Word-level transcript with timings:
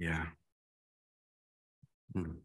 Yeah. 0.00 0.26
Hmm. 2.14 2.40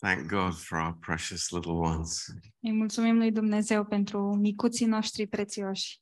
Thank 0.00 0.28
God 0.28 0.54
for 0.54 0.78
our 0.78 0.92
precious 0.92 1.50
little 1.50 1.80
ones. 1.80 2.26
Îi 2.60 2.72
mulțumim 2.72 3.16
lui 3.16 3.32
Dumnezeu 3.32 3.84
pentru 3.84 4.34
micuții 4.34 4.86
noștri 4.86 5.26
prețioși. 5.26 6.00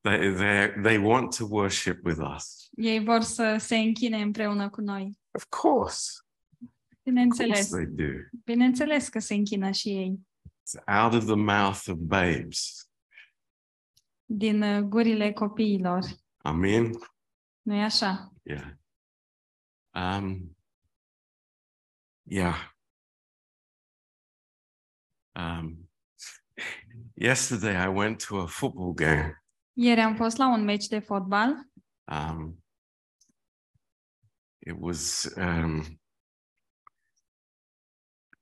They, 0.00 0.32
they, 0.32 0.72
they 0.82 0.96
want 0.96 1.36
to 1.36 1.46
worship 1.50 2.04
with 2.04 2.20
us. 2.34 2.68
Ei 2.76 3.04
vor 3.04 3.20
să 3.20 3.56
se 3.58 3.76
închine 3.76 4.22
împreună 4.22 4.70
cu 4.70 4.80
noi. 4.80 5.18
Of 5.30 5.44
course. 5.48 6.20
Of 7.04 7.36
course 7.36 7.76
they 7.76 7.86
do. 7.86 8.12
bineînțeles 8.44 9.08
că 9.08 9.18
se 9.18 9.34
închină 9.34 9.70
și 9.70 9.88
ei. 9.88 10.20
It's 10.42 11.02
out 11.02 11.14
of 11.14 11.24
the 11.24 11.34
mouth 11.34 11.86
of 11.88 11.96
babes. 11.96 12.89
Din 14.32 14.62
uh, 14.62 14.82
gurile 14.82 15.32
copiilor. 15.32 16.04
Amen. 16.42 16.90
nu 17.62 17.74
e 17.74 17.82
așa? 17.82 18.32
Yeah. 18.42 18.70
Um, 19.94 20.56
yeah. 22.22 22.54
Um, 25.32 25.90
yesterday 27.14 27.76
I 27.76 27.88
went 27.88 28.26
to 28.26 28.38
a 28.38 28.46
football 28.46 28.92
game. 28.92 29.44
Ieri 29.72 30.00
am 30.00 30.14
fost 30.16 30.36
la 30.36 30.48
un 30.48 30.64
meci 30.64 30.86
de 30.86 30.98
fotbal. 30.98 31.70
Um, 32.04 32.64
it 34.58 34.76
was 34.78 35.32
um, 35.36 36.00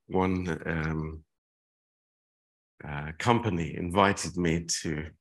one 0.06 0.58
um, 0.66 1.26
uh, 2.84 3.12
company 3.16 3.74
invited 3.74 4.36
me 4.36 4.64
to 4.64 5.16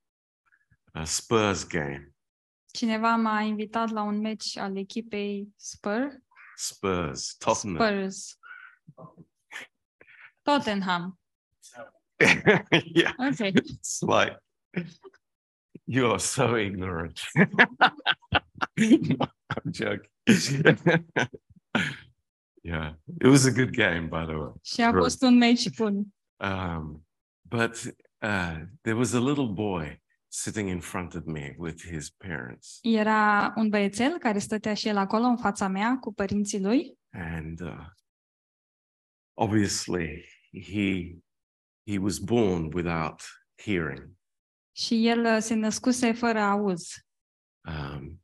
Spurs 1.05 1.63
game. 1.67 2.13
Cineva 2.73 3.15
m-a 3.15 3.41
invitat 3.41 3.89
la 3.89 4.01
un 4.01 4.19
meci 4.21 4.57
al 4.59 4.75
echipei 4.77 5.53
Spur, 5.55 6.21
Spurs, 6.55 7.35
Tottenham. 7.37 7.77
Spurs. 7.77 8.37
Tottenham. 10.43 11.17
yeah, 12.95 13.13
Ok. 13.19 13.39
it's 13.39 14.01
like 14.01 14.37
you 15.85 16.11
are 16.11 16.19
so 16.19 16.55
ignorant. 16.55 17.21
I'm 18.77 19.71
joking. 19.71 20.09
yeah, 22.63 22.93
it 23.21 23.27
was 23.27 23.45
a 23.45 23.51
good 23.51 23.73
game, 23.73 24.09
by 24.09 24.25
the 24.25 24.37
way. 24.37 24.51
Și 24.61 24.81
a 24.81 24.91
fost 24.91 25.21
un 25.21 25.37
meci 25.37 25.69
bun. 25.75 26.13
Um, 26.39 27.05
but 27.49 27.83
uh, 28.21 28.55
there 28.81 28.95
was 28.95 29.13
a 29.13 29.19
little 29.19 29.47
boy 29.47 30.01
sitting 30.27 30.69
in 30.69 30.79
front 30.79 31.13
of 31.13 31.23
me 31.25 31.55
with 31.57 31.83
his 31.85 32.09
parents, 32.09 32.79
Era 32.81 33.53
un 33.55 33.69
băiețel 33.69 34.17
care 34.17 34.39
stătea 34.39 34.73
și 34.73 34.87
el 34.87 34.97
acolo 34.97 35.23
în 35.23 35.37
fața 35.37 35.67
mea 35.67 35.97
cu 35.99 36.13
părinții 36.13 36.61
lui. 36.61 36.97
And 37.11 37.59
uh, 37.61 37.85
obviously 39.33 40.25
he 40.51 41.17
he 41.91 41.97
was 41.97 42.17
born 42.17 42.73
without 42.73 43.21
hearing, 43.63 44.15
și 44.75 45.07
el 45.07 45.25
uh, 45.25 45.37
se 45.39 45.53
născuse 45.53 46.11
fără 46.11 46.39
auz. 46.39 46.89
um, 47.67 48.21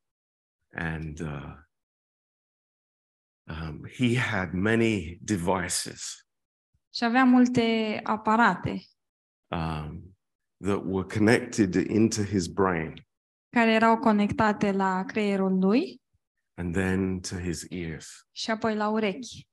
and 0.76 1.20
uh, 1.20 1.54
um, 3.44 3.82
he 3.98 4.18
had 4.20 4.52
many 4.52 5.18
devices. 5.22 6.28
Și 6.94 7.04
avea 7.04 7.24
multe 7.24 8.00
aparate. 8.04 8.82
Um, 9.48 10.13
that 10.64 10.82
were 10.86 11.06
connected 11.06 11.76
into 11.76 12.22
his 12.24 12.48
brain 12.48 12.94
care 13.50 13.72
erau 13.74 13.98
conectate 13.98 14.72
la 14.72 15.04
creierul 15.04 15.60
lui 15.60 16.02
and 16.58 16.74
then 16.74 17.20
to 17.20 17.36
his 17.38 17.66
ears. 17.70 18.28
și 18.32 18.52
apoi 18.52 18.76
la 18.76 18.88
urechi. 18.90 19.48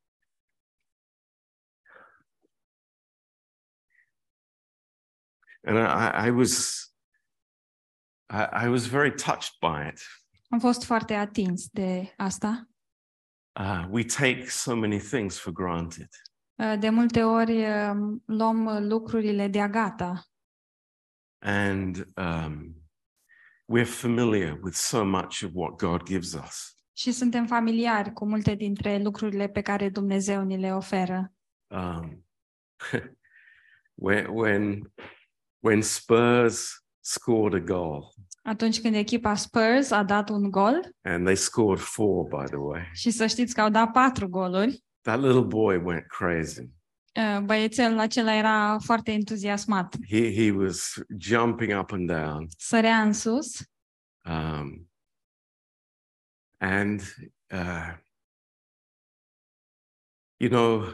and 5.65 5.78
I, 5.78 6.26
I 6.26 6.31
was 6.31 6.87
I, 8.31 8.44
I 8.65 8.69
was 8.69 8.87
very 8.87 9.10
touched 9.10 9.59
by 9.60 9.88
it. 9.88 10.00
Am 10.50 10.59
fost 10.59 10.84
foarte 10.84 11.15
atins 11.15 11.69
de 11.72 12.15
asta. 12.16 12.69
Uh, 13.60 13.87
we 13.91 14.04
take 14.04 14.49
so 14.49 14.75
many 14.76 14.99
things 14.99 15.38
for 15.38 15.53
granted, 15.53 16.09
Uh, 16.62 16.78
De 16.78 16.88
multe 16.91 17.22
ori 17.25 17.62
uh, 17.69 18.19
luăm 18.25 18.65
uh, 18.66 18.78
lucrurile 18.81 19.49
de-a 19.49 19.69
gata 19.69 20.25
and 21.42 22.06
um, 22.16 22.74
we're 23.68 23.84
familiar 23.84 24.58
with 24.62 24.74
so 24.74 25.04
much 25.04 25.42
of 25.42 25.50
what 25.54 25.76
God 25.76 26.02
gives 26.04 26.34
us. 26.34 26.74
și 26.96 27.12
suntem 27.12 27.46
familiari 27.46 28.12
cu 28.12 28.26
multe 28.26 28.54
dintre 28.54 28.98
lucrurile 29.02 29.48
pe 29.48 29.60
care 29.60 29.88
Dumnezeu 29.88 30.44
ni 30.44 30.58
le 30.58 30.74
oferă. 30.74 31.32
Um, 31.66 32.26
when 33.94 34.26
when 34.26 34.92
when 35.58 35.82
Spurs 35.82 36.84
scored 37.00 37.62
a 37.62 37.64
goal, 37.64 38.14
Atunci 38.42 38.80
când 38.80 38.94
echipa 38.94 39.34
Spurs 39.34 39.90
a 39.90 40.02
dat 40.02 40.28
un 40.28 40.50
gol 40.50 40.94
and 41.02 41.24
they 41.24 41.36
scored 41.36 41.78
four, 41.80 42.28
by 42.28 42.44
the 42.44 42.56
way, 42.56 42.90
și 42.92 43.10
să 43.10 43.26
știți 43.26 43.54
că 43.54 43.60
au 43.60 43.70
dat 43.70 43.90
patru 43.90 44.28
goluri, 44.28 44.84
that 45.02 45.20
little 45.20 45.44
boy 45.44 45.76
went 45.76 46.06
crazy. 46.06 46.68
Uh, 47.16 47.41
băiețelul 47.44 47.98
acela 47.98 48.34
era 48.34 48.78
foarte 48.78 49.12
entuziasmat. 49.12 49.97
He 50.09 50.34
he 50.34 50.50
was 50.50 51.03
jumping 51.19 51.78
up 51.81 51.93
and 51.93 52.06
down. 52.09 52.47
Sărea 52.59 53.03
în 53.03 53.12
sus 53.12 53.60
Um, 54.25 54.88
and, 56.59 57.00
uh, 57.50 57.97
you 60.37 60.50
know, 60.50 60.93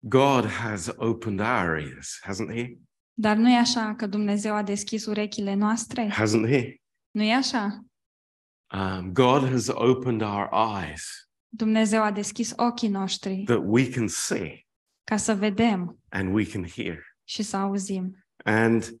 God 0.00 0.44
has 0.44 0.90
opened 0.98 1.40
our 1.40 1.78
ears, 1.78 2.20
hasn't 2.22 2.50
He? 2.50 2.78
Dar 3.14 3.36
nu 3.36 3.50
e 3.50 3.56
așa 3.56 3.94
că 3.94 4.06
Dumnezeu 4.06 4.54
a 4.54 4.62
deschis 4.62 5.06
urechile 5.06 5.54
noastre? 5.54 6.10
Hasn't 6.12 6.48
He? 6.48 6.74
Nu 7.10 7.22
e 7.22 7.34
așa? 7.34 7.84
Um, 8.74 9.12
God 9.12 9.48
has 9.48 9.68
opened 9.68 10.22
our 10.22 10.48
eyes 10.52 11.28
Dumnezeu 11.48 12.02
a 12.02 12.10
deschis 12.10 12.52
ochii 12.56 12.88
noștri 12.88 13.42
that 13.44 13.62
we 13.64 13.88
can 13.90 14.08
see 14.08 14.67
ca 15.08 15.16
să 15.16 15.34
vedem 15.34 15.98
and 16.08 16.34
we 16.34 16.44
can 16.44 16.66
hear. 16.66 17.16
și 17.24 17.42
să 17.42 17.56
auzim. 17.56 18.26
And 18.44 19.00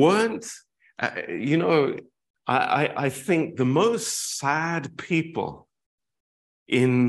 weren't, 0.00 0.44
uh, 1.02 1.24
you 1.38 1.58
know, 1.58 1.94
I, 2.46 2.84
I, 2.84 3.06
I 3.06 3.10
think 3.10 3.54
the 3.54 3.64
most 3.64 4.06
sad 4.36 4.88
people 5.08 5.68
in 6.64 7.06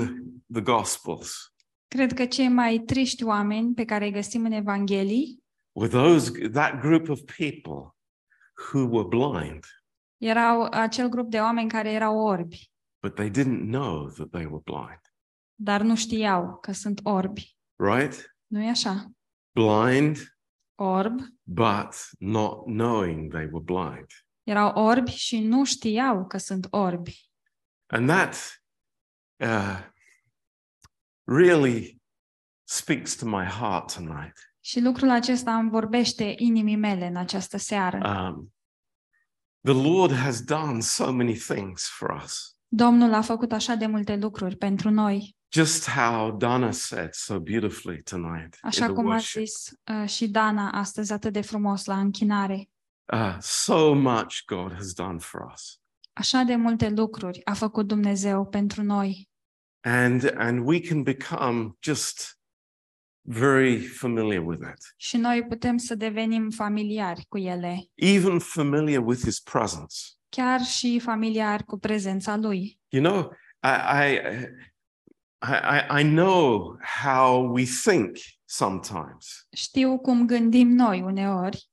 the 0.52 0.62
Gospels 0.62 1.54
Cred 1.88 2.14
că 2.14 2.26
cei 2.26 2.48
mai 2.48 2.80
triști 2.80 3.24
oameni 3.24 3.74
pe 3.74 3.86
care 3.86 4.06
îi 4.06 4.12
găsim 4.12 4.46
în 4.46 4.52
Evanghelii 4.52 5.44
were 5.72 5.92
those 5.92 6.50
that 6.50 6.80
group 6.80 7.10
of 7.10 7.20
people 7.38 7.96
who 8.72 8.80
were 8.88 9.08
blind, 9.08 9.66
erau 10.18 10.68
acel 10.72 11.08
grup 11.10 11.30
de 11.30 11.40
oameni 11.40 11.70
care 11.70 11.92
erau 11.92 12.18
orbi, 12.18 12.72
but 13.02 13.16
they 13.16 13.30
didn't 13.30 13.66
know 13.66 14.10
that 14.10 14.30
they 14.30 14.46
were 14.46 14.62
blind. 14.64 15.02
dar 15.56 15.82
nu 15.82 15.96
știau 15.96 16.58
că 16.60 16.72
sunt 16.72 17.00
orbi. 17.04 17.55
Right? 17.76 18.36
Nu 18.48 18.64
e 18.64 18.70
așa? 18.70 19.12
Blind, 19.52 20.18
Orb, 20.76 21.20
but 21.44 21.96
not 22.20 22.64
knowing 22.66 23.32
they 23.32 23.48
were 23.52 23.64
blind. 23.64 24.06
erau 24.44 24.84
orbi 24.84 25.12
și 25.12 25.40
nu 25.40 25.66
știau 25.66 26.28
că 26.28 26.38
sunt 26.38 26.68
orbi. 26.70 27.30
And 27.86 28.08
that 28.08 28.62
uh, 29.44 29.80
really 31.24 32.02
speaks 32.68 33.16
to 33.16 33.26
my 33.26 33.44
heart 33.46 33.94
tonight. 33.94 34.38
Și 34.60 34.82
lucrul 34.82 35.10
acesta 35.10 35.58
îmi 35.58 35.70
vorbește 35.70 36.34
inimii 36.38 36.76
mele 36.76 37.08
în 37.08 37.16
această 37.16 37.58
seară. 37.58 37.98
Um, 37.98 38.54
the 39.62 39.90
Lord 39.90 40.14
has 40.14 40.42
done 40.44 40.80
so 40.80 41.12
many 41.12 41.34
things 41.34 41.88
for 41.88 42.22
us. 42.24 42.58
Domnul 42.68 43.14
a 43.14 43.22
făcut 43.22 43.52
așa 43.52 43.76
de 43.76 43.86
multe 43.86 44.16
lucruri 44.16 44.56
pentru 44.56 44.90
noi, 44.90 45.36
Just 45.56 45.88
how 45.90 46.32
Donna 46.32 46.72
said 46.72 47.14
so 47.14 47.40
beautifully 47.40 48.02
tonight 48.04 48.58
așa 48.62 48.86
in 48.86 48.92
the 48.92 49.02
cum 49.02 49.06
a 49.06 49.10
worship. 49.10 49.42
zis 49.46 49.72
uh, 50.02 50.10
și 50.10 50.28
Dana 50.28 50.70
astăzi 50.72 51.14
atât 51.14 51.34
de 51.34 51.42
frumos 51.42 51.86
la 51.86 52.00
închinare. 52.00 52.70
Uh, 53.14 53.38
so 53.40 53.94
much 53.94 54.36
God 54.46 54.74
has 54.74 54.94
done 54.94 55.18
for 55.20 55.42
us. 55.54 55.80
Așa 56.14 56.44
de 56.44 56.56
multe 56.56 56.90
lucruri 56.90 57.42
a 57.46 57.54
făcut 57.54 57.88
Dumnezeu 57.88 58.46
pentru 58.46 58.84
noi 58.84 59.30
and 59.82 60.34
and 60.38 60.68
we 60.68 60.80
can 60.80 61.04
become 61.04 61.76
just 61.82 62.40
very 63.28 63.80
familiar 63.80 64.44
with 64.46 64.62
it 64.74 64.94
și 64.98 65.18
noi 65.18 65.46
putem 65.46 65.78
să 65.78 65.96
devenim 65.96 66.50
familiari 66.50 67.26
cu 67.30 67.38
ele, 67.38 67.90
even 67.96 68.40
familiar 68.40 69.04
with 69.06 69.22
his 69.24 69.40
presence 69.40 69.96
chiar 70.30 70.62
și 70.62 71.00
familiari 71.00 71.64
cu 71.64 71.78
prezența 71.78 72.36
Lui. 72.36 72.80
you 72.90 73.04
know 73.04 73.32
i 73.64 74.12
i 74.14 74.20
i, 75.42 75.54
I- 75.54 76.02
I 76.02 76.04
know 76.04 76.76
how 77.04 77.52
we 77.52 77.64
think 77.84 78.18
sometimes 78.46 79.48
Știu 79.56 79.98
cum 80.00 80.26
gândim 80.26 80.68
noi 80.68 81.02
uneori 81.02 81.70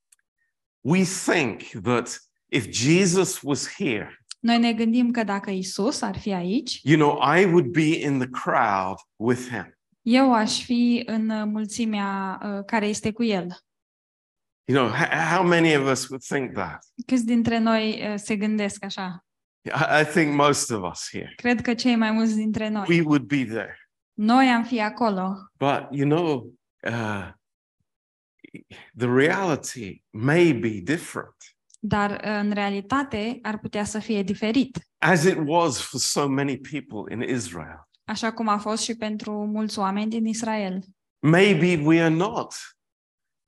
we 0.81 1.03
think 1.25 1.63
that 1.83 2.19
if 2.49 2.71
Jesus 2.71 3.41
was 3.43 3.75
here, 3.75 4.17
Noi 4.41 4.59
ne 4.59 4.73
gândim 4.73 5.11
că 5.11 5.25
dacă 5.25 5.51
Isus 5.51 6.01
ar 6.01 6.19
fi 6.19 6.33
aici, 6.33 6.81
you 6.83 6.97
know, 6.97 7.35
I 7.37 7.45
would 7.45 7.67
be 7.67 8.01
in 8.05 8.19
the 8.19 8.29
crowd 8.29 8.97
with 9.17 9.49
him. 9.49 9.79
eu 10.03 10.35
aș 10.35 10.63
fi 10.65 11.03
în 11.07 11.29
uh, 11.31 11.45
mulțimea 11.47 12.41
uh, 12.45 12.65
care 12.65 12.87
este 12.87 13.13
cu 13.13 13.23
el. 13.25 13.47
You 14.65 14.79
know, 14.87 14.97
h- 14.99 15.35
how 15.35 15.47
many 15.47 15.77
of 15.77 15.91
us 15.91 16.09
would 16.09 16.23
think 16.25 16.53
that? 16.53 16.85
Câți 17.07 17.25
dintre 17.25 17.59
noi 17.59 18.01
uh, 18.09 18.15
se 18.17 18.37
gândesc 18.37 18.85
așa? 18.85 19.25
I, 19.65 20.01
I 20.01 20.05
think 20.05 20.35
most 20.35 20.71
of 20.71 20.91
us 20.93 21.09
here. 21.11 21.33
Cred 21.37 21.61
că 21.61 21.75
cei 21.75 21.97
mai 21.97 22.11
mulți 22.11 22.35
dintre 22.35 22.69
noi. 22.69 22.85
We 22.89 23.01
would 23.01 23.23
be 23.23 23.45
there. 23.45 23.77
Noi 24.13 24.47
am 24.47 24.65
fi 24.65 24.81
acolo, 24.81 25.37
But, 25.59 25.87
you 25.91 26.09
know, 26.09 26.53
uh, 26.83 27.29
the 28.97 29.07
reality 29.07 30.03
may 30.11 30.53
be 30.53 30.81
different, 30.81 31.37
dar 31.79 32.11
uh, 32.11 32.19
în 32.23 32.51
realitate 32.51 33.39
ar 33.43 33.59
putea 33.59 33.85
să 33.85 33.99
fie 33.99 34.23
diferit. 34.23 34.79
as 34.99 35.25
it 35.25 35.39
was 35.47 35.81
for 35.81 36.01
so 36.01 36.29
many 36.29 36.59
people 36.59 37.15
in 37.15 37.23
Israel. 37.35 37.89
Așa 38.05 38.33
cum 38.33 38.49
a 38.49 38.59
fost 38.59 38.83
și 38.83 38.95
pentru 38.97 39.33
mulți 39.33 39.79
oameni 39.79 40.11
din 40.11 40.27
Israel. 40.27 40.83
Maybe 41.19 41.83
we 41.85 42.01
are 42.03 42.15
not 42.15 42.55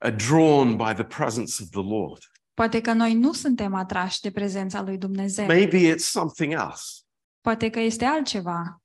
uh, 0.05 0.15
drawn 0.29 0.77
by 0.77 0.93
the 0.95 1.05
presence 1.05 1.63
of 1.63 1.69
the 1.71 1.83
Lord. 1.83 2.19
Poate 2.55 2.81
că 2.81 2.93
noi 2.93 3.15
nu 3.15 3.33
suntem 3.33 3.75
atrași 3.75 4.21
de 4.21 4.31
prezența 4.31 4.83
lui 4.83 4.99
Dumnezeu. 4.99 5.47
Maybe 5.47 5.95
it's 5.95 5.97
something 5.97 6.53
else. 6.53 7.03
Poate 7.41 7.71
că 7.71 7.81
este 7.81 8.05
altceva. 8.05 8.83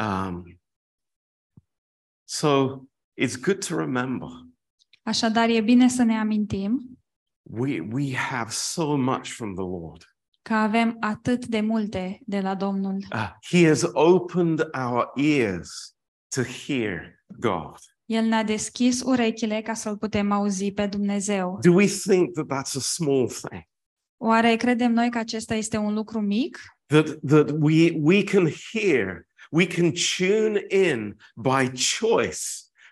Um, 0.00 0.60
so 2.24 2.82
it's 3.20 3.40
good 3.40 3.66
to 3.66 3.76
remember 3.76 4.28
Așadar, 5.02 5.48
e 5.48 5.60
bine 5.60 5.88
să 5.88 6.02
ne 6.02 6.18
amintim 6.18 6.98
we, 7.42 7.80
we 7.80 8.14
have 8.14 8.50
so 8.50 8.96
much 8.96 9.26
from 9.26 9.54
the 9.54 9.64
Lord. 9.64 10.16
că 10.42 10.54
avem 10.54 10.96
atât 11.00 11.46
de 11.46 11.60
multe 11.60 12.20
de 12.26 12.40
la 12.40 12.54
Domnul. 12.54 12.96
Uh, 13.12 13.30
he 13.50 13.66
has 13.66 13.82
opened 13.92 14.60
our 14.74 15.10
ears 15.14 15.96
to 16.28 16.42
hear 16.42 17.22
God. 17.38 17.78
El 18.08 18.24
ne-a 18.24 18.42
deschis 18.42 19.02
urechile 19.04 19.60
ca 19.60 19.74
să-L 19.74 19.96
putem 19.96 20.30
auzi 20.30 20.72
pe 20.72 20.86
Dumnezeu. 20.86 21.58
Do 21.62 21.72
we 21.72 21.86
think 21.86 22.32
that 22.32 22.46
that's 22.46 22.76
a 22.76 22.80
small 22.80 23.28
thing? 23.28 23.62
Oare 24.16 24.56
credem 24.56 24.92
noi 24.92 25.10
că 25.10 25.18
acesta 25.18 25.54
este 25.54 25.76
un 25.76 25.94
lucru 25.94 26.20
mic? 26.20 26.58
That, 26.86 27.06
that 27.26 27.50
we, 27.58 27.92
we 28.00 28.24
can 28.24 28.48
hear, 28.72 29.26
we 29.50 29.66
can 29.66 29.92
tune 30.16 30.66
in 30.68 31.16
by 31.34 31.70
choice 32.00 32.40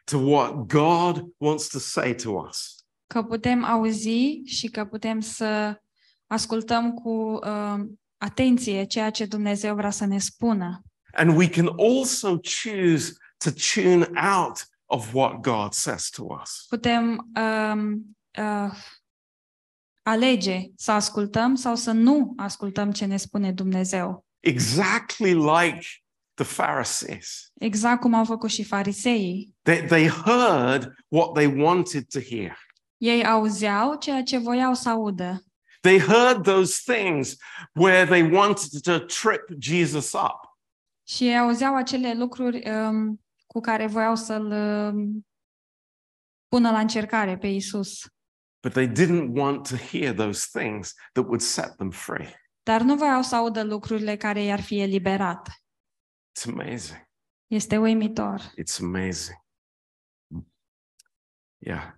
to 0.04 0.18
what 0.18 0.52
God 0.52 1.24
wants 1.36 1.68
to 1.68 1.78
say 1.78 2.14
to 2.14 2.30
us. 2.30 2.74
Că 3.06 3.22
putem 3.22 3.64
auzi 3.64 4.40
și 4.44 4.68
că 4.68 4.84
putem 4.84 5.20
să 5.20 5.80
ascultăm 6.26 6.92
cu 6.92 7.10
uh, 7.10 7.80
atenție 8.16 8.84
ceea 8.84 9.10
ce 9.10 9.26
Dumnezeu 9.26 9.74
vrea 9.74 9.90
să 9.90 10.06
ne 10.06 10.18
spună. 10.18 10.82
And 11.12 11.36
we 11.36 11.48
can 11.48 11.68
also 11.78 12.40
choose 12.64 13.12
to 13.44 13.50
tune 13.74 14.10
out 14.36 14.74
of 14.87 15.15
what 15.15 15.41
God 15.41 15.73
says 15.73 16.09
to 16.11 16.25
us. 16.43 16.67
Putem 16.69 17.31
um, 17.37 18.17
uh, 18.38 18.73
alege 20.03 20.61
să 20.77 20.93
ascultăm 20.93 21.55
sau 21.55 21.75
să 21.75 21.93
nu 21.93 22.33
ascultăm 22.37 22.93
ce 22.93 23.05
ne 23.05 23.17
spune 23.17 23.53
Dumnezeu. 23.53 24.25
Exactly 24.41 25.35
like 25.35 25.87
the 26.35 26.44
Pharisees. 26.44 27.50
Exact 27.55 28.00
cum 28.00 28.15
au 28.15 28.25
făcut 28.25 28.50
și 28.50 28.65
fariseii. 28.65 29.55
They, 29.62 29.85
they 29.85 30.09
heard 30.09 30.94
what 31.09 31.33
they 31.33 31.47
wanted 31.47 32.06
to 32.09 32.21
hear. 32.21 32.59
Ei 32.97 33.25
auzeau 33.25 33.94
ceea 33.94 34.23
ce 34.23 34.38
voiau 34.38 34.75
să 34.75 34.88
audă. 34.88 35.44
They 35.81 35.99
heard 35.99 36.43
those 36.43 36.93
things 36.93 37.37
where 37.73 38.06
they 38.06 38.23
wanted 38.23 38.81
to 38.83 38.99
trip 38.99 39.43
Jesus 39.59 40.12
up. 40.12 40.59
Și 41.09 41.25
ei 41.27 41.38
auzeau 41.38 41.75
acele 41.75 42.15
lucruri 42.15 42.71
um, 42.71 43.21
cu 43.56 43.62
care 43.62 43.87
voiau 43.87 44.14
să-l 44.14 44.50
um, 44.50 45.26
pună 46.49 46.70
la 46.70 46.79
încercare 46.79 47.38
pe 47.38 47.47
Isus. 47.47 48.06
But 48.62 48.73
they 48.73 48.88
didn't 48.88 49.29
want 49.35 49.69
to 49.69 49.76
hear 49.76 50.14
those 50.14 50.58
things 50.58 50.94
that 51.12 51.25
would 51.25 51.41
set 51.41 51.76
them 51.76 51.91
free. 51.91 52.35
Dar 52.62 52.81
nu 52.81 52.97
voiau 52.97 53.23
să 53.23 53.37
audă 53.37 53.62
lucrurile 53.62 54.17
care 54.17 54.43
i-ar 54.43 54.61
fi 54.61 54.81
eliberat. 54.81 55.49
It's 55.49 56.53
amazing. 56.53 57.08
Este 57.47 57.79
uimitor. 57.79 58.41
It's 58.41 58.81
amazing. 58.81 59.44
Yeah. 61.59 61.93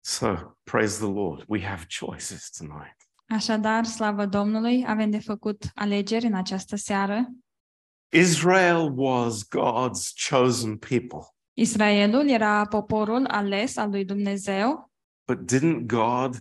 So, 0.00 0.56
praise 0.62 0.98
the 0.98 1.12
Lord. 1.12 1.44
We 1.48 1.64
have 1.64 1.86
choices 1.98 2.50
tonight. 2.50 2.96
Așadar, 3.28 3.84
slavă 3.84 4.26
Domnului, 4.26 4.84
avem 4.86 5.10
de 5.10 5.18
făcut 5.18 5.64
alegeri 5.74 6.26
în 6.26 6.34
această 6.34 6.76
seară. 6.76 7.28
Israel 8.12 8.90
was 8.94 9.42
God's 9.48 10.12
chosen 10.14 10.76
people. 10.78 11.20
Israelul 11.54 12.28
era 12.28 12.66
poporul 12.66 13.26
ales 13.26 13.76
al 13.76 13.90
lui 13.90 14.04
Dumnezeu, 14.04 14.90
But 15.26 15.52
didn't 15.52 15.86
God 15.86 16.36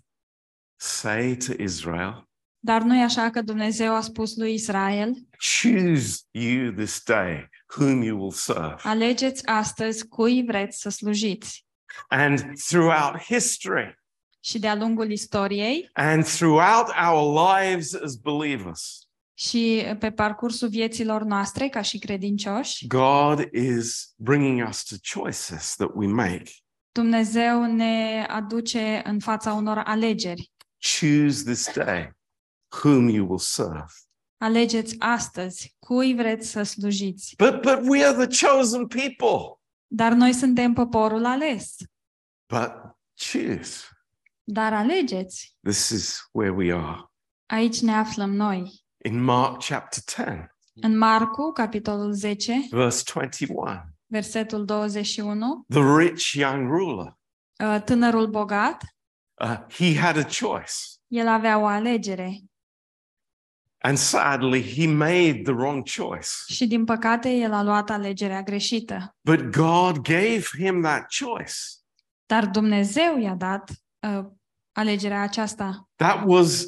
say 0.80 1.36
to 1.38 1.54
Israel, 1.58 2.30
dar 2.60 2.82
nu 2.82 2.96
e 2.96 3.04
așa 3.04 3.30
că 3.30 3.42
Dumnezeu 3.42 3.94
a 3.96 4.02
spus 4.02 4.36
lui 4.36 4.54
Israel, 4.54 5.14
Choose 5.62 6.20
you 6.32 6.72
this 6.72 7.04
day 7.04 7.50
whom 7.78 8.02
you 8.02 8.18
will 8.20 8.32
serve? 8.32 8.76
alegeți 8.84 9.46
astăzi 9.46 10.08
cui 10.08 10.44
vreți 10.44 10.80
să 10.80 10.90
slujiți. 10.90 11.66
And 12.08 12.40
throughout 12.68 13.22
history 13.22 14.00
Și 14.40 14.60
de-a 14.60 14.76
lungul 14.76 15.12
istoriei 15.12 15.90
and 15.94 16.26
throughout 16.26 16.88
our 17.10 17.50
lives 17.50 17.94
as 17.94 18.16
believers, 18.16 19.10
și 19.34 19.86
pe 20.00 20.12
parcursul 20.12 20.68
vieților 20.68 21.24
noastre 21.24 21.68
ca 21.68 21.82
și 21.82 21.98
credincioși, 22.00 22.88
God 22.88 23.54
is 23.54 24.14
bringing 24.16 24.68
us 24.68 24.84
to 24.84 24.96
choices 25.20 25.76
that 25.76 25.90
we 25.94 26.08
make. 26.08 26.52
Dumnezeu 26.92 27.66
ne 27.66 28.26
aduce 28.30 29.02
în 29.06 29.20
fața 29.20 29.54
unor 29.54 29.78
alegeri. 29.78 30.52
Choose 31.00 31.44
this 31.44 31.74
day 31.74 32.12
whom 32.84 33.08
you 33.10 33.26
will 33.26 33.40
serve. 33.40 33.92
Alegeți 34.38 34.96
astăzi 35.00 35.76
cui 35.80 36.16
vreți 36.16 36.50
să 36.50 36.64
slujiți. 36.64 37.36
But 37.38 37.62
but 37.62 37.90
we 37.90 38.06
are 38.06 38.26
the 38.26 38.48
chosen 38.48 38.88
people. 38.88 39.62
Dar 39.88 40.12
noi 40.12 40.34
suntem 40.34 40.74
poporul 40.74 41.26
ales. 41.26 41.76
But 42.54 42.72
choose. 43.32 43.86
Dar 44.44 44.74
alegeți. 44.74 45.58
This 45.64 45.90
is 45.90 46.30
where 46.32 46.54
we 46.54 46.74
are. 46.74 47.12
Aici 47.46 47.82
ne 47.82 47.94
aflăm 47.94 48.34
noi. 48.34 48.84
In 49.04 49.24
Mark 49.24 49.64
chapter 49.64 50.04
10, 50.26 50.56
În 50.82 50.98
Marcu, 50.98 51.52
capitolul 51.52 52.12
10, 52.14 52.68
verse 52.70 53.04
21, 53.14 53.82
versetul 54.06 54.66
21, 54.66 55.66
the 55.70 55.96
rich 55.98 56.32
young 56.34 56.70
ruler, 56.70 57.18
uh, 57.64 57.82
tânărul 57.86 58.28
bogat, 58.28 58.84
uh, 59.42 59.58
he 59.70 60.00
had 60.00 60.18
a 60.18 60.24
choice. 60.24 60.74
el 61.08 61.28
avea 61.28 61.58
o 61.60 61.66
alegere 61.66 62.40
And 63.84 63.98
sadly, 63.98 64.74
he 64.76 64.88
made 64.88 65.42
the 65.44 65.52
wrong 65.54 65.84
choice. 65.96 66.30
și 66.48 66.68
din 66.68 66.86
păcate 66.86 67.30
el 67.30 67.54
a 67.54 67.64
luat 67.64 67.90
alegerea 67.90 68.42
greșită. 68.44 69.16
But 69.22 69.40
God 69.40 69.98
gave 70.02 70.44
him 70.58 70.82
that 70.82 71.06
choice. 71.20 71.54
Dar 72.26 72.46
Dumnezeu 72.46 73.18
i-a 73.18 73.36
dat 73.36 73.72
uh, 74.08 74.26
alegerea 74.72 75.22
aceasta. 75.22 75.90
That 75.96 76.24
was 76.26 76.66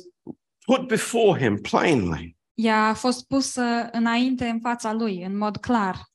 put 0.66 0.88
before 0.88 1.40
him 1.40 1.58
plainly. 1.62 2.38
Ea 2.54 2.88
a 2.88 2.94
fost 2.94 3.28
pusă 3.28 3.90
înainte 3.92 4.48
în 4.48 4.60
fața 4.60 4.94
lui, 4.94 5.24
în 5.24 5.38
mod 5.38 5.58
clar. 5.58 6.12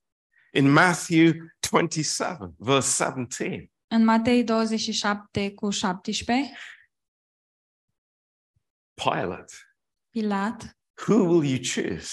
In 0.53 0.73
Matthew 0.73 1.33
27, 1.71 2.55
verse 2.57 3.05
17, 3.05 3.71
În 3.89 4.05
Matei 4.05 4.45
27 4.45 5.53
cu 5.55 5.71
17, 5.71 6.53
Pilate, 8.95 9.53
Pilat, 10.11 10.79
who 11.07 11.15
will 11.15 11.45
you 11.45 11.59
choose? 11.75 12.11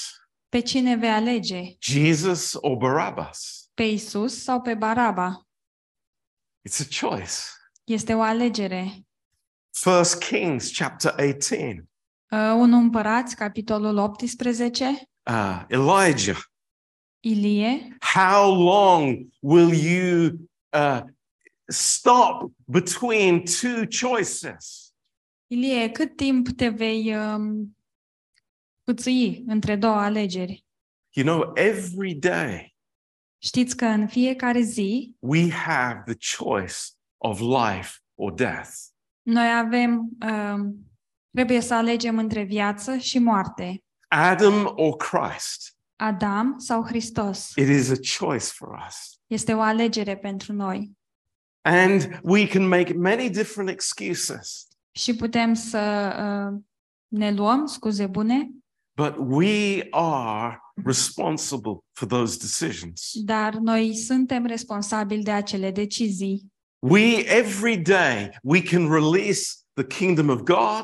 pe 0.50 0.60
cine 0.62 0.96
vei 0.96 1.10
alege? 1.10 1.62
Jesus 1.80 2.54
or 2.54 2.77
Barabbas? 2.77 3.70
Pe 3.74 3.84
Isus 3.84 4.44
sau 4.44 4.62
pe 4.62 4.74
Baraba? 4.74 5.48
It's 6.70 6.80
a 6.80 7.08
choice. 7.08 7.34
Este 7.84 8.13
o 8.13 8.22
alegere. 8.22 9.06
First 9.72 10.18
Kings 10.20 10.72
chapter 10.77 11.13
18. 11.18 11.89
Uh, 12.36 12.56
1 12.56 12.77
Împărați, 12.77 13.36
capitolul 13.36 13.98
18, 13.98 15.10
Uh, 15.32 15.63
Elijah, 15.68 16.38
Ilie, 17.20 17.98
how 18.00 18.54
long 18.54 19.27
will 19.39 19.74
you 19.74 20.30
uh, 20.74 21.01
stop 21.68 22.51
between 22.65 23.44
two 23.44 23.86
choices? 24.01 24.94
Ilie, 25.48 25.89
cât 25.89 26.15
timp 26.15 26.48
te 26.48 26.68
vei 26.68 27.15
um, 27.15 27.77
pâțâi 28.84 29.44
între 29.48 29.75
două 29.75 29.96
alegeri? 29.96 30.65
You 31.15 31.25
know, 31.25 31.51
every 31.56 32.13
day 32.13 32.75
Știți 33.46 33.77
că 33.77 33.86
în 33.86 34.08
fiecare 34.08 34.62
zi 34.62 35.15
we 35.20 35.51
have 35.51 36.04
the 36.06 36.36
choice 36.38 36.75
of 37.18 37.39
life 37.39 37.92
or 38.15 38.34
death. 38.34 38.70
Noi 39.22 39.58
avem, 39.58 40.10
um, 40.30 40.86
trebuie 41.36 41.62
să 41.62 41.74
alegem 41.74 42.18
între 42.18 42.44
viață 42.44 42.98
și 42.98 43.20
moarte. 43.20 43.84
Adam 44.08 44.74
or 44.75 44.96
Christ. 44.96 45.74
Adam 45.96 46.56
sau 46.58 46.84
Hristos. 46.86 47.51
It 47.56 47.68
is 47.68 47.89
a 47.89 48.25
choice 48.25 48.46
for 48.46 48.84
us. 48.88 49.20
Este 49.27 49.54
o 49.54 49.62
alegere 49.62 50.18
pentru 50.18 50.54
noi. 50.54 50.92
And 51.62 52.20
we 52.24 52.48
can 52.48 52.68
make 52.68 52.94
many 52.94 53.30
different 53.30 53.70
excuses, 53.70 54.68
Și 54.92 55.15
putem 55.15 55.54
să 55.54 56.13
uh, 56.51 56.60
ne 57.08 57.32
luăm 57.32 57.65
scuze 57.65 58.08
bune, 58.08 58.50
but 58.96 59.15
we 59.18 59.88
are 59.92 60.60
responsible 60.84 61.77
for 61.92 62.08
those 62.08 62.38
decisions. 62.38 63.12
dar 63.24 63.54
noi 63.54 63.96
suntem 63.96 64.46
responsabili 64.46 65.24
de 65.24 65.32
acele 65.32 65.72
decizii. 65.72 66.54
We, 66.80 67.25
every 67.27 67.77
day, 67.77 68.38
we 68.44 68.62
can 68.62 68.92
release 68.92 69.56
the 69.74 69.86
kingdom 69.86 70.30
of 70.30 70.42
God 70.42 70.84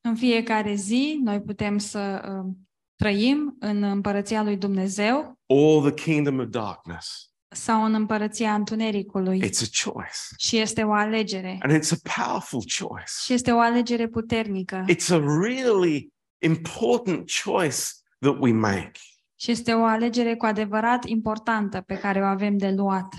În 0.00 0.16
fiecare 0.16 0.74
zi 0.74 1.20
noi 1.22 1.40
putem 1.40 1.78
să 1.78 2.22
uh, 2.28 2.52
trăim 2.96 3.56
în 3.58 3.82
împărăția 3.82 4.42
lui 4.42 4.56
Dumnezeu 4.56 5.38
or 5.46 5.92
the 5.92 6.02
kingdom 6.04 6.38
of 6.38 6.46
darkness. 6.46 7.30
sau 7.48 7.84
în 7.84 7.94
împărăția 7.94 8.54
întunericului. 8.54 9.38
It's 9.38 9.62
a 9.62 9.90
choice. 9.90 10.18
Și 10.36 10.56
este 10.58 10.82
o 10.82 10.92
alegere. 10.92 11.58
And 11.62 11.72
it's 11.72 11.90
a 11.90 12.22
powerful 12.22 12.62
choice. 12.78 13.12
Și 13.24 13.32
este 13.32 13.50
o 13.52 13.58
alegere 13.58 14.08
puternică. 14.08 14.84
It's 14.88 15.10
a 15.10 15.18
really 15.42 16.12
important 16.38 17.30
choice 17.44 17.76
that 18.18 18.36
we 18.40 18.52
make. 18.52 18.92
Și 19.34 19.50
este 19.50 19.72
o 19.72 19.84
alegere 19.84 20.36
cu 20.36 20.46
adevărat 20.46 21.04
importantă 21.04 21.80
pe 21.80 21.98
care 21.98 22.20
o 22.20 22.24
avem 22.24 22.56
de 22.56 22.70
luat. 22.70 23.14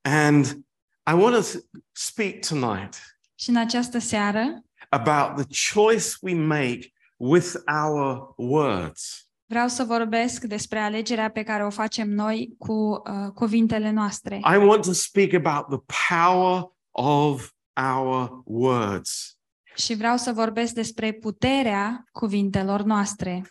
And 0.00 0.44
I 1.10 1.14
want 1.14 1.34
to 1.34 1.58
speak 1.92 2.38
tonight 2.48 2.94
Și 3.34 3.48
în 3.48 3.56
această 3.56 3.98
seară 3.98 4.65
about 4.88 5.36
the 5.36 5.72
choice 5.72 6.16
we 6.22 6.34
make 6.34 6.92
with 7.16 7.54
our 7.66 8.34
words. 8.36 9.30
vreau 9.48 9.68
să 9.68 9.84
vorbesc 9.84 10.42
despre 10.44 10.78
alegerea 10.78 11.30
pe 11.30 11.42
care 11.42 11.64
o 11.64 11.70
facem 11.70 12.08
noi 12.10 12.54
cu 12.58 12.72
uh, 12.72 13.30
cuvintele 13.34 13.90
noastre. 13.90 14.36
I 14.36 14.56
want 14.56 14.84
to 14.84 14.92
speak 14.92 15.32
about 15.32 15.68
the 15.68 15.94
power 16.18 16.62
of 16.90 17.50
our 17.94 18.42
words. 18.44 19.38
Și 19.74 19.94
vreau 19.94 20.16
să 20.16 20.32
vorbesc 20.32 20.74
despre 20.74 21.12
puterea 21.12 22.04
cuvintelor 22.12 22.82
noastre. 22.82 23.42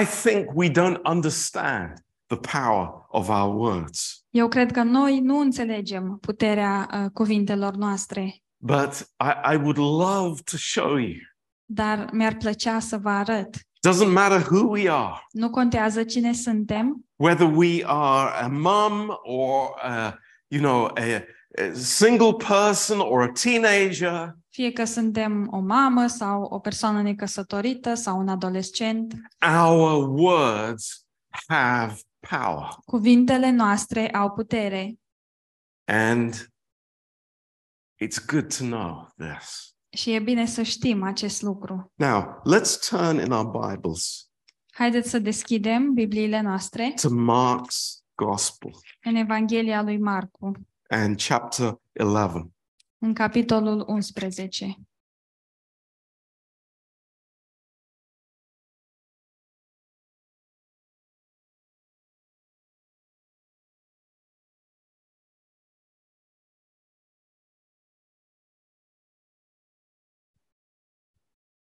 I 0.00 0.04
think 0.22 0.50
we 0.54 0.70
don't 0.70 1.00
understand 1.02 2.06
the 2.26 2.36
power 2.36 3.06
of 3.08 3.28
our 3.28 3.54
words, 3.54 4.26
Eu 4.30 4.48
cred 4.48 4.72
că 4.72 4.82
noi 4.82 5.20
nu 5.20 5.38
înțelegem 5.38 6.18
puterea 6.20 6.88
uh, 6.92 7.10
cuvintelor 7.12 7.74
noastre, 7.74 8.42
but 8.56 9.08
I, 9.20 9.52
I 9.54 9.56
would 9.56 9.76
love 9.76 10.42
to 10.50 10.56
show 10.56 10.96
you. 10.96 11.20
dar 11.64 12.08
mi-ar 12.12 12.34
plăcea 12.36 12.78
să 12.78 12.98
vă 12.98 13.08
arăt. 13.10 13.56
Doesn't 13.88 14.12
matter 14.12 14.40
who 14.50 14.66
we 14.68 14.90
are, 14.90 15.26
Nu 15.32 15.50
contează 15.50 16.04
cine 16.04 16.32
suntem, 16.32 17.04
whether 17.16 17.46
we 17.54 17.82
are 17.84 18.44
a 18.44 18.46
mum 18.48 19.18
or 19.22 19.74
a, 19.82 20.18
you 20.48 20.60
know 20.62 20.84
a, 20.84 21.24
a 21.62 21.72
single 21.74 22.32
person 22.32 22.98
or 23.00 23.22
a 23.22 23.32
teenager. 23.42 24.36
fie 24.48 24.72
că 24.72 24.84
suntem 24.84 25.48
o 25.50 25.58
mamă 25.58 26.06
sau 26.06 26.42
o 26.42 26.58
persoană 26.58 27.02
necăsătorită 27.02 27.94
sau 27.94 28.18
un 28.18 28.28
adolescent. 28.28 29.14
Our 29.64 30.08
words 30.08 31.06
have 31.48 31.96
power, 32.30 32.68
Cuvintele 32.84 33.50
noastre 33.50 34.10
au 34.10 34.30
putere 34.30 34.94
and 35.84 36.50
it's 38.04 38.26
good 38.26 38.56
to 38.56 38.64
know 38.64 39.08
this. 39.18 39.74
și 39.88 40.12
e 40.12 40.18
bine 40.18 40.46
să 40.46 40.62
știm 40.62 41.02
acest 41.02 41.42
lucru. 41.42 41.92
Now, 41.94 42.42
let's 42.54 42.88
turn 42.88 43.18
in 43.18 43.30
our 43.30 43.68
Bibles 43.70 44.26
Haideți 44.72 45.10
să 45.10 45.18
deschidem 45.18 45.92
Bibliile 45.92 46.40
noastre 46.40 46.94
to 47.02 47.08
Mark's 47.08 48.04
Gospel 48.14 48.70
în 49.04 49.14
Evanghelia 49.14 49.82
lui 49.82 49.98
Marcu, 49.98 50.52
and 50.88 51.22
chapter 51.28 51.80
11. 51.92 52.50
în 52.98 53.14
capitolul 53.14 53.84
11. 53.86 54.76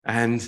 And 0.08 0.40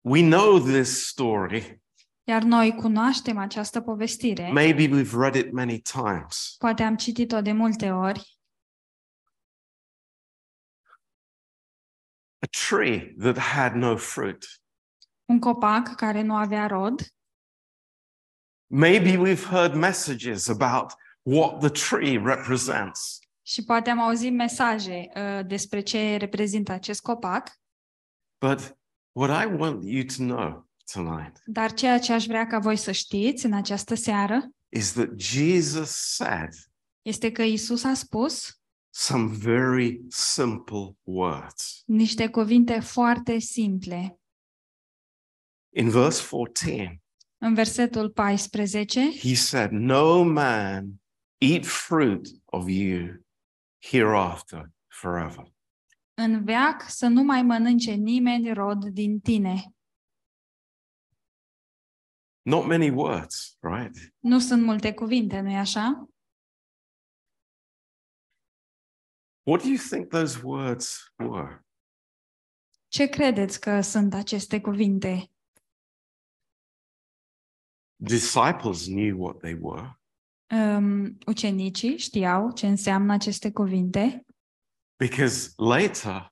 we 0.00 0.22
know 0.22 0.58
this 0.58 1.06
story. 1.08 1.82
Iar 2.26 2.42
noi 2.42 2.74
cunoaștem 2.74 3.38
această 3.38 3.80
povestire. 3.80 4.50
Maybe 4.52 4.86
we've 4.86 5.16
read 5.16 5.34
it 5.34 5.52
many 5.52 5.80
times. 5.80 6.54
Poate 6.58 6.82
am 6.82 6.96
citit-o 6.96 7.40
de 7.40 7.52
multe 7.52 7.90
ori. 7.90 8.38
A 12.38 12.46
tree 12.68 13.14
that 13.18 13.38
had 13.38 13.72
no 13.72 13.96
fruit. 13.96 14.46
Un 15.24 15.38
copac 15.38 15.94
care 15.94 16.22
nu 16.22 16.36
avea 16.36 16.66
rod. 16.66 17.00
Maybe 18.66 19.16
we've 19.16 19.44
heard 19.44 19.74
messages 19.74 20.48
about 20.48 20.92
what 21.22 21.58
the 21.58 21.68
tree 21.68 22.18
represents. 22.18 23.18
Și 23.42 23.64
poate 23.64 23.90
am 23.90 24.00
auzit 24.00 24.32
mesaje 24.32 25.10
uh, 25.14 25.46
despre 25.46 25.80
ce 25.80 26.16
reprezintă 26.16 26.72
acest 26.72 27.02
copac, 27.02 27.62
But 28.38 28.76
what 29.12 29.44
I 29.44 29.54
want 29.54 29.84
you 29.84 30.04
to 30.04 30.14
know 30.16 30.68
tonight 30.92 31.42
dar 31.44 31.72
ceea 31.74 31.98
ce 31.98 32.12
aș 32.12 32.26
vrea 32.26 32.46
ca 32.46 32.58
voi 32.58 32.76
să 32.76 32.92
știți 32.92 33.44
în 33.44 33.52
această 33.52 33.94
seară 33.94 34.48
is 34.68 34.92
that 34.92 35.08
Jesus 35.20 35.90
said 35.90 36.48
este 37.02 37.32
că 37.32 37.42
Isus 37.42 37.84
a 37.84 37.94
spus 37.94 38.58
some 38.94 39.26
very 39.36 40.00
simple 40.08 40.96
words. 41.02 41.82
niște 41.86 42.28
cuvinte 42.28 42.80
foarte 42.80 43.38
simple. 43.38 44.18
In 45.76 45.90
verse 45.90 46.26
14, 46.30 47.02
În 47.38 47.54
versetul 47.54 48.10
14, 48.10 49.00
he 49.18 49.34
said, 49.34 49.70
No 49.70 50.22
man 50.22 51.00
eat 51.38 51.64
fruit 51.66 52.28
of 52.44 52.68
you 52.68 53.24
hereafter 53.78 54.70
forever. 54.88 55.53
În 56.14 56.44
veac 56.44 56.88
să 56.88 57.06
nu 57.06 57.22
mai 57.22 57.42
mănânce 57.42 57.92
nimeni 57.92 58.52
rod 58.52 58.84
din 58.84 59.20
tine. 59.20 59.74
Not 62.42 62.66
many 62.66 62.90
words, 62.90 63.56
right? 63.60 64.14
Nu 64.18 64.38
sunt 64.38 64.62
multe 64.62 64.94
cuvinte, 64.94 65.40
nu-i 65.40 65.56
așa? 65.56 66.08
What 69.42 69.62
do 69.62 69.68
you 69.68 69.78
think 69.90 70.08
those 70.08 70.40
words 70.42 71.12
were? 71.16 71.66
Ce 72.88 73.06
credeți 73.06 73.60
că 73.60 73.80
sunt 73.80 74.14
aceste 74.14 74.60
cuvinte? 74.60 75.30
Disciples 77.96 78.84
knew 78.84 79.22
what 79.22 79.38
they 79.38 79.56
were 79.60 79.98
Um, 80.50 81.18
ucenicii 81.26 81.98
știau 81.98 82.52
ce 82.52 82.66
înseamnă 82.66 83.12
aceste 83.12 83.52
cuvinte, 83.52 84.24
because 85.06 85.52
later 85.58 86.30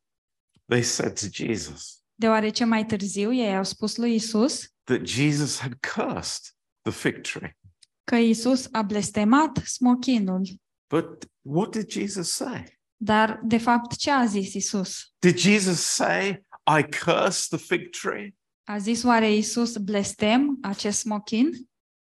they 0.68 0.82
said 0.82 1.16
to 1.16 1.26
Jesus 1.28 2.02
deoarece 2.22 2.64
mai 2.64 2.84
târziu 2.84 3.32
ei 3.32 3.56
au 3.56 3.64
spus 3.64 3.96
lui 3.96 4.14
Isus 4.14 4.72
that 4.84 5.02
Jesus 5.04 5.58
had 5.58 5.72
cursed 5.80 6.54
the 6.82 6.92
fig 6.92 7.20
tree. 7.20 7.56
că 8.04 8.16
Isus 8.16 8.68
a 8.72 8.82
blestemat 8.82 9.56
smochinul. 9.64 10.48
But 10.88 11.24
what 11.40 11.70
did 11.70 11.90
Jesus 11.90 12.32
say? 12.32 12.64
Dar, 12.96 13.40
de 13.42 13.58
fapt, 13.58 13.96
ce 13.96 14.10
a 14.10 14.26
zis 14.26 14.54
Isus? 14.54 15.12
Did 15.18 15.36
Jesus 15.38 15.80
say, 15.80 16.42
I 16.66 16.82
curse 16.82 17.48
the 17.48 17.58
fig 17.58 17.90
tree? 17.90 18.34
A 18.64 18.78
zis 18.78 19.02
oare 19.02 19.34
Isus 19.34 19.76
blestem 19.76 20.58
acest 20.62 20.98
smochin? 20.98 21.50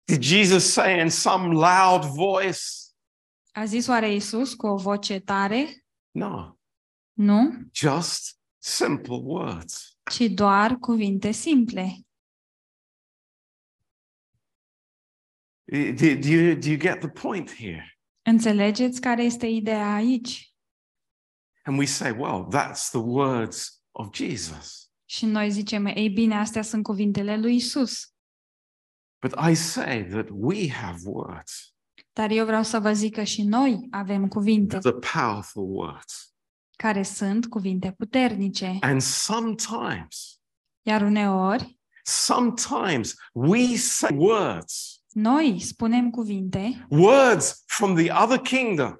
Did 0.06 0.22
Jesus 0.22 0.74
say 0.74 1.00
in 1.00 1.10
some 1.10 1.54
loud 1.54 2.06
voice? 2.06 2.64
A 3.52 3.66
zis 3.66 3.88
oare 3.88 4.14
Isus 4.14 4.54
cu 4.54 4.68
o 4.68 4.76
voce 4.76 5.20
tare? 5.20 5.81
No, 6.12 6.58
Nu, 7.14 7.70
just 7.74 8.40
simple 8.58 9.16
words. 9.24 9.98
ci 10.12 10.20
doar 10.34 10.76
cuvinte 10.80 11.32
simple. 11.32 12.06
Do, 15.72 15.94
do 16.20 16.28
you, 16.28 16.56
do 16.56 16.70
you 16.70 16.78
get 16.78 17.00
the 17.00 17.10
point 17.10 17.50
here? 17.52 17.98
Înțelegeți 18.22 19.02
care 19.02 19.24
este 19.24 19.48
ideea 19.48 19.94
aici? 19.94 20.54
And 21.66 21.78
we 21.78 21.86
say, 21.86 22.12
well, 22.12 22.48
that's 22.52 22.90
the 22.90 23.00
words 23.00 23.84
of 23.92 24.14
Jesus. 24.14 24.92
Și 25.06 25.26
noi 25.26 25.52
zicem, 25.52 25.86
ei 25.86 26.10
bine, 26.10 26.36
astea 26.36 26.62
sunt 26.62 26.84
cuvintele 26.84 27.38
lui 27.38 27.56
Isus. 27.56 28.14
But 29.22 29.34
I 29.50 29.54
say 29.56 30.04
that 30.06 30.28
we 30.32 30.70
have 30.70 31.00
words, 31.04 31.76
Dar 32.14 32.30
eu 32.30 32.46
vreau 32.46 32.64
să 32.64 32.80
vă 32.80 32.94
zic 32.94 33.14
că 33.14 33.24
și 33.24 33.44
noi 33.44 33.88
avem 33.92 34.28
cuvinte 34.28 34.78
the 34.78 34.92
powerful 34.92 35.64
words. 35.70 36.34
care 36.76 37.04
sunt 37.04 37.48
cuvinte 37.48 37.92
puternice. 37.98 38.78
And 38.82 39.02
sometimes, 39.02 40.40
Iar 40.82 41.02
uneori, 41.02 41.80
sometimes 42.04 43.16
we 43.34 43.76
say 43.76 44.16
words, 44.18 45.04
noi 45.10 45.60
spunem 45.60 46.10
cuvinte, 46.10 46.86
words 46.90 47.64
from 47.66 47.96
the 47.96 48.12
other 48.24 48.40
kingdom 48.40 48.96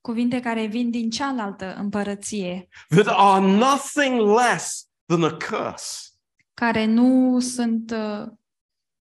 cuvinte 0.00 0.40
care 0.40 0.66
vin 0.66 0.90
din 0.90 1.10
cealaltă 1.10 1.74
împărăție, 1.74 2.68
that 2.88 3.06
are 3.06 3.46
nothing 3.46 4.20
less 4.38 4.88
than 5.06 5.22
a 5.22 5.30
curse. 5.30 6.08
care 6.54 6.84
nu 6.84 7.40
sunt 7.40 7.90
uh, 7.90 8.26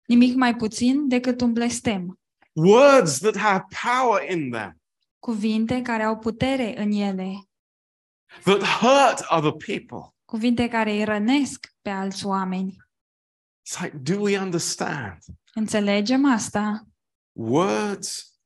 nimic 0.07 0.35
mai 0.37 0.57
puțin 0.57 1.09
decât 1.09 1.41
un 1.41 1.53
blestem. 1.53 2.20
Words 2.65 3.19
that 3.19 3.37
have 3.37 3.65
power 3.83 4.31
in 4.31 4.51
them, 4.51 4.81
Cuvinte 5.19 5.83
care 5.83 6.03
au 6.03 6.19
putere 6.19 6.81
în 6.81 6.93
ele, 6.93 7.49
that 8.43 8.63
hurt 8.63 9.25
other 9.31 9.53
people. 9.53 10.15
cuvinte 10.25 10.69
care 10.69 10.91
îi 10.93 11.05
rănesc 11.05 11.67
pe 11.83 11.91
alți 11.91 12.27
oameni. 12.27 12.77
It's 13.69 13.81
like, 13.83 13.97
do 13.97 14.21
we 14.21 14.39
understand? 14.39 15.19
Înțelegem 15.55 16.25
asta? 16.33 16.87
Words 17.33 18.41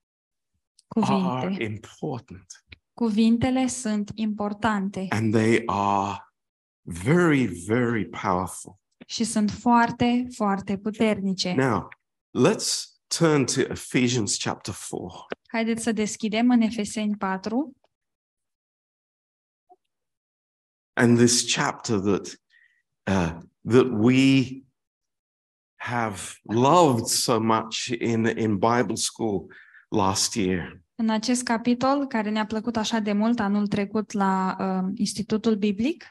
are 1.00 1.06
Cuvinte. 1.06 1.62
important 1.64 2.46
Cuvintele 2.92 3.66
sunt 3.66 4.10
importante 4.14 5.06
and 5.10 5.32
they 5.32 5.62
are 5.66 6.18
very, 6.82 7.44
very 7.46 8.08
powerful. 8.08 8.78
și 9.06 9.24
sunt 9.24 9.50
foarte, 9.50 10.26
foarte 10.34 10.78
puternice. 10.78 11.52
Now, 11.52 11.88
let's 12.38 12.93
turn 13.06 13.44
to 13.44 13.60
Ephesians 13.60 14.36
chapter 14.36 14.74
4. 14.74 15.26
Haideți 15.48 15.82
să 15.82 15.92
deschidem 15.92 16.50
în 16.50 16.60
Efeseni 16.60 17.16
4 17.16 17.76
and 20.94 21.18
this 21.18 21.54
chapter 21.54 21.98
that 21.98 22.36
uh, 23.06 23.40
that 23.64 23.90
we 23.90 24.62
have 25.76 26.38
loved 26.44 27.08
so 27.08 27.40
much 27.40 27.90
in 27.90 28.26
in 28.26 28.58
Bible 28.58 28.96
school 28.96 29.50
last 29.88 30.36
year. 30.36 30.82
În 30.96 31.10
acest 31.10 31.42
capitol, 31.42 32.06
care 32.06 32.30
ne-a 32.30 32.46
plăcut 32.46 32.76
așa 32.76 32.98
de 32.98 33.12
mult 33.12 33.40
anul 33.40 33.66
trecut 33.66 34.12
la 34.12 34.56
uh, 34.60 34.92
Institutul 34.94 35.56
Biblic, 35.56 36.04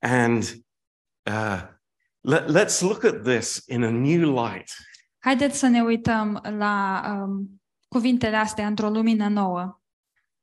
And 0.00 0.64
uh, 1.26 1.62
let, 2.20 2.48
let's 2.48 2.80
look 2.80 3.04
at 3.04 3.22
this 3.22 3.62
in 3.66 3.82
a 3.82 3.90
new 3.90 4.32
light. 4.32 4.70
Haideți 5.20 5.58
să 5.58 5.66
ne 5.66 5.82
uităm 5.82 6.40
la 6.42 7.02
um, 7.08 7.62
cuvintele 7.88 8.36
astea 8.36 8.66
într-o 8.66 8.88
lumină 8.88 9.28
nouă. 9.28 9.80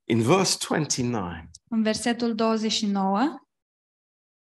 In 0.03 0.21
verse 0.21 0.57
29, 0.67 1.31
În 1.69 1.81
versetul 1.81 2.35
29 2.35 3.41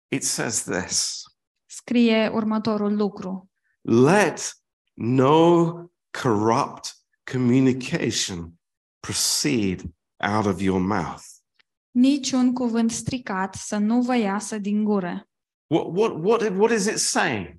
it 0.08 0.22
says 0.22 0.62
this 0.62 1.22
scrie 1.66 2.28
următorul 2.28 2.96
lucru. 2.96 3.50
Let 3.80 4.40
no 4.94 5.72
corrupt 6.22 6.96
communication 7.32 8.52
proceed 9.00 9.82
out 10.34 10.46
of 10.46 10.60
your 10.60 10.80
mouth. 10.80 11.24
Niciun 11.90 12.52
cuvânt 12.52 12.90
stricat 12.90 13.54
să 13.54 13.76
nu 13.76 14.02
vă 14.02 14.16
iasă 14.16 14.58
din 14.58 14.84
gură. 14.84 15.28
What, 15.66 15.86
what, 15.96 16.24
what, 16.24 16.56
what 16.58 16.70
is 16.70 16.86
it 16.86 16.98
saying? 16.98 17.56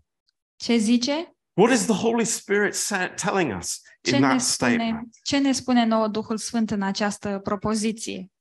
Ce 0.56 0.78
zice? 0.78 1.35
What 1.58 1.72
is 1.72 1.86
the 1.86 1.94
Holy 1.96 2.26
Spirit 2.26 2.74
sa- 2.76 3.08
telling 3.08 3.58
us 3.58 3.82
Ce 4.02 4.16
in 4.16 4.22
ne, 4.22 4.28
that 4.28 4.42
spune, 4.42 4.72
statement? 4.74 5.16
ce 5.24 5.38
ne 5.38 5.52
spune 5.52 5.86
nouă 5.86 6.08
Duhul 6.08 6.38
Sfânt 6.38 6.72
în 6.72 6.82
această 6.82 7.40
propoziție? 7.40 8.32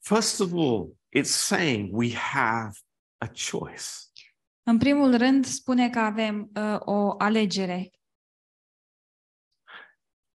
First 0.00 0.40
of 0.40 0.52
all, 0.52 0.96
it's 1.18 1.30
saying 1.30 1.88
we 1.92 2.14
have 2.14 2.70
a 3.18 3.26
choice. 3.50 3.84
În 4.62 4.78
primul 4.78 5.16
rând, 5.16 5.44
spune 5.46 5.90
că 5.90 5.98
avem 5.98 6.50
uh, 6.54 6.76
o 6.78 7.14
alegere. 7.18 7.90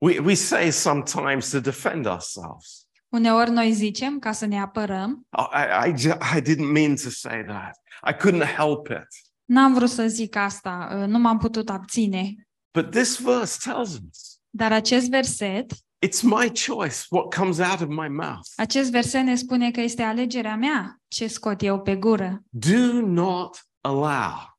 We, 0.00 0.18
we 0.20 0.34
say 0.34 0.70
sometimes 0.72 1.50
to 1.50 1.60
defend 1.60 2.06
ourselves. 2.06 2.86
Uneori 3.08 3.50
noi 3.50 3.72
zicem 3.72 4.18
ca 4.18 4.32
să 4.32 4.46
ne 4.46 4.60
apărăm. 4.60 5.26
I, 5.38 5.88
I, 5.88 5.90
I, 5.90 5.96
ju- 5.98 6.18
I 6.36 6.40
didn't 6.40 6.72
mean 6.72 6.94
to 6.96 7.10
say 7.10 7.44
that. 7.44 7.76
I 8.08 8.12
couldn't 8.12 8.54
help 8.56 8.88
it. 8.88 9.06
N-am 9.48 9.74
vrut 9.74 9.90
să 9.90 10.06
zic 10.08 10.36
asta, 10.36 10.88
uh, 11.00 11.06
nu 11.06 11.18
m-am 11.18 11.38
putut 11.38 11.68
abține. 11.70 12.34
But 12.78 12.90
this 12.90 13.18
verse 13.20 13.70
tells 13.70 13.88
us 13.94 14.40
Dar 14.50 14.72
acest 14.72 15.08
verset, 15.08 15.72
it's 16.06 16.22
my 16.22 16.52
choice 16.66 17.04
what 17.10 17.34
comes 17.34 17.58
out 17.58 17.80
of 17.80 17.88
my 17.88 18.08
mouth. 18.08 18.48
acest 18.56 18.90
verset 18.90 19.22
ne 19.24 19.34
spune 19.34 19.70
că 19.70 19.80
este 19.80 20.02
alegerea 20.02 20.56
mea 20.56 21.00
ce 21.08 21.26
scot 21.26 21.62
eu 21.62 21.80
pe 21.80 21.96
gură. 21.96 22.42
Do 22.48 23.00
not 23.00 23.66
allow 23.80 24.58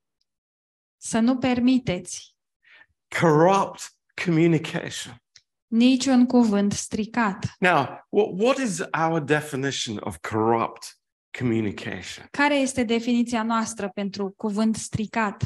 Să 0.98 1.20
nu 1.20 1.38
permiteți 1.38 2.36
corrupt 3.20 3.94
communication. 4.26 5.16
niciun 5.68 6.26
cuvânt 6.26 6.72
stricat. 6.74 7.56
Now, 7.60 8.06
what, 8.10 8.28
what 8.40 8.58
is 8.58 8.80
our 9.08 9.20
definition 9.20 9.98
of 10.04 10.18
corrupt 10.30 10.99
communication? 11.40 12.28
Care 12.32 12.56
este 12.56 12.84
definiția 12.84 13.44
noastră 13.44 13.90
pentru 13.94 14.34
cuvânt 14.38 14.76
stricat? 14.76 15.44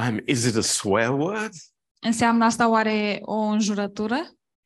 Um, 0.00 0.20
is 0.26 0.44
it 0.44 0.56
a 0.56 0.60
swear 0.60 1.12
word? 1.18 1.52
Înseamnă 2.00 2.44
asta 2.44 2.68
oare 2.68 3.18
o 3.22 3.36
înjurătură? 3.38 4.16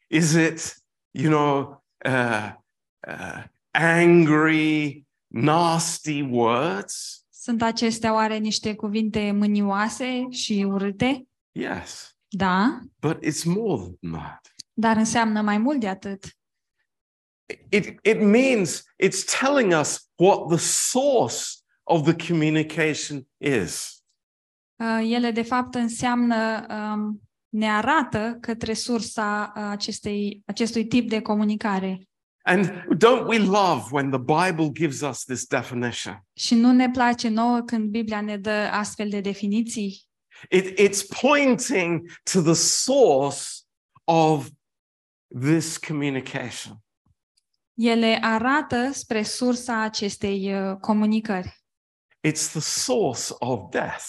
Is 0.06 0.32
it, 0.32 0.74
you 1.10 1.30
know, 1.32 1.84
uh, 2.06 2.52
uh, 3.08 3.44
angry, 3.70 5.06
nasty 5.26 6.20
words? 6.20 7.22
Sunt 7.30 7.62
acestea 7.62 8.12
oare 8.14 8.36
niște 8.36 8.74
cuvinte 8.74 9.32
mânioase 9.32 10.26
și 10.30 10.64
urâte? 10.68 11.26
Yes, 11.52 12.16
Da, 12.28 12.78
but 13.00 13.24
it's 13.24 13.44
more 13.44 13.82
than 14.00 14.12
that. 14.12 14.54
dar 14.72 14.96
înseamnă 14.96 15.40
mai 15.42 15.58
mult 15.58 15.80
de 15.80 15.88
atât. 15.88 16.37
It, 17.70 17.98
it 18.02 18.20
means 18.20 18.84
it's 18.96 19.24
telling 19.38 19.72
us 19.72 20.08
what 20.16 20.48
the 20.48 20.58
source 20.58 21.62
of 21.84 22.04
the 22.04 22.26
communication 22.26 23.26
is. 23.38 24.02
Uh, 24.76 25.10
Ele, 25.12 25.30
de 25.30 25.42
fapt, 25.42 25.74
înseamnă, 25.74 26.66
um, 26.70 27.20
ne 27.48 27.70
arată 27.70 28.38
către 28.40 28.72
sursa 28.72 29.52
uh, 29.56 29.62
acestei, 29.62 30.42
acestui 30.46 30.86
tip 30.86 31.08
de 31.08 31.20
comunicare. 31.20 32.08
And 32.42 32.86
don't 32.96 33.26
we 33.26 33.38
love 33.38 33.90
when 33.90 34.10
the 34.10 34.18
Bible 34.18 34.70
gives 34.72 35.00
us 35.00 35.24
this 35.24 35.46
definition? 35.46 36.26
Și 36.32 36.54
nu 36.54 36.72
ne 36.72 36.90
place 36.90 37.28
nouă 37.28 37.60
când 37.60 37.88
Biblia 37.88 38.20
ne 38.20 38.36
dă 38.36 38.68
astfel 38.72 39.08
de 39.08 39.20
definiții. 39.20 40.06
It, 40.50 40.78
it's 40.80 41.02
pointing 41.20 42.10
to 42.32 42.40
the 42.40 42.54
source 42.54 43.44
of 44.04 44.48
this 45.40 45.76
communication. 45.78 46.82
Ele 47.80 48.18
arată 48.20 48.90
spre 48.92 49.22
sursa 49.22 49.80
acestei 49.80 50.54
uh, 50.54 50.76
comunicări 50.80 51.62
It's 52.28 52.50
the 52.50 52.60
source 52.60 53.34
of 53.38 53.70
death, 53.70 54.04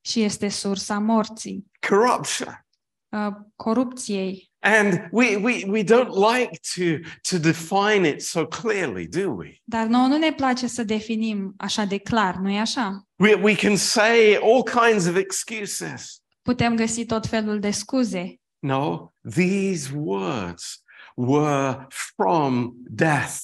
și 0.00 0.22
este 0.22 0.48
sursa 0.48 0.98
morții, 0.98 1.66
corruption. 1.88 2.66
uh, 3.08 3.32
corupției. 3.56 4.50
And 4.62 5.08
we, 5.12 5.36
we, 5.36 5.64
we 5.66 5.82
don't 5.84 6.10
like 6.10 6.60
to, 6.74 7.08
to 7.30 7.38
define 7.38 8.08
it 8.08 8.22
so 8.22 8.46
clearly, 8.46 9.06
do 9.08 9.30
we? 9.30 9.56
Dar 9.64 9.86
nouă 9.86 10.06
nu 10.06 10.16
ne 10.16 10.32
place 10.32 10.66
să 10.66 10.82
definim 10.84 11.54
așa 11.56 11.84
de 11.84 11.98
clar, 11.98 12.34
nu-i 12.34 12.58
așa? 12.58 13.08
We, 13.16 13.34
we 13.34 13.54
can 13.54 13.76
say 13.76 14.38
all 14.42 14.62
kinds 14.62 15.06
of 15.06 15.16
excuses. 15.16 16.22
Putem 16.42 16.76
găsi 16.76 17.04
tot 17.04 17.26
felul 17.26 17.58
de 17.58 17.70
scuze. 17.70 18.34
No, 18.58 19.08
these 19.34 19.90
words 19.94 20.82
were 21.26 21.86
from 21.88 22.72
death. 22.88 23.34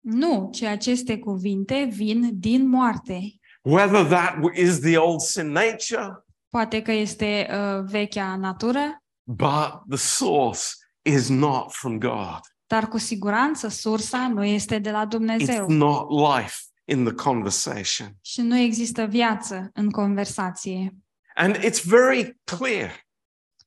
Nu, 0.00 0.48
ci 0.52 0.62
aceste 0.62 1.18
cuvinte 1.18 1.88
vin 1.92 2.30
din 2.38 2.68
moarte. 2.68 3.20
Whether 3.62 4.04
that 4.06 4.34
is 4.54 4.78
the 4.80 4.96
old 4.96 5.20
sin 5.20 5.46
nature, 5.50 6.24
Poate 6.50 6.82
că 6.82 6.92
este 6.92 7.48
uh, 7.50 7.84
vechea 7.90 8.36
natură, 8.36 9.02
but 9.22 9.82
the 9.88 9.96
source 9.98 10.60
is 11.02 11.28
not 11.28 11.72
from 11.72 11.98
God. 11.98 12.40
dar 12.66 12.88
cu 12.88 12.98
siguranță 12.98 13.68
sursa 13.68 14.28
nu 14.28 14.44
este 14.44 14.78
de 14.78 14.90
la 14.90 15.06
It's 15.06 15.08
Dumnezeu 15.08 15.68
not 15.70 16.08
life 16.10 16.54
in 16.84 17.04
the 17.04 17.14
conversation. 17.14 18.16
și 18.20 18.40
nu 18.40 18.56
există 18.56 19.04
viață 19.04 19.70
în 19.72 19.90
conversație. 19.90 20.96
And 21.34 21.56
it's 21.56 21.82
very 21.84 22.38
clear. 22.44 22.90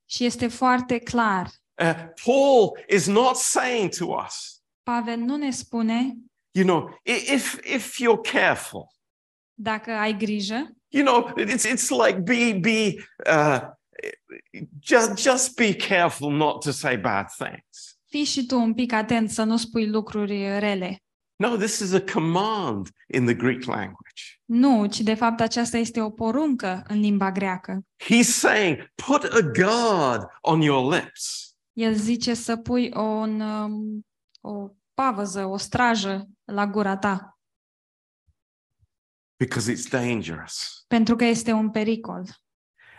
Și 0.05 0.25
este 0.25 0.47
foarte 0.47 0.97
clar. 0.97 1.49
Uh, 1.81 1.93
Paul 2.23 2.77
is 2.88 3.07
not 3.07 3.36
saying 3.38 3.89
to 3.97 4.05
us, 4.25 4.62
Pavel 4.84 5.17
nu 5.17 5.36
ne 5.36 5.51
spune, 5.51 6.15
you 6.51 6.65
know, 6.65 6.99
i- 7.05 7.34
if, 7.34 7.60
if 7.73 7.95
you're 8.01 8.31
careful, 8.31 8.88
dacă 9.53 9.91
ai 9.91 10.17
grijă, 10.17 10.71
you 10.88 11.05
know, 11.05 11.34
it's, 11.38 11.65
it's 11.65 11.89
like 12.05 12.19
be, 12.19 12.53
be, 12.60 12.95
uh, 13.31 13.60
just, 14.79 15.17
just 15.17 15.55
be 15.55 15.73
careful 15.75 16.31
not 16.31 16.63
to 16.63 16.71
say 16.71 16.97
bad 16.97 17.27
things. 17.38 17.97
fii 18.10 18.23
și 18.23 18.45
tu 18.45 18.55
un 18.60 18.73
pic 18.73 18.91
atent 18.93 19.29
să 19.29 19.43
nu 19.43 19.57
spui 19.57 19.88
lucruri 19.88 20.60
rele. 20.60 20.97
No, 21.36 21.55
this 21.55 21.79
is 21.79 21.93
a 21.93 22.01
command 22.13 22.89
in 23.13 23.25
the 23.25 23.34
Greek 23.34 23.63
language. 23.63 24.21
Nu, 24.45 24.86
ci 24.86 24.99
de 24.99 25.13
fapt 25.13 25.39
aceasta 25.39 25.77
este 25.77 26.01
o 26.01 26.10
poruncă 26.10 26.84
în 26.88 26.99
limba 26.99 27.31
greacă. 27.31 27.81
He's 28.03 28.27
saying, 28.27 28.88
put 29.05 29.23
a 29.23 29.41
guard 29.41 30.23
on 30.41 30.62
your 30.62 30.93
lips. 30.93 31.50
El 31.73 31.93
zice 31.93 32.34
să 32.34 32.57
pui 32.57 32.91
o, 32.93 33.01
un, 33.01 33.39
um, 33.39 34.05
o 34.41 34.69
pavăză, 34.93 35.45
o 35.45 35.57
strajă 35.57 36.27
la 36.43 36.67
gura 36.67 36.97
ta, 36.97 37.31
because 39.41 39.71
it's 39.71 39.89
dangerous. 39.89 40.84
pentru 40.88 41.15
că 41.15 41.23
este 41.25 41.51
un 41.51 41.69
pericol. 41.69 42.25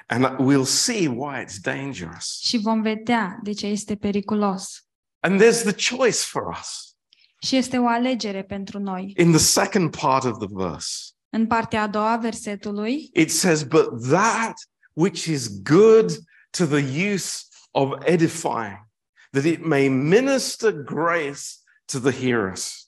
And 0.06 0.24
we'll 0.24 0.66
see 0.66 1.06
why 1.06 1.44
it's 1.44 1.60
dangerous. 1.60 2.38
Și 2.42 2.58
vom 2.58 2.82
vedea 2.82 3.38
de 3.42 3.52
ce 3.52 3.66
este 3.66 3.96
periculos. 3.96 4.86
And 5.20 5.40
there's 5.42 5.62
the 5.62 5.96
choice 5.96 6.18
for 6.18 6.42
us. 6.58 6.96
Și 7.40 7.56
este 7.56 7.78
o 7.78 7.86
alegere 7.86 8.42
pentru 8.44 8.78
noi. 8.78 9.12
In 9.16 9.30
the 9.30 9.40
second 9.40 9.96
part 9.96 10.24
of 10.24 10.38
the 10.38 10.48
verse, 10.50 11.12
În 11.28 11.46
partea 11.46 11.82
a 11.82 11.86
doua 11.86 12.12
a 12.12 12.16
versetului, 12.16 13.10
it 13.12 13.30
says, 13.30 13.62
But 13.62 14.08
that 14.08 14.54
which 14.92 15.24
is 15.24 15.62
good 15.62 16.10
to 16.50 16.64
the 16.66 17.12
use 17.12 17.38
of 17.74 18.06
edifying, 18.06 18.88
that 19.30 19.44
it 19.44 19.64
may 19.64 19.88
minister 19.88 20.72
grace 20.72 21.62
to 21.86 21.98
the 21.98 22.12
hearers. 22.12 22.82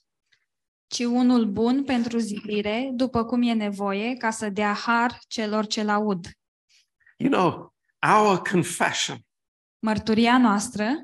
ci 0.87 1.03
unul 1.03 1.45
bun 1.45 1.83
pentru 1.83 2.17
zidire, 2.17 2.89
după 2.93 3.25
cum 3.25 3.41
e 3.41 3.53
nevoie, 3.53 4.13
ca 4.13 4.31
să 4.31 4.49
dea 4.49 4.73
har 4.73 5.19
celor 5.27 5.65
ce 5.65 5.83
laud. 5.83 6.27
You 7.17 7.31
know, 7.31 7.73
our 8.15 8.41
confession, 8.51 9.17
Mărturia 9.79 10.37
noastră, 10.37 11.03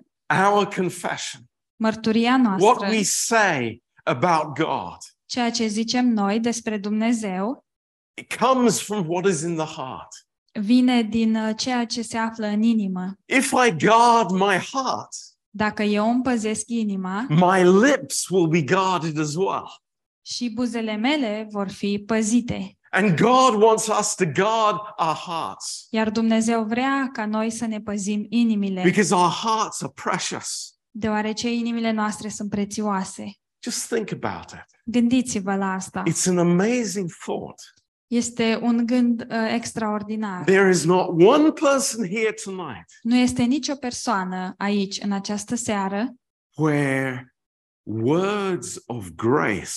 our 0.49 0.65
confession, 0.65 1.41
mărturia 1.75 2.35
what 2.35 2.59
noastră, 2.59 2.87
we 2.87 3.03
say 3.03 3.83
about 4.03 4.55
God, 4.55 4.97
ceea 5.25 5.51
ce 5.51 5.67
zicem 5.67 6.07
noi 6.07 6.39
despre 6.39 6.77
Dumnezeu, 6.77 7.65
it 8.13 8.35
comes 8.35 8.81
from 8.81 9.05
what 9.07 9.25
is 9.25 9.41
in 9.41 9.55
the 9.55 9.65
heart. 9.65 10.27
Vine 10.61 11.01
din 11.01 11.35
uh, 11.35 11.53
ceea 11.57 11.85
ce 11.85 12.01
se 12.01 12.17
află 12.17 12.45
în 12.47 12.61
inimă. 12.61 13.13
If 13.25 13.51
I 13.67 13.75
guard 13.85 14.29
my 14.31 14.57
heart, 14.71 15.09
Dacă 15.49 15.83
eu 15.83 16.09
îmi 16.09 16.21
păzesc 16.23 16.63
inima 16.67 17.25
my 17.29 17.63
lips 17.87 18.29
will 18.29 18.47
be 18.47 18.61
guarded 18.63 19.19
as 19.19 19.35
well. 19.35 19.81
și 20.21 20.49
buzele 20.49 20.95
mele 20.95 21.47
vor 21.51 21.69
fi 21.69 22.03
păzite. 22.05 22.75
And 22.93 23.19
God 23.21 23.61
wants 23.61 23.87
us 23.87 24.15
to 24.15 24.25
guard 24.25 24.77
our 24.97 25.15
hearts 25.25 25.87
Iar 25.89 26.09
Dumnezeu 26.09 26.63
vrea 26.63 27.09
ca 27.13 27.25
noi 27.25 27.49
să 27.51 27.65
ne 27.65 27.81
păzim 27.81 28.25
inimile, 28.29 28.81
because 28.83 29.13
our 29.13 29.29
hearts 29.29 29.81
are 29.81 29.91
precious. 30.03 30.73
deoarece 30.89 31.53
inimile 31.53 31.91
noastre 31.91 32.29
sunt 32.29 32.49
prețioase. 32.49 33.35
Just 33.63 33.87
think 33.87 34.11
about 34.23 34.51
it. 34.51 34.65
Gândiți-vă 34.83 35.55
la 35.55 35.71
asta. 35.73 36.03
It's 36.09 36.27
an 36.27 36.37
amazing 36.37 37.09
thought. 37.25 37.73
Este 38.11 38.59
un 38.61 38.85
gând 38.85 39.27
uh, 39.29 39.53
extraordinar. 39.53 40.43
There 40.43 40.69
is 40.69 40.83
not 40.83 41.07
one 41.21 41.51
person 41.51 42.07
here 42.07 42.31
tonight 42.43 42.85
Nu 43.01 43.15
este 43.15 43.43
nicio 43.43 43.75
persoană 43.75 44.53
aici, 44.57 44.99
în 45.01 45.11
această 45.11 45.55
seară, 45.55 46.13
where 46.55 47.35
words 47.83 48.83
of 48.85 49.07
grace 49.15 49.71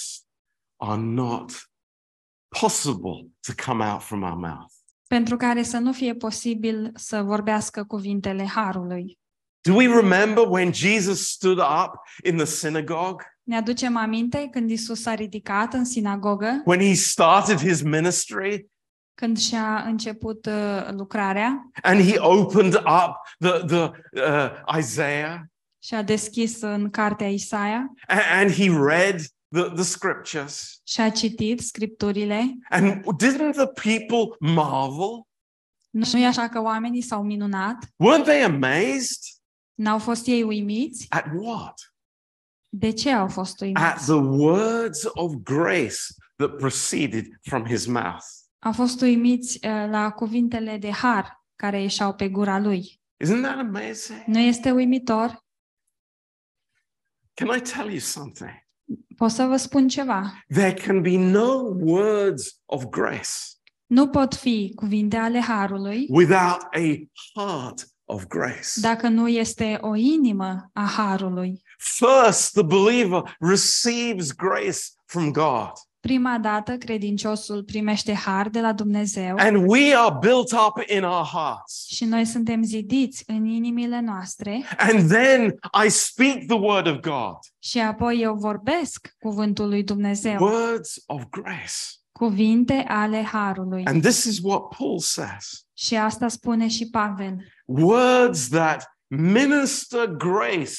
are 0.77 1.01
not 1.01 1.71
possible 2.61 3.31
to 3.47 3.53
come 3.67 3.85
out 3.85 4.03
from 4.03 4.23
our 4.23 4.37
mouth. 4.37 4.73
pentru 5.09 5.37
care 5.37 5.63
să 5.63 5.79
nu 5.79 5.93
fie 5.93 6.15
posibil 6.15 6.91
să 6.95 7.23
vorbească 7.23 7.85
cuvintele 7.85 8.47
Harului. 8.47 9.19
Do 9.61 9.75
we 9.75 9.87
remember 9.87 10.45
when 10.49 10.73
Jesus 10.73 11.29
stood 11.29 11.59
up 11.59 11.93
in 12.25 12.37
the 12.37 12.45
synagogue? 12.47 13.25
Ne 13.45 13.57
aducem 13.57 13.97
aminte 13.97 14.49
când 14.51 14.71
Isus 14.71 15.01
s-a 15.01 15.15
ridicat 15.15 15.73
în 15.75 15.85
sinagogă, 15.85 16.63
When 16.65 16.81
he 16.81 16.95
started 16.95 17.59
his 17.59 17.83
ministry 17.83 18.67
când 19.15 19.39
și-a 19.39 19.83
început 19.83 20.47
uh, 20.47 20.89
lucrarea 20.91 21.71
and 21.83 22.01
he 22.11 22.19
opened 22.19 22.75
up 22.75 23.15
the, 23.39 23.65
the 23.67 23.91
uh, 24.13 24.79
Isaiah 24.79 25.41
și 25.83 25.95
a 25.95 26.03
deschis 26.03 26.61
în 26.61 26.91
cartea 26.91 27.29
Isaia 27.31 27.93
a- 28.07 28.39
and 28.39 28.51
he 28.53 28.71
read 28.87 29.21
the, 29.49 29.63
the 29.75 29.83
scriptures. 29.83 30.81
și 30.87 31.01
a 31.01 31.11
citit 31.11 31.61
scripturile. 31.61 32.55
And 32.71 33.03
didn't 33.25 33.53
the 33.55 33.67
people 33.67 34.37
marvel? 34.53 35.23
Nu 35.91 36.19
e 36.19 36.27
așa 36.27 36.49
că 36.49 36.61
oamenii 36.63 37.03
s-au 37.03 37.23
minunat? 37.23 37.85
Weren't 37.85 38.25
they 38.25 38.43
amazed? 38.43 39.21
N-au 39.75 39.99
fost 39.99 40.27
ei 40.27 40.43
uimiți? 40.43 41.07
At 41.09 41.25
what? 41.39 41.94
De 42.77 42.91
ce 42.91 43.11
au 43.11 43.29
fost 43.29 43.53
At 43.53 43.67
uimiți? 43.67 44.05
the 44.05 44.15
words 44.15 45.01
of 45.13 45.33
grace 45.43 45.97
that 46.37 46.57
proceeded 46.57 47.27
from 47.43 47.65
his 47.67 47.87
mouth. 47.87 48.25
Au 48.59 48.73
fost 48.73 49.01
uimiți 49.01 49.55
uh, 49.67 49.87
la 49.91 50.11
cuvintele 50.11 50.77
de 50.79 50.91
har 50.91 51.45
care 51.57 51.81
ieșeau 51.83 52.15
pe 52.15 52.29
gura 52.29 52.59
lui. 52.59 53.01
Isn't 53.25 53.43
that 53.43 53.59
amazing? 53.59 54.23
Nu 54.27 54.39
este 54.39 54.71
uimitor? 54.71 55.45
Can 57.35 57.57
I 57.57 57.61
tell 57.61 57.89
you 57.89 57.99
something? 57.99 58.51
Pot 59.17 59.31
să 59.31 59.45
vă 59.45 59.57
spun 59.57 59.89
ceva. 59.89 60.43
There 60.49 60.75
can 60.75 61.03
be 61.03 61.17
no 61.19 61.53
words 61.81 62.61
of 62.65 62.85
grace 62.85 63.29
Nu 63.87 64.09
pot 64.09 64.35
fi 64.35 64.73
cuvinte 64.75 65.17
ale 65.17 65.41
harului 65.41 66.07
without 66.11 66.61
a 66.63 67.11
heart 67.35 67.87
of 68.05 68.25
grace. 68.27 68.69
dacă 68.81 69.09
nu 69.09 69.29
este 69.29 69.79
o 69.81 69.95
inimă 69.95 70.71
a 70.73 70.85
harului. 70.87 71.63
First, 71.79 72.53
the 72.53 72.63
believer 72.63 73.37
receives 73.41 74.33
grace 74.33 74.79
from 75.07 75.31
God, 75.33 75.71
Prima 76.01 76.39
dată, 76.39 76.77
credinciosul 76.77 77.63
primește 77.65 78.13
har 78.15 78.49
de 78.49 78.61
la 78.61 78.73
Dumnezeu 78.73 79.35
and 79.39 79.65
we 79.69 79.95
are 79.97 80.15
built 80.21 80.53
up 80.53 80.83
in 80.97 81.03
our 81.05 81.25
hearts. 81.27 81.87
și 81.89 82.05
noi 82.05 82.25
suntem 82.25 82.63
zidiți 82.63 83.23
în 83.27 83.45
inimile 83.47 84.01
noastre 84.01 84.63
And 84.79 85.11
then 85.11 85.55
I 85.87 85.89
speak 85.89 86.39
the 86.47 86.57
word 86.59 86.87
of 86.87 86.97
God, 87.01 87.37
și 87.59 87.79
apoi 87.79 88.19
eu 88.21 88.35
vorbesc 88.35 89.09
cuvântul 89.19 89.69
lui 89.69 89.83
Dumnezeu, 89.83 90.37
words 90.41 90.95
of 91.07 91.23
grace. 91.31 91.73
cuvinte 92.13 92.85
ale 92.89 93.23
harului. 93.23 93.85
And 93.85 94.03
this 94.03 94.25
is 94.25 94.39
what 94.43 94.61
Paul 94.79 94.99
says 94.99 95.67
Și 95.75 95.97
asta 95.97 96.29
spune 96.29 96.69
și 96.69 96.89
Pavel. 96.91 97.37
words 97.67 98.49
that 98.49 98.97
minister 99.07 100.07
grace 100.07 100.73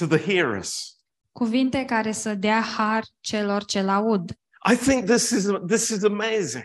to 0.00 0.16
the 0.16 0.32
hearers. 0.32 0.94
Cuvinte 1.32 1.84
care 1.84 2.12
să 2.12 2.34
dea 2.34 2.60
har 2.60 3.04
celor 3.20 3.64
ce 3.64 3.82
laud. 3.82 4.30
I 4.72 4.76
think 4.76 5.04
this 5.04 5.30
is 5.30 5.46
this 5.66 5.88
is 5.88 6.04
amazing. 6.04 6.64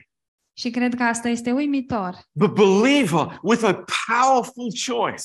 Și 0.57 0.69
cred 0.69 0.95
că 0.95 1.03
asta 1.03 1.27
este 1.29 1.51
uimitor. 1.51 2.13
The 2.39 2.47
believer 2.47 3.39
with 3.41 3.63
a 3.63 3.83
powerful 4.07 4.71
choice. 4.87 5.23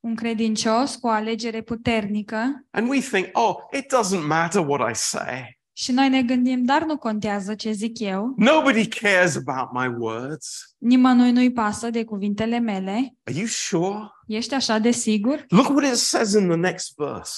Un 0.00 0.14
credincios 0.14 0.94
cu 0.96 1.06
o 1.06 1.10
alegere 1.10 1.62
puternică 1.62 2.66
And 2.70 2.88
we 2.88 3.00
think, 3.00 3.28
oh, 3.32 3.56
it 3.72 3.84
doesn't 3.94 4.26
matter 4.26 4.66
what 4.66 4.90
I 4.90 4.94
say. 4.94 5.58
și 5.76 5.92
noi 5.92 6.08
ne 6.08 6.22
gândim, 6.22 6.64
dar 6.64 6.84
nu 6.84 6.96
contează 6.96 7.54
ce 7.54 7.72
zic 7.72 7.98
eu. 7.98 8.34
Nobody 8.36 8.88
cares 8.88 9.36
about 9.36 9.68
my 9.72 9.94
words. 9.98 10.74
Nimănui 10.78 11.30
nu-i 11.32 11.52
pasă 11.52 11.90
de 11.90 12.04
cuvintele 12.04 12.58
mele. 12.58 13.16
Are 13.24 13.36
you 13.36 13.46
sure? 13.46 14.08
Ești 14.26 14.54
așa 14.54 14.78
de 14.78 14.90
sigur? 14.90 15.44
Look 15.48 15.68
what 15.68 15.84
it 15.84 15.96
says 15.96 16.32
in 16.32 16.48
the 16.48 16.56
next 16.56 16.92
verse. 16.96 17.32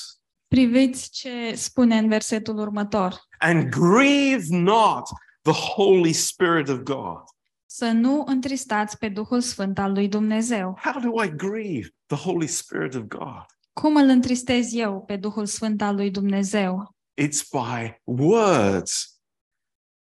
Priviți 0.48 1.10
ce 1.10 1.54
spune 1.54 1.98
în 1.98 2.08
versetul 2.08 2.58
următor. 2.58 3.20
And 3.38 3.68
grieve 3.68 4.44
not 4.48 5.08
the 5.42 5.52
Holy 5.52 6.12
Spirit 6.12 6.68
of 6.68 6.78
God. 6.78 7.22
Să 7.66 7.90
nu 7.90 8.22
întristați 8.26 8.98
pe 8.98 9.08
Duhul 9.08 9.40
Sfânt 9.40 9.78
al 9.78 9.92
lui 9.92 10.08
Dumnezeu. 10.08 10.78
How 10.82 11.00
do 11.00 11.24
I 11.24 11.34
grieve 11.36 11.88
the 12.06 12.16
Holy 12.16 12.46
Spirit 12.46 12.94
of 12.94 13.02
God? 13.02 13.44
Cum 13.72 13.96
îl 13.96 14.08
întristez 14.08 14.74
eu 14.74 15.02
pe 15.06 15.16
Duhul 15.16 15.46
Sfânt 15.46 15.82
al 15.82 15.94
lui 15.94 16.10
Dumnezeu? 16.10 16.94
It's 17.22 17.42
by 17.50 18.00
words 18.04 19.20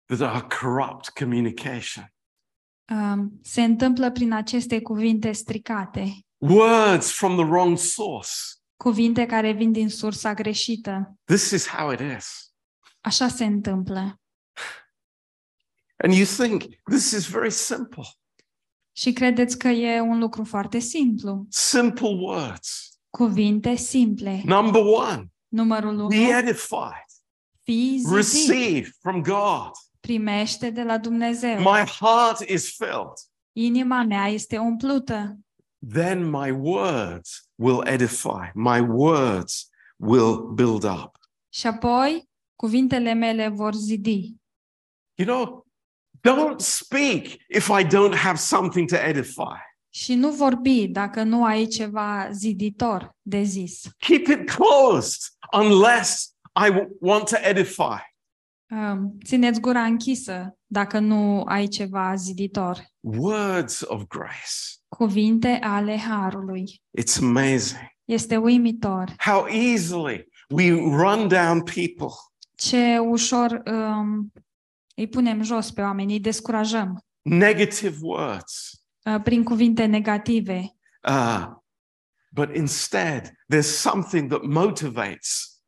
that 0.05 0.21
are 0.21 0.47
corrupt 0.59 1.09
communication. 1.09 2.13
Um, 2.91 3.39
se 3.43 3.63
întâmplă 3.63 4.11
prin 4.11 4.33
aceste 4.33 4.81
cuvinte 4.81 5.31
stricate, 5.31 6.13
Words 6.41 7.11
from 7.11 7.35
the 7.35 7.45
wrong 7.45 7.77
source. 7.77 8.31
cuvinte 8.77 9.25
care 9.25 9.51
vin 9.51 9.71
din 9.71 9.89
sursa 9.89 10.33
greșită. 10.33 11.15
This 11.25 11.51
is 11.51 11.67
how 11.67 11.91
it 11.91 11.99
is. 12.17 12.53
Așa 13.01 13.27
se 13.27 13.45
întâmplă. 13.45 14.19
And 16.03 16.13
you 16.13 16.25
think 16.25 16.63
this 16.89 17.11
is 17.11 17.27
very 17.29 17.51
simple. 17.51 18.03
Și 18.91 19.13
credeți 19.13 19.57
că 19.57 19.67
e 19.67 19.99
un 19.99 20.19
lucru 20.19 20.43
foarte 20.43 20.79
simplu. 20.79 21.45
Simple 21.49 22.07
words. 22.07 22.89
Cuvinte 23.09 23.75
simple. 23.75 24.41
Number 24.45 24.81
one, 24.85 25.31
Numărul 25.47 25.97
1. 25.99 26.07
be 26.07 26.15
edified, 26.15 27.05
Fii 27.63 27.97
zidit. 27.97 28.15
receive 28.15 28.89
from 29.01 29.21
God. 29.21 29.71
Primește 29.99 30.69
de 30.69 30.83
la 30.83 30.97
Dumnezeu. 30.97 31.57
My 31.59 31.83
heart 31.99 32.39
is 32.49 32.75
filled. 32.75 33.13
Inima 33.51 34.03
mea 34.03 34.27
este 34.27 34.57
umplută. 34.57 35.37
Then 35.87 36.29
my 36.29 36.51
words 36.51 37.49
will 37.55 37.81
edify, 37.87 38.51
my 38.53 38.79
words 38.79 39.69
will 39.95 40.51
build 40.53 40.83
up. 40.83 41.17
Și 41.53 41.67
apoi 41.67 42.29
Cuvintele 42.55 43.13
mele 43.13 43.47
vor 43.47 43.73
zidi. 43.73 44.35
You 45.15 45.27
know, 45.27 45.65
don't 46.27 46.59
speak 46.59 47.23
if 47.47 47.67
I 47.79 47.83
don't 47.85 48.15
have 48.15 48.35
something 48.37 48.89
to 48.89 48.95
edify. 48.95 49.57
Și 49.89 50.13
nu 50.15 50.31
vorbi 50.31 50.87
dacă 50.87 51.23
nu 51.23 51.45
ai 51.45 51.65
ceva 51.67 52.29
ziditor 52.31 53.15
de 53.21 53.41
zis. 53.43 53.81
Keep 53.97 54.27
it 54.27 54.49
closed 54.51 55.21
unless 55.51 56.35
I 56.67 56.69
w- 56.71 56.87
want 56.99 57.29
to 57.29 57.35
edify. 57.41 58.01
Um, 58.71 59.17
Țineți 59.25 59.59
gura 59.59 59.83
închisă 59.83 60.57
dacă 60.65 60.99
nu 60.99 61.41
ai 61.43 61.67
ceva 61.67 62.15
ziditor. 62.15 62.85
Words 62.99 63.81
of 63.87 64.03
grace. 64.07 64.78
Cuvinte 64.99 65.59
ale 65.63 65.97
harului. 65.97 66.81
It's 67.01 67.17
amazing 67.21 67.79
Este 68.05 68.37
uimitor. 68.37 69.13
how 69.17 69.45
easily 69.47 70.27
we 70.49 70.69
run 70.71 71.27
down 71.27 71.63
people. 71.63 72.15
Ce 72.55 72.97
ușor 72.97 73.61
um, 73.65 74.31
îi 74.95 75.07
punem 75.07 75.41
jos 75.41 75.71
pe 75.71 75.81
oameni, 75.81 76.13
îi 76.13 76.19
descurajăm 76.19 77.05
Negative 77.21 77.97
words. 78.01 78.71
uh, 79.05 79.21
prin 79.23 79.43
cuvinte 79.43 79.85
negative. 79.85 80.75
Uh, 81.09 81.45
but 82.31 82.55
instead, 82.55 83.31
there's 83.53 83.75
something 83.79 84.29
that 84.29 84.41
motivates 84.43 85.59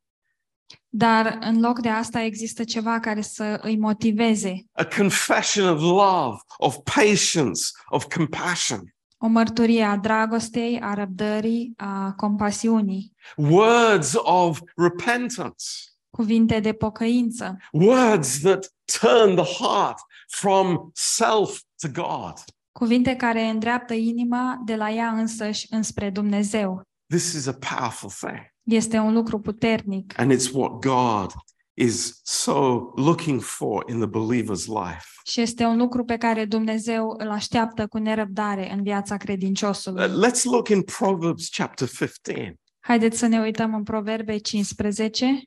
Dar 0.88 1.38
în 1.40 1.60
loc 1.60 1.80
de 1.80 1.88
asta 1.88 2.20
există 2.20 2.64
ceva 2.64 3.00
care 3.00 3.20
să 3.20 3.58
îi 3.62 3.78
motiveze. 3.78 4.64
a 4.72 4.84
confession 4.96 5.68
of 5.68 5.80
love, 5.80 6.36
of 6.58 6.76
patience, 6.94 7.60
of 7.88 8.04
compassion. 8.14 8.94
O 9.24 9.26
mărturie 9.26 9.82
a 9.84 9.96
dragostei, 9.96 10.80
a 10.80 10.94
răbdării, 10.94 11.72
a 11.76 12.12
compasiunii. 12.12 13.12
Words 13.36 14.12
of 14.16 14.60
repentance. 14.76 15.64
Cuvinte 16.10 16.60
de 16.60 16.72
pocăință. 16.72 17.56
Words 17.72 18.40
that 18.40 18.74
turn 19.00 19.34
the 19.34 19.64
heart 19.64 19.98
from 20.28 20.90
self 20.92 21.60
to 21.80 21.88
God. 22.02 22.32
Cuvinte 22.72 23.16
care 23.16 23.42
îndreaptă 23.42 23.94
inima 23.94 24.62
de 24.64 24.76
la 24.76 24.90
ea 24.90 25.08
însăși 25.08 25.66
înspre 25.70 26.10
Dumnezeu. 26.10 26.82
This 27.06 27.32
is 27.32 27.46
a 27.46 27.52
powerful 27.52 28.10
thing. 28.10 28.40
Este 28.62 28.98
un 28.98 29.12
lucru 29.12 29.40
puternic 29.40 30.18
And 30.18 30.32
it's 30.32 30.52
what 30.52 30.70
God 30.70 31.32
is 31.74 32.20
so 32.22 32.92
looking 32.96 33.40
for 33.40 33.90
in 33.90 33.98
the 33.98 34.08
believer's 34.08 34.66
life. 34.66 35.06
și 35.24 35.40
este 35.40 35.64
un 35.64 35.76
lucru 35.76 36.04
pe 36.04 36.16
care 36.16 36.44
Dumnezeu 36.44 37.14
îl 37.18 37.30
așteaptă 37.30 37.86
cu 37.86 37.98
nerăbdare 37.98 38.72
în 38.72 38.82
viața 38.82 39.14
Uh, 39.14 39.20
credinciosului. 39.20 40.08
Let's 40.08 40.42
look 40.42 40.68
in 40.68 40.82
Proverbs 40.82 41.48
chapter 41.48 41.88
15. 41.88 42.54
Haideți 42.80 43.18
să 43.18 43.26
ne 43.26 43.40
uităm 43.40 43.74
în 43.74 43.82
Proverbe 43.82 44.38
15. 44.38 45.42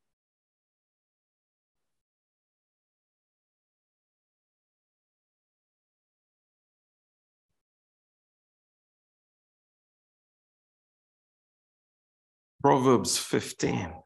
Proverbs 12.62 13.18
15 13.30 14.04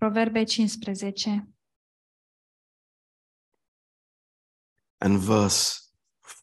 Proverbe 0.00 0.44
15 0.44 1.48
and 5.00 5.18
verse 5.18 5.78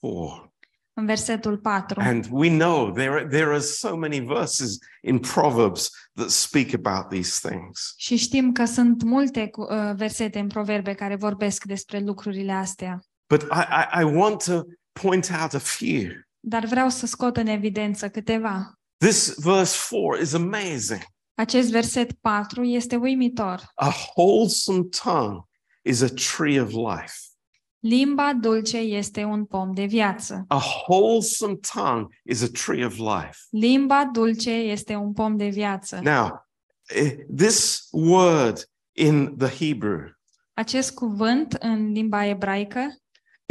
4. 0.01 0.53
în 0.93 1.05
versetul 1.05 1.57
4. 1.57 1.99
And 2.01 2.27
we 2.31 2.49
know 2.49 2.91
there 2.91 3.10
are, 3.10 3.27
there 3.27 3.45
are 3.49 3.60
so 3.60 3.95
many 3.95 4.19
verses 4.19 4.77
in 5.01 5.19
Proverbs 5.19 5.89
that 6.13 6.29
speak 6.29 6.73
about 6.73 7.10
these 7.10 7.49
things. 7.49 7.93
Și 7.97 8.15
știm 8.15 8.51
că 8.51 8.65
sunt 8.65 9.03
multe 9.03 9.47
cu- 9.49 9.62
uh, 9.62 9.91
versete 9.95 10.39
în 10.39 10.47
Proverbe 10.47 10.93
care 10.93 11.15
vorbesc 11.15 11.63
despre 11.63 11.99
lucrurile 11.99 12.51
astea. 12.51 12.99
But 13.34 13.41
I, 13.41 13.45
I, 13.45 13.99
I 14.01 14.03
want 14.03 14.43
to 14.43 14.62
point 15.01 15.29
out 15.41 15.53
a 15.53 15.60
few. 15.60 16.10
Dar 16.39 16.65
vreau 16.65 16.89
să 16.89 17.05
scot 17.05 17.38
în 17.38 17.47
evidență 17.47 18.10
câteva. 18.10 18.73
This 18.97 19.39
verse 19.43 19.77
4 19.89 20.21
is 20.21 20.34
amazing. 20.34 21.01
Acest 21.36 21.72
verset 21.72 22.12
4 22.22 22.63
este 22.63 22.96
uimitor. 22.96 23.72
A 23.76 23.91
wholesome 24.15 24.84
tongue 25.04 25.41
is 25.82 26.02
a 26.02 26.08
tree 26.10 26.62
of 26.62 26.70
life. 26.72 27.13
Limba 27.80 28.34
dulce 28.34 28.78
este 28.78 29.24
un 29.24 29.46
pom 29.46 29.74
de 29.74 29.86
viață. 29.86 30.46
A 30.48 30.62
wholesome 30.88 31.56
tongue 31.74 32.08
is 32.24 32.41
a 32.41 32.48
tree 32.48 32.86
of 32.86 32.98
life. 32.98 33.38
Limba 33.50 34.06
dulce 34.06 34.52
este 34.52 34.96
un 34.96 35.13
pom 35.13 35.38
de 35.38 35.48
viață. 35.48 36.00
Now, 36.04 36.46
eh, 36.88 37.15
this 37.36 37.88
word 37.91 38.70
in 38.91 39.38
the 39.38 39.65
Hebrew, 39.65 40.10
Acest 40.54 40.94
cuvânt 40.94 41.54
în 41.54 41.91
limba 41.91 42.26
ebraică 42.26 42.96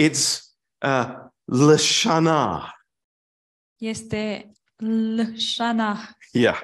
it's 0.03 0.39
uh, 0.87 1.15
lashana. 1.45 2.75
este 3.77 4.51
lshana 4.77 6.17
Yeah. 6.33 6.61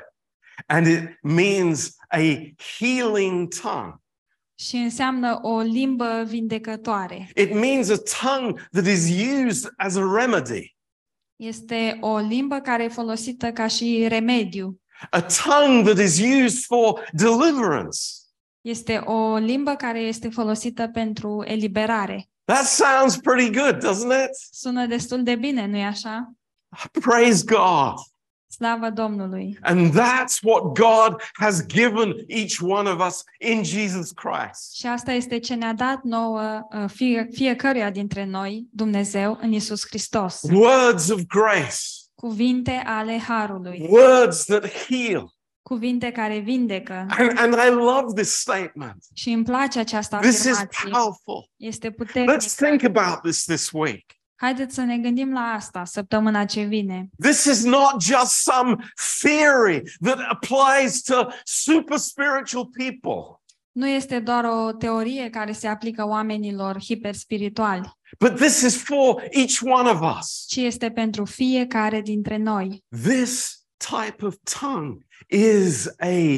And 0.66 0.86
it 0.86 1.22
means 1.22 1.96
a 2.08 2.18
healing 2.78 3.54
tongue. 3.60 3.94
și 4.58 4.76
înseamnă 4.76 5.38
o 5.42 5.60
limbă 5.60 6.24
vindecătoare. 6.26 7.30
It 7.34 7.54
means 7.54 7.88
a 7.88 7.96
tongue 8.20 8.62
that 8.72 8.86
is 8.86 9.10
used 9.44 9.72
as 9.76 9.96
a 9.96 10.00
remedy, 10.14 10.74
Este 11.36 11.98
o 12.00 12.18
limbă 12.18 12.58
care 12.60 12.84
e 12.84 12.88
folosită 12.88 13.52
ca 13.52 13.66
și 13.66 14.04
remediu. 14.08 14.80
a 15.10 15.20
tongue 15.22 15.92
that 15.94 16.04
is 16.06 16.18
used 16.20 16.62
for 16.64 17.08
deliverance. 17.12 17.98
Este 18.60 18.96
o 18.96 19.36
limbă 19.36 19.74
care 19.74 19.98
este 20.00 20.28
folosită 20.28 20.88
pentru 20.88 21.42
eliberare. 21.46 22.28
That 22.44 22.64
sounds 22.64 23.16
pretty 23.16 23.50
good, 23.58 23.74
doesn't 23.76 24.24
it? 24.24 24.34
Sună 24.50 24.86
destul 24.86 25.22
de 25.22 25.34
bine, 25.34 25.66
nu-i 25.66 25.84
așa? 25.84 26.32
Praise 27.00 27.44
God. 27.44 27.94
Slavă 28.56 28.90
Domnului! 28.90 29.58
And 29.62 29.90
that's 29.90 30.38
what 30.42 30.62
God 30.62 31.22
has 31.32 31.66
given 31.66 32.14
each 32.26 32.56
one 32.60 32.90
of 32.90 33.06
us 33.06 33.22
in 33.38 33.62
Jesus 33.64 34.10
Christ. 34.10 34.74
Și 34.74 34.86
asta 34.86 35.12
este 35.12 35.38
ce 35.38 35.54
ne-a 35.54 35.72
dat 35.74 36.02
nouă 36.02 36.60
uh, 36.72 36.84
fie, 36.94 37.28
fiecăruia 37.32 37.90
dintre 37.90 38.24
noi, 38.24 38.66
Dumnezeu, 38.72 39.38
în 39.40 39.52
Isus 39.52 39.86
Hristos. 39.88 40.40
Words 40.52 41.08
of 41.10 41.20
grace, 41.28 41.76
Cuvinte 42.14 42.82
ale 42.86 43.18
Harului, 43.28 43.86
words 43.90 44.44
that 44.44 44.68
heal. 44.88 45.34
cuvinte 45.62 46.10
care 46.12 46.38
vindecă. 46.38 47.06
And, 47.08 47.38
and 47.38 47.54
I 47.54 47.70
love 47.74 48.12
this 48.22 48.30
statement. 48.40 48.96
Și 49.14 49.30
îmi 49.30 49.44
place 49.44 49.78
această 49.78 50.16
This 50.20 50.38
is 50.44 50.46
afirmație. 50.46 50.90
powerful. 50.90 51.50
Este 51.56 51.88
Let's 51.90 51.96
puternică. 51.96 52.44
think 52.56 52.96
about 52.96 53.22
this 53.22 53.44
this 53.44 53.70
week. 53.72 54.04
Haideți 54.36 54.74
să 54.74 54.82
ne 54.82 54.98
gândim 54.98 55.32
la 55.32 55.40
asta 55.40 55.84
săptămâna 55.84 56.44
ce 56.44 56.62
vine. 56.62 57.08
This 57.22 57.44
is 57.44 57.64
not 57.64 58.02
just 58.02 58.30
some 58.30 58.76
theory 59.20 59.82
that 60.00 60.18
applies 60.28 61.02
to 61.02 61.26
super 61.44 61.96
spiritual 61.98 62.66
people, 62.66 63.40
Nu 63.72 63.88
este 63.88 64.18
doar 64.20 64.44
o 64.44 64.72
teorie 64.72 65.30
care 65.30 65.52
se 65.52 65.66
aplică 65.68 66.06
oamenilor 66.06 66.80
hiperspirituali, 66.80 67.90
but 68.18 68.36
this 68.36 68.60
is 68.60 68.82
for 68.82 69.22
each 69.30 69.60
one 69.62 69.90
of 69.90 70.18
us. 70.18 70.44
ci 70.48 70.56
este 70.56 70.90
pentru 70.90 71.24
fiecare 71.24 72.00
dintre 72.00 72.36
noi. 72.36 72.84
This 73.02 73.60
type 73.76 74.24
of 74.26 74.34
tongue 74.60 75.06
is 75.28 75.86
a 75.98 76.36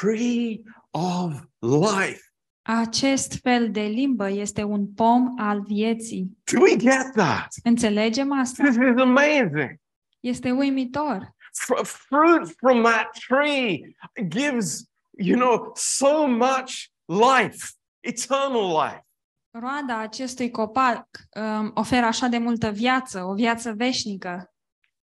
tree 0.00 0.60
of 0.90 1.32
life. 1.58 2.29
Acest 2.78 3.38
fel 3.42 3.70
de 3.70 3.80
limbă 3.80 4.30
este 4.30 4.62
un 4.62 4.86
pom 4.86 5.34
al 5.38 5.60
vieții. 5.60 6.38
Do 6.52 6.60
we 6.60 6.76
get 6.76 7.12
that? 7.12 7.46
Înțelegem 7.62 8.32
asta? 8.32 8.62
This 8.62 8.74
is 8.74 9.00
amazing. 9.00 9.80
Este 10.20 10.50
uimitor. 10.50 11.34
Fr- 11.62 11.84
fruit 11.84 12.54
from 12.56 12.82
that 12.82 13.18
tree 13.28 13.96
gives, 14.28 14.90
you 15.18 15.38
know, 15.38 15.72
so 15.74 16.26
much 16.26 16.84
life, 17.04 17.66
eternal 18.00 18.66
life. 18.68 19.06
Roada 19.50 19.98
acestui 19.98 20.50
copac 20.50 21.08
um, 21.36 21.70
oferă 21.74 22.06
așa 22.06 22.26
de 22.26 22.38
multă 22.38 22.70
viață, 22.70 23.24
o 23.24 23.34
viață 23.34 23.72
veșnică. 23.72 24.54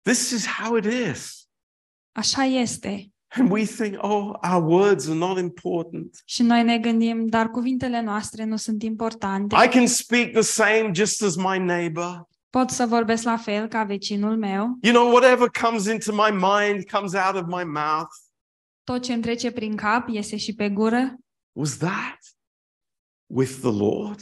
This 0.02 0.32
is 0.32 0.48
how 0.48 0.76
it 0.76 0.86
is. 0.86 1.48
Așa 2.12 2.44
este. 2.44 3.12
And 3.30 3.52
we 3.52 3.66
think, 3.66 4.04
oh, 4.04 4.34
our 4.44 4.64
words 4.64 5.08
are 5.08 5.18
not 5.18 5.38
important. 5.38 6.22
Și 6.26 6.44
noi 6.44 6.64
ne 6.64 6.78
gândim, 6.78 7.28
dar 7.28 7.50
cuvintele 7.50 8.02
noastre 8.02 8.44
nu 8.44 8.56
sunt 8.56 8.84
importante. 8.84 9.56
I 9.66 9.68
can 9.68 9.88
speak 9.88 10.32
the 10.32 10.42
same 10.42 10.92
just 10.94 11.24
as 11.24 11.36
my 11.36 11.58
neighbor. 11.60 12.28
Pot 12.50 12.70
să 12.70 12.86
vorbesc 12.86 13.24
la 13.24 13.38
fel 13.38 13.68
ca 13.68 13.84
vecinul 13.84 14.38
meu. 14.38 14.78
You 14.82 14.94
know, 14.94 15.12
whatever 15.12 15.50
comes 15.62 15.86
into 15.86 16.12
my 16.12 16.32
mind 16.32 16.90
comes 16.90 17.14
out 17.14 17.36
of 17.36 17.46
my 17.48 17.64
mouth. 17.64 18.10
Tot 18.84 19.04
ce 19.04 19.14
îmi 19.14 19.22
trece 19.22 19.52
prin 19.52 19.76
cap 19.76 20.08
iese 20.08 20.38
și 20.38 20.54
pe 20.54 20.70
gură. 20.70 21.16
Was 21.52 21.78
that 21.78 22.18
with 23.26 23.52
the 23.60 23.72
Lord? 23.72 24.22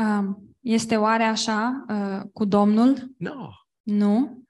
Um, 0.00 0.56
este 0.60 0.96
oare 0.96 1.24
așa 1.24 1.84
uh, 1.88 2.30
cu 2.32 2.44
Domnul? 2.44 3.14
No. 3.16 3.50
Nu. 3.82 4.41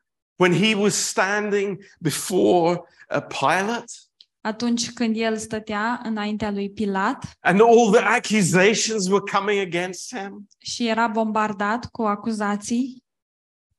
When 0.43 0.53
he 0.53 0.75
was 0.75 0.95
standing 0.95 1.85
before 2.01 2.81
a 3.09 3.21
Pilate, 3.21 3.93
Atunci 4.41 4.93
când 4.93 5.17
el 5.17 5.37
stătea 5.37 6.01
înaintea 6.05 6.51
lui 6.51 6.71
Pilat 6.71 7.37
and 7.41 7.61
all 7.61 7.91
the 7.93 8.05
accusations 8.05 9.09
were 9.09 9.25
coming 9.33 9.61
against 9.61 10.17
him, 10.17 10.49
și 10.59 10.89
era 10.89 11.07
bombardat 11.09 11.89
cu 11.91 12.03
acuzații, 12.03 13.05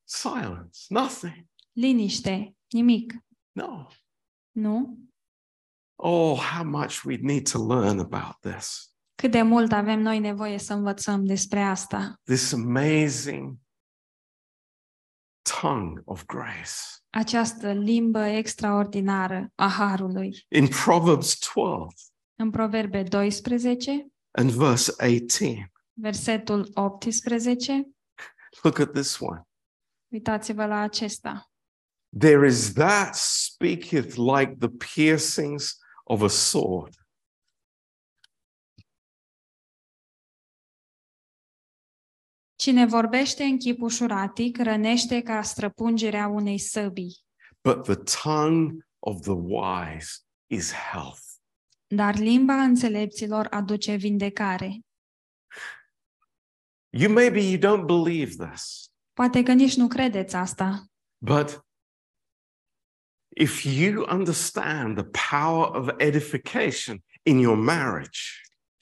silence, 0.04 0.78
nothing. 0.88 1.46
liniște, 1.72 2.56
nimic. 2.70 3.14
No. 3.52 3.86
Nu? 4.50 4.98
Oh, 5.96 6.38
how 6.38 6.64
much 6.64 7.02
we 7.04 7.16
need 7.20 7.50
to 7.50 7.66
learn 7.66 7.98
about 7.98 8.36
this. 8.40 8.92
Cât 9.14 9.30
de 9.30 9.42
mult 9.42 9.72
avem 9.72 10.00
noi 10.00 10.18
nevoie 10.18 10.58
să 10.58 10.72
învățăm 10.72 11.24
despre 11.24 11.60
asta. 11.60 12.20
This 12.22 12.52
amazing 12.52 13.56
tongue 15.60 16.02
of 16.04 16.24
grace. 16.24 16.70
Această 17.10 17.72
limbă 17.72 18.24
extraordinară 18.24 19.52
a 19.54 19.68
Harului. 19.68 20.44
In 20.48 20.68
Proverbs 20.68 21.38
12 21.54 21.94
În 22.34 22.50
Proverbe 22.50 23.02
12, 23.02 24.06
and 24.30 24.50
verse 24.50 24.92
18, 24.98 25.72
versetul 25.92 26.70
18, 26.74 27.88
look 28.62 28.78
at 28.78 28.92
this 28.92 29.18
one. 29.20 29.42
uitați-vă 30.12 30.66
la 30.66 30.78
acesta. 30.78 31.50
There 32.18 32.46
is 32.46 32.72
that 32.72 33.14
speaketh 33.14 34.16
like 34.16 34.56
the 34.58 34.68
piercings 34.94 35.78
of 36.04 36.22
a 36.22 36.28
sword. 36.28 36.94
Cine 42.64 42.86
vorbește 42.86 43.42
în 43.42 43.58
chip 43.58 43.80
ușuratic 43.80 44.58
rănește 44.58 45.22
ca 45.22 45.42
străpungerea 45.42 46.26
unei 46.26 46.58
săbii, 46.58 47.24
But 47.62 47.82
the 47.82 47.94
tongue 48.22 48.86
of 48.98 49.20
the 49.20 49.32
wise 49.32 50.08
is 50.46 50.72
health. 50.72 51.22
dar 51.86 52.16
limba 52.16 52.54
înțelepților 52.54 53.46
aduce 53.50 53.94
vindecare. 53.94 54.80
You 56.88 57.12
maybe 57.12 57.40
you 57.40 57.58
don't 57.58 57.86
believe 57.86 58.48
this, 58.48 58.90
Poate 59.12 59.42
că 59.42 59.52
nici 59.52 59.76
nu 59.76 59.88
credeți 59.88 60.36
asta, 60.36 60.84
but 61.24 61.66
if 63.36 63.64
you 63.64 64.06
understand 64.10 64.96
the 64.96 65.36
power 65.38 65.76
of 65.76 65.88
edification 65.96 67.04
in 67.22 67.38
your 67.38 67.56
marriage, 67.56 68.20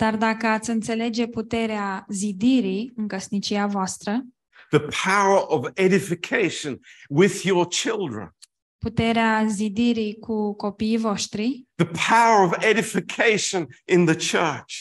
dar 0.02 0.16
dacă 0.16 0.46
ați 0.46 0.70
înțelege 0.70 1.26
puterea 1.26 2.04
zidirii 2.08 2.92
în 2.96 3.08
căsnicia 3.08 3.66
voastră, 3.66 4.22
the 4.70 4.78
power 4.78 5.42
of 5.46 5.68
edification 5.74 6.80
with 7.08 7.42
your 7.42 7.66
children, 7.66 8.34
puterea 8.78 9.44
zidirii 9.48 10.18
cu 10.18 10.54
copiii 10.54 10.96
voștri 10.96 11.64
the 11.74 11.86
power 11.86 12.44
of 12.46 12.64
edification 12.64 13.66
in 13.84 14.04
the 14.04 14.14
church, 14.14 14.74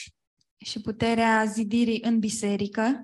și 0.66 0.82
puterea 0.82 1.46
zidirii 1.46 2.02
în 2.04 2.20
biserică, 2.20 3.04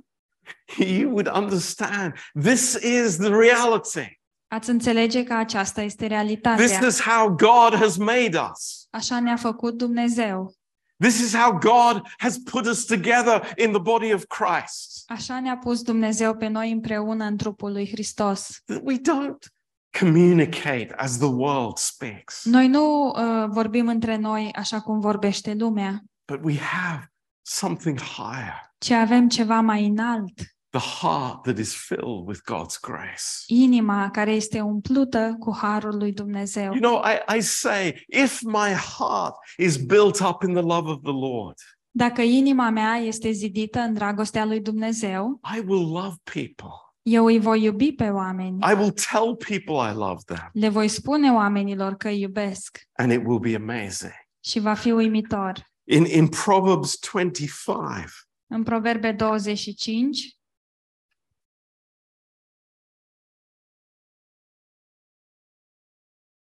you 0.78 1.10
would 1.12 1.30
understand 1.36 2.14
this 2.44 2.74
is 2.74 3.16
the 3.18 3.30
reality. 3.30 4.20
ați 4.48 4.70
înțelege 4.70 5.24
că 5.24 5.34
aceasta 5.34 5.82
este 5.82 5.96
This 6.08 6.10
realitatea. 6.10 6.88
is 6.88 7.02
how 7.02 7.30
God 7.30 7.80
has 7.80 7.98
made 7.98 8.38
us. 8.52 8.88
Așa 8.90 9.20
ne-a 9.20 9.36
făcut 9.36 9.78
Dumnezeu. 9.78 10.57
This 11.00 11.20
is 11.20 11.34
how 11.34 11.52
God 11.52 12.02
has 12.18 12.38
put 12.38 12.66
us 12.66 12.86
together 12.86 13.54
in 13.56 13.72
the 13.72 13.82
body 13.82 14.14
of 14.14 14.26
Christ. 14.26 15.04
Așa 15.08 15.40
ne-a 15.40 15.58
pus 15.58 15.82
Dumnezeu 15.82 16.36
pe 16.36 16.48
noi 16.48 16.72
împreună 16.72 17.26
în 17.26 17.38
trupul 17.38 17.72
lui 17.72 17.88
Hristos. 17.88 18.62
That 18.66 18.82
we 18.84 18.96
don't 18.96 19.56
communicate 20.00 20.94
as 20.96 21.18
the 21.18 21.28
world 21.28 21.78
speaks, 21.78 22.46
Noi 22.46 22.68
nu 22.68 23.08
uh, 23.08 23.48
vorbim 23.48 23.88
între 23.88 24.16
noi 24.16 24.52
așa 24.56 24.82
cum 24.82 25.00
vorbește 25.00 25.54
lumea, 25.54 26.04
but 26.32 26.44
we 26.44 26.58
have 26.58 27.12
something 27.42 28.00
higher 28.00 28.68
ci 28.78 28.90
avem 28.90 29.30
ceva 29.30 29.62
mai 29.62 29.86
înalt, 29.86 30.57
the 30.70 30.80
heart 31.02 31.44
that 31.44 31.58
is 31.58 31.74
filled 31.76 32.28
with 32.28 32.40
God's 32.52 32.78
grace. 32.82 33.44
inima 33.48 34.10
care 34.12 34.32
este 34.32 34.62
umplută 34.62 35.36
cu 35.40 35.56
harul 35.56 35.98
lui 35.98 36.12
Dumnezeu. 36.12 36.64
You 36.74 36.80
know, 36.80 37.02
I, 37.04 37.38
I 37.38 37.42
say, 37.42 38.06
if 38.08 38.42
my 38.42 38.72
heart 38.98 39.36
is 39.58 39.78
built 39.78 40.20
up 40.20 40.44
in 40.44 40.54
the 40.54 40.62
love 40.64 40.90
of 40.92 41.00
the 41.04 41.12
Lord, 41.12 41.56
Dacă 41.92 42.22
inima 42.22 42.70
mea 42.70 42.96
este 42.96 43.32
zidită 43.32 43.80
în 43.80 43.94
dragostea 43.94 44.46
lui 44.46 44.60
Dumnezeu, 44.62 45.40
I 45.56 45.60
will 45.68 45.92
love 45.92 46.16
people. 46.24 46.70
eu 47.02 47.26
îi 47.26 47.40
voi 47.40 47.64
iubi 47.64 47.92
pe 47.94 48.10
oameni. 48.10 48.58
I 48.72 48.74
will 48.74 48.92
tell 49.12 49.36
people 49.36 49.92
I 49.92 49.94
love 49.96 50.22
them, 50.26 50.50
Le 50.54 50.70
voi 50.70 50.88
spune 50.88 51.32
oamenilor 51.32 51.94
că 51.96 52.08
îi 52.08 52.22
iubesc 52.22 52.80
and 52.94 53.12
it 53.12 53.22
will 53.26 53.40
be 53.40 53.56
amazing. 53.56 54.14
și 54.44 54.60
va 54.60 54.74
fi 54.74 54.92
uimitor. 54.92 55.66
In, 55.90 56.06
in 56.06 56.28
Proverbs 56.28 57.00
25, 57.12 58.12
În 58.50 58.64
Proverbe 58.64 59.12
25, 59.12 60.37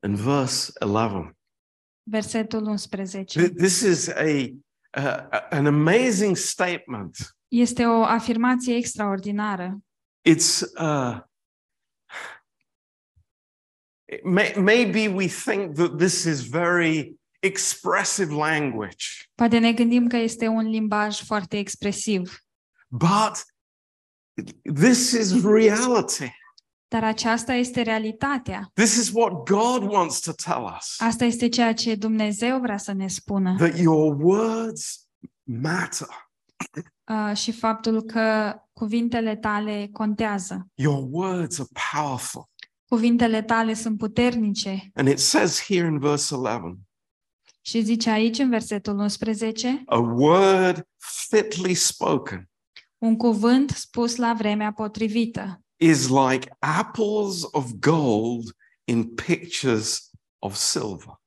in 0.03 0.15
verse 0.15 0.71
11, 0.81 1.37
versetul 2.03 2.65
11, 2.65 3.39
th- 3.39 3.53
this 3.55 3.81
is 3.81 4.07
a, 4.07 4.53
uh, 4.97 5.41
an 5.49 5.65
amazing 5.65 6.37
statement. 6.37 7.35
este 7.47 7.85
o 7.85 8.03
afirmație 8.03 8.75
extraordinară. 8.75 9.77
It's, 10.29 10.61
uh, 10.79 11.17
it 14.05 14.23
may, 14.23 14.53
maybe 14.57 15.07
we 15.07 15.27
think 15.27 15.75
that 15.75 15.97
this 15.97 16.23
is 16.23 16.41
very 16.49 17.15
expressive 17.39 18.31
language, 18.33 19.05
Poate 19.35 19.57
ne 19.57 19.73
gândim 19.73 20.07
că 20.07 20.17
este 20.17 20.47
un 20.47 20.69
limbaj 20.69 21.21
foarte 21.21 21.57
expresiv, 21.57 22.43
but 22.87 23.45
this 24.75 25.11
is 25.11 25.43
reality. 25.43 26.31
Dar 26.93 27.03
aceasta 27.03 27.53
este 27.53 27.81
realitatea. 27.81 28.71
This 28.73 28.95
is 28.95 29.11
what 29.13 29.31
God 29.49 29.91
wants 29.91 30.19
to 30.19 30.31
tell 30.31 30.75
us 30.77 30.95
Asta 30.99 31.25
este 31.25 31.49
ceea 31.49 31.73
ce 31.73 31.95
Dumnezeu 31.95 32.59
vrea 32.59 32.77
să 32.77 32.93
ne 32.93 33.07
spună. 33.07 33.55
that 33.57 33.77
your 33.77 34.15
words 34.21 35.07
matter. 35.43 36.07
Uh, 37.03 37.35
și 37.35 37.51
faptul 37.51 38.01
că 38.01 38.55
cuvintele 38.73 39.35
tale 39.35 39.89
contează. 39.91 40.67
Your 40.73 41.07
words 41.11 41.59
are 41.59 41.69
powerful. 41.91 42.49
Cuvintele 42.87 43.41
tale 43.41 43.73
sunt 43.73 43.97
puternice. 43.97 44.91
And 44.93 45.07
it 45.07 45.19
says 45.19 45.63
here 45.65 45.87
in 45.87 45.99
verse 45.99 46.35
11 46.35 46.79
Și 47.61 47.81
zice 47.81 48.09
aici 48.09 48.37
în 48.37 48.49
versetul 48.49 48.97
11, 48.97 49.81
a 49.85 49.97
word 49.97 50.87
fitly 50.97 51.73
spoken 51.73 52.47
un 52.97 53.17
cuvânt 53.17 53.69
spus 53.69 54.15
la 54.15 54.33
vremea 54.33 54.71
potrivită 54.71 55.62
is 55.83 56.09
like 56.09 56.49
apples 56.61 57.43
of 57.51 57.79
gold 57.79 58.55
in 58.85 59.15
pictures 59.15 60.11
of 60.39 60.55
silver. 60.55 61.21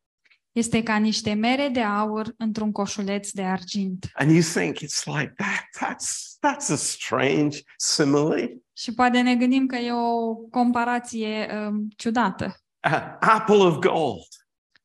este 0.52 0.82
ca 0.82 0.96
niște 0.96 1.32
mere 1.32 1.68
de 1.68 1.82
aur 1.82 2.34
într-un 2.36 2.72
coșuleț 2.72 3.30
de 3.30 3.42
argint. 3.42 4.10
And 4.14 4.30
you 4.30 4.40
think 4.40 4.78
it's 4.78 5.04
like 5.04 5.34
that 5.36 5.64
that's 5.78 6.38
that's 6.40 6.70
a 6.70 6.76
strange 6.76 7.58
simile. 7.76 8.62
Și 8.72 8.94
poate 8.94 9.20
ne 9.20 9.36
gândim 9.36 9.66
că 9.66 9.76
e 9.76 9.92
o 9.92 10.34
comparație 10.34 11.50
um, 11.52 11.88
ciudată. 11.96 12.60
A 12.80 13.16
apple 13.20 13.56
of 13.56 13.78
gold. 13.78 14.28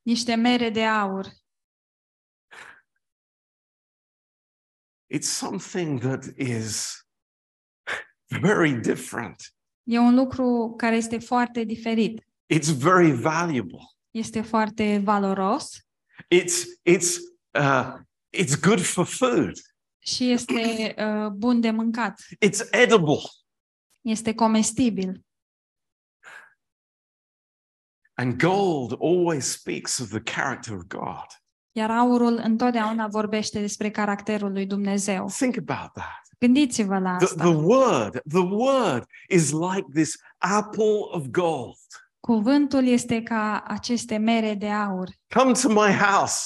Niște 0.02 0.34
mere 0.34 0.70
de 0.70 0.84
aur. 0.84 1.26
It's 5.14 5.28
something 5.28 6.00
that 6.00 6.24
is 6.36 6.96
very 8.40 8.80
different. 8.80 9.54
E 9.82 9.98
un 9.98 10.14
lucru 10.14 10.74
care 10.76 10.96
este 10.96 11.18
foarte 11.18 11.64
diferit. 11.64 12.26
It's 12.54 12.70
very 12.78 13.10
valuable. 13.12 13.78
Este 14.10 14.40
foarte 14.40 14.98
valoros 15.04 15.86
It's 16.28 16.64
it's 16.90 17.16
uh, 17.58 17.98
it's 18.38 18.60
good 18.60 18.80
for 18.80 19.06
food. 19.06 19.52
și 19.98 20.30
este 20.30 20.94
uh, 20.98 21.28
bun 21.28 21.60
de 21.60 21.70
mâncat. 21.70 22.20
It's 22.46 22.70
edible. 22.70 23.20
Este 24.00 24.34
comestibil. 24.34 25.24
And 28.14 28.38
gold 28.38 28.92
always 29.00 29.46
speaks 29.52 29.98
of 29.98 30.08
the 30.08 30.20
character 30.22 30.74
of 30.74 30.82
God. 30.88 31.26
Iar 31.72 31.90
aurul 31.90 32.40
întotdeauna 32.44 33.06
vorbește 33.06 33.60
despre 33.60 33.90
caracterul 33.90 34.52
lui 34.52 34.66
Dumnezeu. 34.66 35.26
Think 35.36 35.56
about 35.56 35.92
that. 35.92 36.20
Gândiți-vă 36.38 36.98
la 36.98 37.16
The, 37.16 37.24
asta. 37.24 37.44
the 37.44 37.54
word, 37.54 38.20
the 38.28 38.38
word 38.50 39.04
is 39.28 39.50
like 39.50 39.86
this 39.94 40.16
apple 40.38 40.98
of 41.10 41.24
gold. 41.30 41.76
Cuvântul 42.20 42.86
este 42.86 43.22
ca 43.22 43.62
aceste 43.66 44.16
mere 44.16 44.54
de 44.54 44.70
aur. 44.70 45.08
Come 45.34 45.52
to 45.52 45.68
my 45.68 45.92
house. 45.92 46.36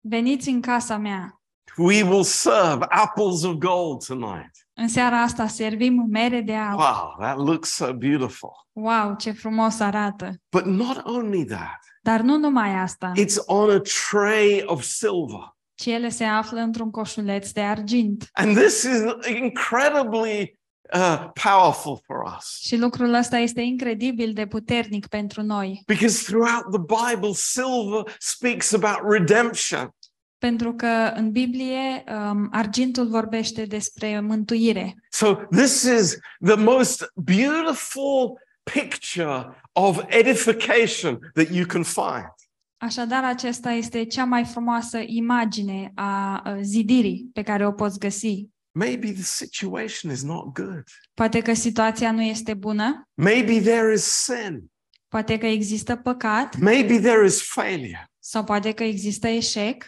Veniți 0.00 0.48
în 0.48 0.60
casa 0.60 0.96
mea. 0.96 1.40
we 1.76 2.02
will 2.02 2.22
serve 2.22 2.84
apples 2.88 3.42
of 3.42 3.52
gold 3.54 4.04
tonight. 4.06 4.50
În 4.74 4.88
seara 4.88 5.20
asta 5.22 5.46
servim 5.46 6.06
mere 6.10 6.40
de 6.40 6.54
aur. 6.56 6.78
Wow, 6.80 7.16
that 7.18 7.36
looks 7.36 7.68
so 7.70 7.92
beautiful. 7.92 8.50
Wow, 8.72 9.14
ce 9.18 9.30
frumos 9.30 9.80
arată! 9.80 10.32
But 10.50 10.64
not 10.64 11.00
only 11.04 11.44
that, 11.44 11.78
Dar 12.06 12.20
nu 12.20 12.36
numai 12.36 12.74
asta, 12.74 13.12
it's 13.16 13.36
on 13.46 13.70
a 13.70 13.80
tray 14.10 14.62
of 14.66 14.82
silver. 14.82 15.56
ci 15.74 15.86
ele 15.86 16.08
se 16.08 16.24
află 16.24 16.60
într-un 16.60 16.90
coșuleț 16.90 17.50
de 17.50 17.60
argint. 17.60 18.28
And 18.32 18.56
this 18.56 18.82
is 18.82 19.00
incredibly 19.28 20.58
uh, 20.94 21.28
powerful 21.42 22.00
for 22.06 22.16
us. 22.36 22.58
Și 22.60 22.76
lucrul 22.76 23.14
ăsta 23.14 23.36
este 23.38 23.60
incredibil 23.60 24.32
de 24.32 24.46
puternic 24.46 25.06
pentru 25.06 25.42
noi, 25.42 25.82
Because 25.86 26.22
throughout 26.24 26.64
the 26.70 26.80
Bible, 26.96 27.32
silver 27.32 28.14
speaks 28.18 28.72
about 28.72 28.98
redemption. 29.12 29.90
pentru 30.38 30.74
că 30.74 31.12
în 31.14 31.30
Biblie 31.30 32.04
um, 32.08 32.48
argintul 32.52 33.08
vorbește 33.08 33.64
despre 33.64 34.20
mântuire. 34.20 34.94
So, 35.10 35.34
this 35.50 35.82
is 35.82 36.18
the 36.44 36.54
most 36.56 37.10
beautiful 37.14 38.44
picture 38.72 39.62
of 39.72 40.04
edification 40.08 41.18
that 41.34 41.48
you 41.50 41.66
can 41.66 41.82
find. 41.82 42.34
Așadar, 42.76 43.24
acesta 43.24 43.70
este 43.70 44.04
cea 44.04 44.24
mai 44.24 44.44
frumoasă 44.44 44.98
imagine 45.06 45.92
a 45.94 46.42
uh, 46.46 46.58
zidirii 46.62 47.30
pe 47.32 47.42
care 47.42 47.66
o 47.66 47.72
poți 47.72 47.98
găsi. 47.98 48.46
Maybe 48.78 49.12
the 49.12 49.22
situation 49.22 50.10
is 50.12 50.22
not 50.22 50.52
good. 50.54 50.84
Poate 51.14 51.40
că 51.40 51.52
situația 51.54 52.10
nu 52.12 52.22
este 52.22 52.54
bună, 52.54 53.08
Maybe 53.14 53.60
there 53.60 53.92
is 53.92 54.02
sin. 54.04 54.70
poate 55.08 55.38
că 55.38 55.46
există 55.46 55.96
păcat 55.96 56.56
Maybe 56.58 56.98
there 57.00 57.24
is 57.26 57.42
failure. 57.48 58.10
sau 58.18 58.44
poate 58.44 58.72
că 58.72 58.82
există 58.84 59.26
eșec, 59.28 59.84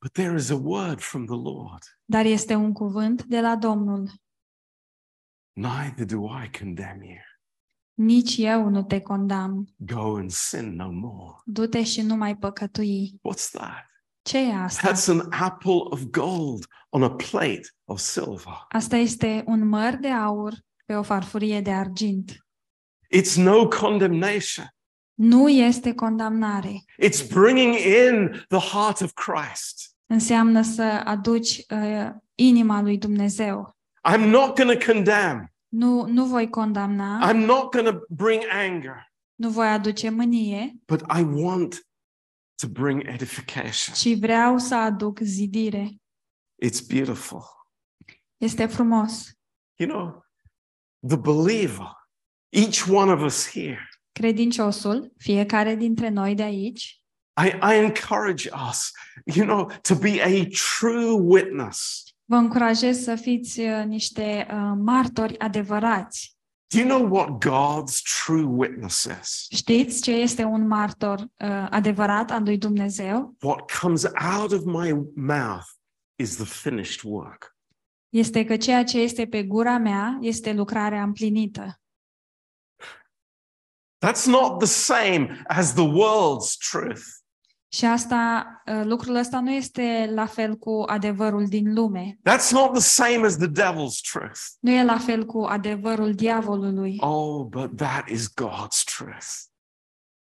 But 0.00 0.12
there 0.12 0.34
is 0.36 0.50
a 0.50 0.54
word 0.62 1.00
from 1.00 1.24
the 1.26 1.34
Lord. 1.36 1.82
dar 2.04 2.24
este 2.24 2.54
un 2.54 2.72
cuvânt 2.72 3.24
de 3.24 3.40
la 3.40 3.56
Domnul. 3.56 4.10
Neither 5.58 6.06
do 6.06 6.24
I 6.26 6.48
condemn 6.58 7.02
you. 7.02 7.18
Nici 7.94 8.36
eu 8.36 8.68
nu 8.68 8.82
te 8.82 9.00
condamn. 9.00 9.74
Go 9.76 10.16
and 10.16 10.30
sin 10.30 10.74
no 10.74 10.90
more. 10.90 11.36
Du-te 11.44 11.82
și 11.84 12.02
nu 12.02 12.16
mai 12.16 12.36
păcătui. 12.36 13.20
What's 13.28 13.50
that? 13.52 13.86
Ce 14.22 14.38
e 14.38 14.54
asta? 14.54 14.92
That's 14.92 15.08
an 15.08 15.26
apple 15.30 15.80
of 15.90 16.02
gold 16.02 16.66
on 16.88 17.02
a 17.02 17.10
plate 17.10 17.60
of 17.84 17.98
silver. 17.98 18.66
Asta 18.68 18.96
este 18.96 19.44
un 19.46 19.68
măr 19.68 19.94
de 19.94 20.08
aur 20.08 20.54
pe 20.84 20.94
o 20.94 21.02
farfurie 21.02 21.60
de 21.60 21.72
argint. 21.72 22.46
It's 23.16 23.34
no 23.36 23.68
condemnation. 23.68 24.66
Nu 25.14 25.48
este 25.48 25.94
condamnare. 25.94 26.84
It's 27.04 27.28
bringing 27.32 27.74
in 27.74 28.44
the 28.48 28.76
heart 28.76 29.00
of 29.00 29.12
Christ. 29.12 29.96
Înseamnă 30.06 30.62
să 30.62 30.82
aduci 31.04 31.64
uh, 31.70 32.10
inima 32.34 32.82
lui 32.82 32.98
Dumnezeu. 32.98 33.77
I'm 34.10 34.30
not 34.30 34.56
going 34.56 34.78
to 34.78 34.92
condemn. 34.92 35.50
Nu, 35.68 36.06
nu 36.06 36.26
voi 36.26 36.48
condamna, 36.48 37.20
I'm 37.22 37.44
not 37.44 37.72
going 37.72 37.84
to 37.84 38.00
bring 38.08 38.42
anger, 38.50 39.06
nu 39.36 39.50
voi 39.50 39.66
aduce 39.66 40.08
mânie, 40.08 40.80
but 40.86 41.02
I 41.10 41.22
want 41.22 41.86
to 42.56 42.68
bring 42.68 43.06
edification. 43.06 43.94
ci 43.94 44.18
vreau 44.18 44.58
să 44.58 44.74
aduc 44.74 45.18
zidire. 45.18 46.00
It's 46.64 46.80
beautiful. 46.80 47.42
Este 48.36 48.66
frumos. 48.66 49.32
You 49.76 49.88
know, 49.88 50.24
the 51.06 51.16
believer, 51.16 51.92
each 52.48 52.88
one 52.88 53.12
of 53.12 53.20
us 53.22 53.46
here, 53.50 53.88
Credinciosul, 54.12 55.12
fiecare 55.18 55.74
dintre 55.74 56.08
noi 56.08 56.34
de 56.34 56.42
aici, 56.42 57.02
I, 57.36 57.52
I 57.62 57.74
encourage 57.74 58.48
us, 58.68 58.90
you 59.24 59.44
know, 59.44 59.70
to 59.82 59.94
be 59.94 60.20
a 60.20 60.46
true 60.46 61.14
witness. 61.14 62.02
Vă 62.28 62.36
încurajez 62.36 63.02
să 63.02 63.14
fiți 63.14 63.60
uh, 63.60 63.84
niște 63.86 64.46
uh, 64.50 64.72
martori 64.76 65.38
adevărați. 65.38 66.36
Do 66.74 66.78
you 66.78 66.88
know 66.88 67.12
what 67.12 67.28
God's 67.28 68.02
true 68.24 68.42
witness 68.42 69.08
is? 69.20 69.46
Știți 69.56 70.02
ce 70.02 70.10
este 70.10 70.44
un 70.44 70.66
martor 70.66 71.18
uh, 71.20 71.66
adevărat 71.70 72.30
al 72.30 72.42
lui 72.42 72.58
Dumnezeu? 72.58 73.36
What 73.42 73.70
comes 73.80 74.04
out 74.38 74.52
of 74.52 74.64
my 74.64 74.92
mouth 75.14 75.66
is 76.16 76.36
the 76.36 76.44
finished 76.44 77.00
work. 77.02 77.56
Este 78.08 78.44
că 78.44 78.56
ceea 78.56 78.84
ce 78.84 78.98
este 78.98 79.26
pe 79.26 79.42
gura 79.42 79.78
mea 79.78 80.18
este 80.20 80.52
lucrarea 80.52 81.02
împlinită. 81.02 81.80
That's 84.06 84.24
not 84.26 84.58
the 84.58 84.66
same 84.66 85.42
as 85.46 85.72
the 85.72 85.86
world's 85.86 86.56
truth. 86.70 87.17
Și 87.70 87.84
asta, 87.84 88.46
uh, 88.66 88.80
lucrul 88.84 89.14
ăsta 89.14 89.40
nu 89.40 89.50
este 89.50 90.10
la 90.14 90.26
fel 90.26 90.56
cu 90.56 90.82
adevărul 90.86 91.46
din 91.46 91.74
lume. 91.74 92.18
That's 92.18 92.50
not 92.50 92.72
the 92.72 92.80
same 92.80 93.26
as 93.26 93.36
the 93.36 93.46
devil's 93.48 94.00
truth. 94.12 94.40
Nu 94.60 94.70
e 94.70 94.84
la 94.84 94.98
fel 94.98 95.24
cu 95.26 95.38
adevărul 95.42 96.14
diavolului, 96.14 96.96
Oh, 97.00 97.46
but 97.46 97.76
that 97.76 98.08
is 98.08 98.28
God's 98.28 98.82
truth. 98.96 99.26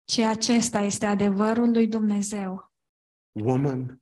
ci 0.04 0.18
acesta 0.20 0.80
este 0.80 1.06
adevărul 1.06 1.72
lui 1.72 1.88
Dumnezeu. 1.88 2.72
Woman, 3.32 4.02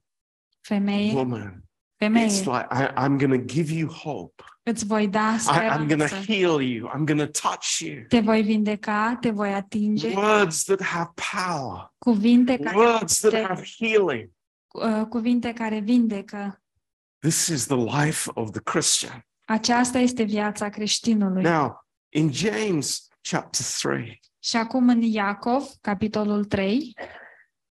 Femeie, 0.61 1.13
woman, 1.13 1.63
it's 1.99 2.41
femeie, 2.41 2.45
like 2.45 2.67
I, 2.71 2.87
I'm 3.05 3.17
going 3.17 3.31
to 3.47 3.53
give 3.53 3.71
you 3.73 3.87
hope. 3.89 4.43
îți 4.63 4.85
voi 4.85 5.07
da 5.07 5.35
I, 5.35 5.69
I'm 5.69 5.87
going 5.87 5.99
to 6.01 6.07
speranță. 6.07 6.31
heal 6.31 6.61
you. 6.61 6.87
I'm 6.93 7.03
going 7.05 7.19
to 7.31 7.47
touch 7.49 7.79
you. 7.79 8.05
Te 8.07 8.19
voi 8.19 8.41
vindeca, 8.41 9.17
te 9.21 9.29
voi 9.29 9.53
atinge. 9.53 10.13
Words 10.15 10.63
that 10.63 10.81
have 10.81 11.09
power, 11.33 11.93
Cuvinte 11.97 12.57
care, 12.57 12.75
words 12.77 13.19
that 13.19 13.31
putere. 13.31 13.47
have 13.47 13.63
healing. 13.77 14.29
uh, 14.67 15.05
cuvinte 15.09 15.53
care 15.53 15.79
vindecă. 15.79 16.61
This 17.19 17.47
is 17.47 17.65
the 17.65 17.75
life 18.03 18.29
of 18.33 18.51
the 18.51 18.61
Christian. 18.61 19.25
Aceasta 19.45 19.97
este 19.97 20.23
viața 20.23 20.69
creștinului. 20.69 21.43
Now, 21.43 21.85
in 22.09 22.31
James 22.31 23.07
chapter 23.29 23.65
3, 23.81 24.19
Și 24.39 24.55
acum 24.55 24.89
în 24.89 25.01
Iacov, 25.01 25.63
capitolul 25.81 26.45
3, 26.45 26.93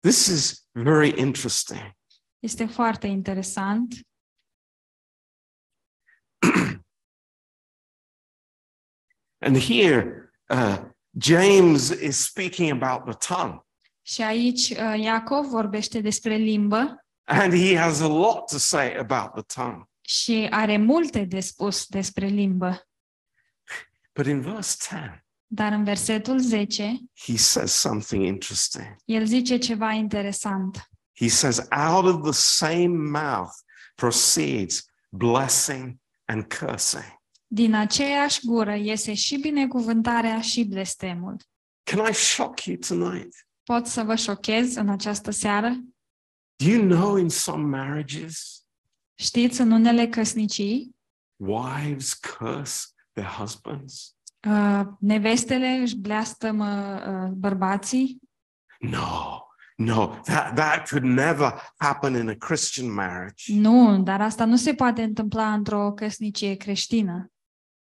this 0.01 0.27
is 0.27 0.67
very 0.73 1.21
interesting. 1.21 1.93
este 2.39 2.67
foarte 2.67 3.07
interesant. 3.07 3.95
And 9.39 9.57
here, 9.57 10.31
uh, 10.49 10.79
James 11.19 11.89
is 11.91 12.17
speaking 12.25 12.83
about 12.83 13.05
the 13.05 13.35
tongue, 13.35 13.61
Și 14.03 14.23
aici 14.23 14.71
uh, 14.71 14.99
Iacov 14.99 15.47
vorbește 15.47 16.01
despre 16.01 16.35
limbă 16.37 17.01
and 17.25 17.53
he 17.55 17.77
has 17.79 18.01
a 18.01 18.07
lot 18.07 18.47
to 18.51 18.59
say 18.59 18.97
about 18.97 19.33
the 19.33 19.61
tongue. 19.63 19.89
și 20.01 20.47
are 20.51 20.77
multe 20.77 21.25
de 21.25 21.41
spus 21.41 21.87
despre 21.87 22.27
limbă. 22.27 22.89
But 24.15 24.27
in 24.27 24.41
verse 24.41 24.77
10, 24.81 25.21
Dar 25.47 25.73
în 25.73 25.85
versetul 25.85 26.39
10, 26.39 26.97
he 27.27 27.37
says 27.37 27.73
something 27.73 28.25
interesting. 28.25 28.97
el 29.05 29.25
zice 29.25 29.57
ceva 29.59 29.91
interesant. 29.93 30.91
He 31.19 31.29
says, 31.29 31.67
Out 31.71 32.05
of 32.15 32.23
the 32.23 32.33
same 32.33 32.87
mouth 33.21 33.53
proceeds 33.95 34.85
blessing 35.11 35.97
and 36.27 36.55
cursing. 36.59 37.05
Din 37.47 37.75
aceeași 37.75 38.47
gură 38.47 38.75
iese 38.75 39.15
și 39.15 39.37
binecuvântarea 39.37 40.41
și 40.41 40.65
blestemul. 40.65 41.37
Can 41.83 42.07
I 42.11 42.13
shock 42.15 42.65
you 42.65 42.77
tonight? 42.89 43.35
Pot 43.63 43.87
să 43.87 44.03
vă 44.03 44.15
șochez 44.15 44.75
în 44.77 44.89
această 44.89 45.31
seară? 45.31 45.69
Do 46.57 46.69
you 46.71 46.83
know 46.83 47.17
in 47.17 47.29
some 47.29 47.77
marriages, 47.77 48.61
Știți, 49.19 49.61
în 49.61 49.71
unele 49.71 50.09
căsnicii, 50.09 50.97
wives 51.37 52.15
curse 52.15 52.87
their 53.13 53.29
husbands? 53.29 54.17
uh, 54.49 54.83
nevestele 55.01 55.67
își 55.69 55.97
bleastămă 55.97 57.01
uh, 57.07 57.31
bărbații? 57.33 58.19
No, 58.79 59.46
no, 59.79 60.21
that, 60.25 60.55
that 60.57 60.89
could 60.89 61.05
never 61.05 61.53
happen 61.79 62.15
in 62.15 62.29
a 62.29 62.35
Christian 62.35 62.93
marriage. 62.93 63.53
Nu, 63.61 64.03
dar 64.03 64.21
asta 64.21 64.45
nu 64.45 64.57
se 64.57 64.75
poate 64.75 65.03
întâmpla 65.03 65.53
într-o 65.53 65.93
căsnicie 65.93 66.55
creștină. 66.55 67.31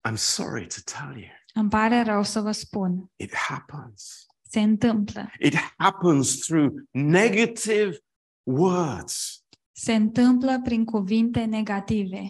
I'm 0.09 0.14
sorry 0.14 0.66
to 0.66 0.76
tell 0.99 1.16
you, 1.16 1.28
Îmi 1.55 1.68
pare 1.68 2.03
rău 2.03 2.22
să 2.22 2.41
vă 2.41 2.51
spun. 2.53 3.11
it 3.16 3.34
happens. 3.34 4.26
Se 4.51 4.61
întâmplă. 4.61 5.30
It 5.39 5.55
happens 5.76 6.39
through 6.39 6.74
negative 6.91 7.99
words, 8.43 9.45
Se 9.72 9.95
întâmplă 9.95 10.61
prin 10.64 10.84
cuvinte 10.84 11.45
negative, 11.45 12.28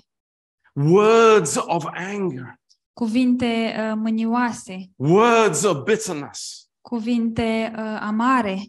words 0.73 1.55
of 1.57 1.85
anger, 1.95 2.55
cuvinte 2.93 3.75
uh, 3.79 3.93
mânioase, 3.97 4.91
words 4.97 5.63
of 5.63 5.83
bitterness. 5.85 6.69
cuvinte 6.81 7.73
uh, 7.77 7.99
amare. 8.01 8.63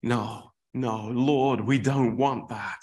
No, 0.00 0.54
no, 0.70 1.10
Lord, 1.12 1.66
we 1.66 1.78
don't 1.78 2.16
want 2.16 2.48
that. 2.48 2.78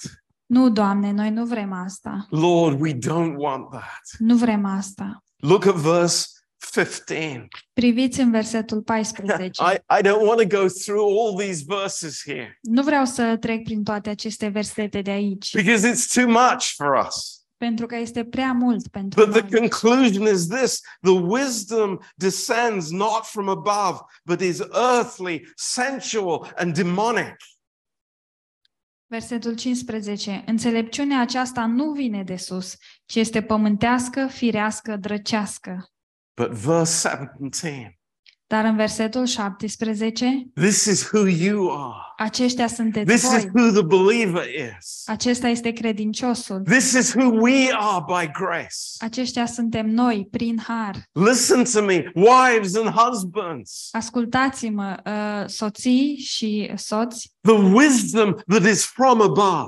Nu, 0.46 0.70
Doamne, 0.70 1.12
noi 1.12 1.30
nu 1.30 1.46
vrem 1.46 1.74
asta. 1.74 2.28
Lord, 2.30 2.80
we 2.80 2.94
don't 2.94 3.36
want 3.38 3.70
that. 3.70 4.02
Nu 4.18 4.36
vrem 4.36 4.66
asta. 4.66 5.24
Look 5.36 5.66
at 5.66 5.76
verse 5.76 6.28
15. 6.72 7.48
Priviți 7.74 8.20
în 8.20 8.32
versetul 8.32 8.82
14. 8.82 9.64
I, 9.72 10.00
I 10.00 10.02
don't 10.02 10.26
want 10.28 10.50
to 10.50 10.58
go 10.58 10.68
through 10.68 11.20
all 11.20 11.38
these 11.38 11.64
verses 11.68 12.22
here 12.26 12.60
Nu 12.62 12.84
vreau 12.84 13.06
să 13.06 13.38
trec 13.40 13.64
prin 13.64 13.84
toate 13.84 14.10
aceste 14.10 14.48
versete 14.48 15.02
de 15.02 15.12
aici, 15.12 15.56
because 15.56 15.92
it's 15.92 16.14
too 16.14 16.28
much 16.28 16.74
for 16.76 17.06
us. 17.08 17.45
Pentru 17.58 17.86
că 17.86 17.96
este 17.96 18.26
prea 18.26 18.52
mult 18.54 18.88
pentru 18.88 19.26
But 19.26 19.34
the 19.34 19.42
noi. 19.42 19.60
conclusion 19.60 20.34
is 20.34 20.48
this 20.48 20.80
the 21.02 21.12
wisdom 21.22 21.98
descends 22.16 22.90
not 22.90 23.26
from 23.26 23.50
above, 23.50 24.00
but 24.24 24.42
is 24.42 24.60
earthly, 24.60 25.52
sensual, 25.56 26.54
and 26.56 26.74
demonic. 26.74 27.36
Versetul 29.08 29.56
15. 29.56 30.44
Înțelepciunea 30.46 31.22
aceasta 31.22 31.66
nu 31.66 31.92
vine 31.92 32.24
de 32.24 32.36
sus, 32.36 32.76
ci 33.06 33.16
este 33.16 33.42
pământească, 33.44 34.28
firească, 34.28 34.96
drăcească. 34.98 35.90
But 36.42 36.52
verse 36.52 37.10
17 37.10 38.00
Dar 38.48 38.66
în 38.66 38.76
versetul 38.76 39.26
17, 39.26 40.48
this 40.54 40.86
is 40.86 41.10
who 41.12 41.28
you 41.28 41.72
are. 41.72 41.94
aceștia 42.18 42.68
sunteți 42.68 43.06
This 43.06 43.24
is 43.24 43.30
voi. 43.30 43.52
who 43.54 43.72
the 43.72 43.82
believer 43.82 44.44
is. 44.78 45.04
Acesta 45.06 45.48
este 45.48 45.72
credinciosul. 45.72 46.62
This 46.62 46.92
is 46.94 47.14
who 47.14 47.30
we 47.42 47.70
are 47.72 48.04
by 48.08 48.32
grace. 48.32 48.76
Aceștia 48.98 49.46
suntem 49.46 49.90
noi, 49.90 50.28
prin 50.32 50.60
har. 50.68 50.96
Listen 51.12 51.64
to 51.64 51.82
me, 51.82 52.12
wives 52.16 52.76
and 52.76 52.90
husbands. 52.90 53.90
Ascultați-mă, 53.92 54.96
uh, 55.06 55.48
soții 55.48 56.16
și 56.18 56.72
soți, 56.76 57.34
The 57.42 57.54
wisdom 57.62 58.34
that 58.48 58.64
is 58.72 58.86
from 58.86 59.22
above 59.22 59.68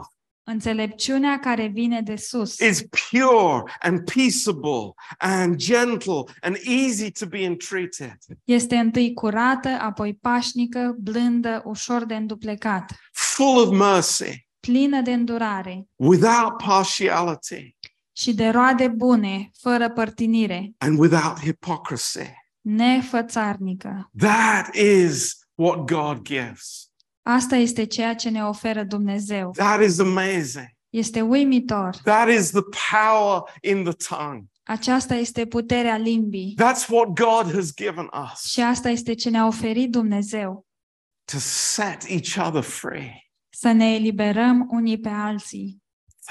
înțelepciunea 0.50 1.40
care 1.40 1.68
vine 1.68 2.02
de 2.02 2.16
sus. 2.16 2.60
is 2.60 2.82
pure 2.82 3.64
and 3.80 4.12
peaceable 4.14 4.94
and 5.18 5.56
gentle 5.56 6.24
and 6.42 6.58
easy 6.64 7.12
to 7.12 7.26
be 7.26 7.40
entreated, 7.40 8.18
este 8.44 8.76
întâi 8.76 9.14
curată, 9.14 9.70
apoi 9.70 10.14
pașnică, 10.22 10.96
blândă, 11.00 11.62
ușor 11.66 12.06
de 12.06 12.16
înduplecat, 12.16 12.92
full 13.12 13.58
of 13.60 13.78
mercy, 13.78 14.48
plină 14.60 15.02
de 15.02 15.14
îndurare. 15.14 15.88
Without 15.96 16.58
partiality, 16.58 17.76
și 18.12 18.34
de 18.34 18.48
roade 18.50 18.88
bune, 18.88 19.50
fără 19.60 19.90
părtinire, 19.90 20.72
and 20.78 21.00
without 21.00 21.40
hypocrisy. 21.40 22.30
nefățarnică. 22.62 24.10
That 24.18 24.76
is 24.76 25.38
what 25.56 25.78
God 25.86 26.22
gives. 26.22 26.87
Asta 27.30 27.56
este 27.56 27.84
ceea 27.86 28.16
ce 28.16 28.30
ne 28.30 28.44
oferă 28.46 28.84
Dumnezeu. 28.84 29.52
That 29.52 29.82
is 29.84 30.00
amazing. 30.00 30.68
Este 30.90 31.22
uimitor. 31.22 31.96
That 32.04 32.30
is 32.30 32.50
the 32.52 32.62
power 33.02 33.42
in 33.62 33.84
the 33.84 33.94
tongue. 34.16 34.44
Aceasta 34.64 35.16
este 35.16 35.46
puterea 35.46 35.98
limbii. 35.98 36.56
That's 36.62 36.88
what 36.90 37.08
God 37.08 37.54
has 37.54 37.74
given 37.76 38.10
us 38.24 38.44
Și 38.52 38.62
asta 38.62 38.90
este 38.90 39.14
ce 39.14 39.30
ne-a 39.30 39.48
oferit 39.48 39.92
Dumnezeu. 39.92 40.66
to 41.32 41.38
set 41.40 42.04
each 42.10 42.48
other 42.48 42.62
free. 42.62 43.30
Să 43.50 43.72
ne 43.72 43.94
eliberăm 43.94 44.68
unii 44.70 45.00
pe 45.00 45.10
alții. 45.10 45.84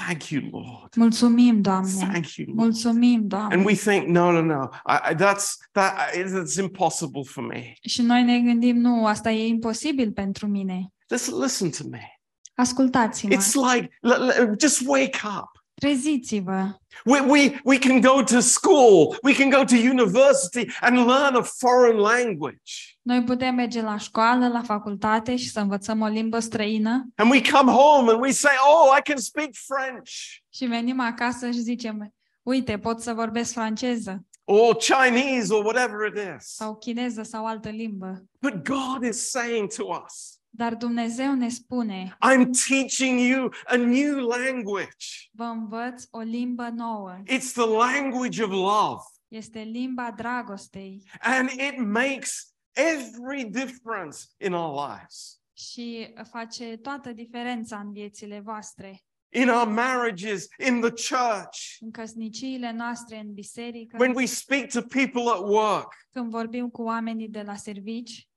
Thank 0.04 0.28
you, 0.30 0.42
Lord. 0.50 0.94
Mulțumim, 0.96 1.60
Doamne. 1.60 2.06
Thank 2.10 2.34
you, 2.34 2.46
Lord. 2.46 2.58
Mulțumim, 2.58 3.18
And 3.20 3.28
Doamne. 3.28 3.62
we 3.64 3.74
think, 3.74 4.06
no, 4.06 4.30
no, 4.30 4.40
no, 4.42 4.68
I, 4.86 5.10
I, 5.10 5.14
that's 5.14 5.44
that. 5.72 5.94
It's 6.14 6.58
impossible 6.58 7.22
for 7.24 7.44
me. 7.46 7.72
Și 7.82 8.02
noi 8.02 8.22
ne 8.22 8.40
gândim, 8.40 8.76
nu, 8.76 9.06
asta 9.06 9.30
e 9.30 9.46
imposibil 9.46 10.12
pentru 10.12 10.46
mine. 10.46 10.92
Listen, 11.08 11.34
listen 11.42 11.70
to 11.70 11.82
me. 11.90 12.20
Ascultați-mă, 12.54 13.34
It's 13.34 13.52
like 13.74 13.98
l- 14.00 14.08
l- 14.08 14.54
just 14.60 14.82
wake 14.86 15.18
up. 15.38 15.64
Treziți-vă. 15.80 16.78
We, 17.04 17.20
we 17.20 17.60
we 17.64 17.78
can 17.78 18.00
go 18.00 18.22
to 18.22 18.40
school, 18.40 19.16
we 19.22 19.34
can 19.34 19.50
go 19.50 19.64
to 19.64 19.74
university 19.74 20.66
and 20.80 20.96
learn 20.96 21.34
a 21.36 21.42
foreign 21.42 21.98
language, 21.98 22.96
Noi 23.02 23.22
putem 23.24 23.54
merge 23.54 23.82
la 23.82 23.96
școală, 23.96 24.48
la 24.48 24.62
facultate 24.62 25.36
și 25.36 25.50
să 25.50 25.60
învățăm 25.60 26.00
o 26.00 26.06
limbă 26.06 26.38
străină 26.38 27.06
and 27.14 27.30
we 27.30 27.40
come 27.50 27.72
home 27.72 28.10
and 28.10 28.20
we 28.20 28.30
say, 28.30 28.52
"Oh, 28.68 28.96
I 28.98 29.02
can 29.02 29.16
speak 29.16 29.50
French 29.52 30.10
și 30.52 30.64
venim 30.64 31.00
acasă 31.00 31.50
și 31.50 31.58
zicem, 31.58 32.14
uite, 32.42 32.78
pot 32.78 33.00
să 33.00 33.12
vorbesc 33.12 33.52
franceză 33.52 34.24
or 34.44 34.76
Chinese 34.76 35.54
or 35.54 35.64
whatever 35.64 36.06
it 36.06 36.36
is." 36.38 36.54
sau 36.54 36.76
chineză 36.76 37.22
sau 37.22 37.46
altă 37.46 37.68
limbă. 37.68 38.24
But 38.40 38.64
God 38.64 39.04
is 39.08 39.28
saying 39.30 39.72
to 39.74 39.84
us, 40.04 40.35
Dar 40.56 40.74
Dumnezeu 40.74 41.34
ne 41.34 41.48
spune, 41.48 42.16
"I'm 42.20 42.50
teaching 42.68 43.20
you 43.20 43.50
a 43.66 43.76
new 43.76 44.16
language. 44.28 45.06
vă 45.32 45.44
învăț 45.44 46.04
o 46.10 46.20
limbă 46.20 46.68
nouă. 46.68 47.16
It's 47.22 47.52
the 47.52 47.66
language 47.66 48.42
of 48.42 48.50
love." 48.50 49.02
Este 49.28 49.58
limba 49.60 50.10
dragostei 50.16 51.02
And 51.20 51.50
it 51.50 51.78
makes 51.86 52.54
every 52.72 53.44
difference 53.44 54.18
in 54.44 54.52
our 54.52 54.88
lives, 54.88 55.40
și 55.52 56.12
face 56.30 56.76
toată 56.76 57.12
diferența 57.12 57.78
în 57.78 57.92
viețile 57.92 58.40
voastre, 58.40 59.00
in 59.28 59.48
our 59.48 59.68
marriages, 59.68 60.46
in 60.66 60.80
the 60.80 60.90
church, 60.90 61.58
în 61.80 61.90
căsniciile 61.90 62.72
noastre, 62.72 63.18
în 63.18 63.32
biserică, 63.32 63.96
when 63.98 64.14
we 64.14 64.24
speak 64.24 64.66
to 64.68 64.80
people 64.82 65.30
at 65.34 65.40
work. 65.40 65.94
când 66.10 66.30
vorbim 66.30 66.68
cu 66.68 66.82
oamenii 66.82 67.28
de 67.28 67.42
la 67.42 67.54
servici. 67.56 68.28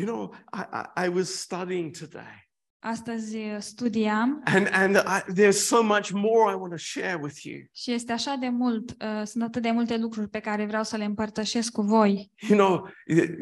You 0.00 0.06
know, 0.06 0.32
I, 0.52 0.64
I, 0.72 1.04
I 1.06 1.08
was 1.08 1.40
studying 1.40 1.96
today, 1.98 2.48
Astăzi 2.82 3.36
uh, 3.36 3.56
studiam 3.58 4.40
and, 4.44 4.68
and 4.72 4.96
I, 4.96 5.32
there's 5.32 5.58
so 5.66 5.82
much 5.82 6.10
more 6.12 6.52
I 6.52 6.54
want 6.54 6.70
to 6.72 6.78
share 6.78 7.18
with 7.22 7.44
you. 7.44 7.58
și 7.72 7.92
este 7.92 8.12
așa 8.12 8.36
de 8.40 8.48
mult, 8.48 8.90
uh, 8.90 9.22
sunt 9.26 9.42
atât 9.42 9.62
de 9.62 9.70
multe 9.70 9.96
lucruri 9.96 10.28
pe 10.28 10.38
care 10.40 10.64
vreau 10.66 10.82
să 10.84 10.96
le 10.96 11.04
împărtășesc 11.04 11.72
cu 11.72 11.82
voi. 11.82 12.30
You 12.48 12.58
know, 12.58 12.88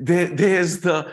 there, 0.04 0.34
there's 0.34 0.80
the, 0.80 1.04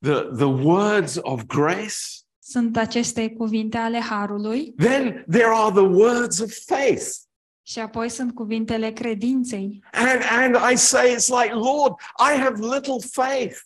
the, 0.00 0.14
the 0.36 0.44
words 0.64 1.18
of 1.20 1.42
grace, 1.46 1.96
Sunt 2.38 2.76
aceste 2.76 3.30
cuvinte 3.30 3.76
ale 3.76 3.98
Harului 4.00 4.72
then 4.76 5.24
there 5.30 5.50
are 5.54 5.72
the 5.72 5.86
words 5.86 6.38
of 6.38 6.52
faith. 6.66 7.06
și 7.62 7.78
apoi 7.78 8.08
sunt 8.08 8.34
cuvintele 8.34 8.90
credinței. 8.92 9.84
And, 9.92 10.22
and 10.30 10.72
I 10.72 10.76
say, 10.76 11.14
it's 11.14 11.28
like, 11.42 11.52
Lord, 11.54 11.92
I 12.18 12.38
have 12.40 12.58
little 12.60 13.00
faith. 13.12 13.56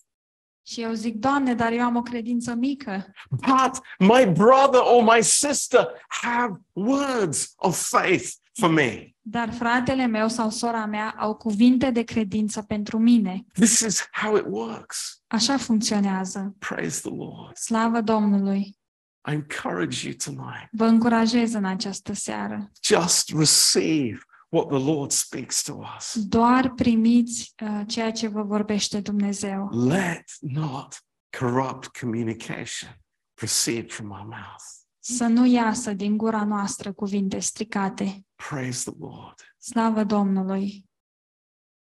Și 0.72 0.80
eu 0.80 0.92
zic, 0.92 1.14
Doamne, 1.14 1.54
dar 1.54 1.72
eu 1.72 1.82
am 1.82 1.96
o 1.96 2.02
credință 2.02 2.54
mică. 2.54 3.12
But 3.30 3.80
my 3.98 4.26
brother 4.32 4.80
or 4.80 5.02
my 5.14 5.22
sister 5.22 5.88
have 6.08 6.60
words 6.72 7.52
of 7.56 7.88
faith 7.88 8.30
for 8.52 8.70
me. 8.70 9.08
Dar 9.20 9.52
fratele 9.52 10.06
meu 10.06 10.28
sau 10.28 10.50
sora 10.50 10.86
mea 10.86 11.14
au 11.18 11.34
cuvinte 11.34 11.90
de 11.90 12.02
credință 12.02 12.62
pentru 12.62 12.98
mine. 12.98 13.44
This 13.52 13.80
is 13.80 14.08
how 14.12 14.36
it 14.36 14.44
works. 14.48 15.22
Așa 15.26 15.56
funcționează. 15.56 16.54
Praise 16.58 17.00
the 17.00 17.16
Lord. 17.16 17.56
Slavă 17.56 18.00
Domnului! 18.00 18.80
I 19.28 19.32
encourage 19.32 20.08
you 20.08 20.14
tonight. 20.24 20.68
Vă 20.70 20.84
încurajez 20.84 21.54
în 21.54 21.64
această 21.64 22.12
seară. 22.12 22.70
Just 22.82 23.32
receive 23.36 24.18
what 24.52 24.68
the 24.68 24.78
Lord 24.78 25.10
speaks 25.10 25.62
to 25.62 25.80
us. 25.96 26.26
Doar 26.28 26.72
primiți 26.74 27.54
uh, 27.62 27.82
ceea 27.86 28.12
ce 28.12 28.28
vă 28.28 28.42
vorbește 28.42 29.00
Dumnezeu. 29.00 29.68
Let 29.86 30.24
not 30.40 31.04
corrupt 31.38 31.86
communication 31.98 33.00
proceed 33.34 33.92
from 33.92 34.10
our 34.10 34.24
mouth. 34.24 34.64
Să 34.98 35.26
nu 35.26 35.46
iasă 35.46 35.92
din 35.92 36.16
gura 36.16 36.44
noastră 36.44 36.92
cuvinte 36.92 37.38
stricate. 37.38 38.26
Praise 38.34 38.90
the 38.90 38.98
Lord. 39.00 39.54
Slavă 39.58 40.04
Domnului! 40.04 40.90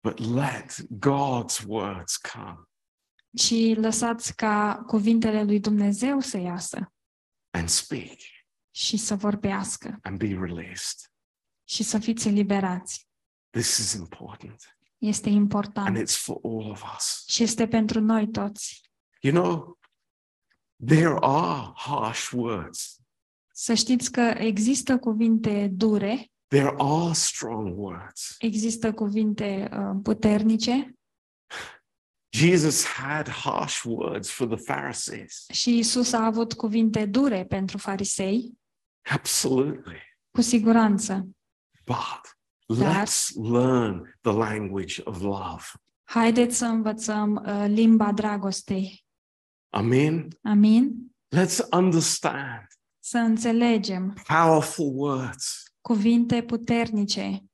But 0.00 0.18
let 0.18 0.74
God's 0.98 1.66
words 1.66 2.16
come 2.16 2.62
Și 3.36 3.74
lăsați 3.78 4.34
ca 4.34 4.82
cuvintele 4.86 5.42
lui 5.42 5.60
Dumnezeu 5.60 6.20
să 6.20 6.38
iasă 6.38 6.92
and 7.50 7.68
speak 7.68 8.18
și 8.70 8.96
să 8.96 9.14
vorbească 9.14 9.98
and 10.02 10.18
be 10.18 10.26
released. 10.26 11.11
Și 11.72 11.82
să 11.82 11.98
fiți 11.98 12.28
eliberați. 12.28 13.08
This 13.50 13.78
is 13.78 13.92
important. 13.92 14.76
Este 14.98 15.28
And 15.28 15.36
important 15.38 15.98
it's 15.98 16.14
for 16.16 16.38
all 16.42 16.70
of 16.70 16.82
us. 16.96 17.24
și 17.26 17.42
este 17.42 17.68
pentru 17.68 18.00
noi 18.00 18.28
toți. 18.28 18.90
You 19.20 19.34
know, 19.34 19.78
there 20.86 21.16
are 21.20 21.72
harsh 21.74 22.30
words, 22.32 22.96
Să 23.54 23.74
știți 23.74 24.12
că 24.12 24.20
există 24.38 24.98
cuvinte 24.98 25.68
dure, 25.72 26.30
there 26.46 26.74
are 26.78 27.12
strong 27.12 27.78
words. 27.78 28.34
există 28.38 28.92
cuvinte 28.92 29.68
uh, 29.72 29.96
puternice 30.02 30.94
Jesus 32.34 32.84
had 32.84 33.28
harsh 33.28 33.82
words 33.84 34.30
for 34.30 34.46
the 34.56 34.64
Pharisees. 34.64 35.46
și 35.52 35.78
Isus 35.78 36.12
a 36.12 36.24
avut 36.24 36.52
cuvinte 36.52 37.06
dure 37.06 37.44
pentru 37.44 37.78
farisei, 37.78 38.52
Absolutely. 39.10 40.00
cu 40.30 40.40
siguranță. 40.40 41.28
But 41.84 42.20
That- 42.78 43.02
let's 43.02 43.30
learn 43.36 44.16
the 44.20 44.32
language 44.32 45.00
of 45.04 45.20
love. 45.20 45.62
Haideți 46.04 46.56
să 46.56 46.64
învățăm 46.64 47.42
uh, 47.46 47.64
limba 47.68 48.12
dragostei. 48.12 49.04
Amen. 49.70 50.28
Amin? 50.42 51.12
Let's 51.36 51.68
understand 51.72 52.66
Să 53.04 53.18
înțelegem 53.18 54.14
powerful 54.26 54.90
words 54.94 55.62
cuvinte 55.80 56.42
puternice 56.42 57.44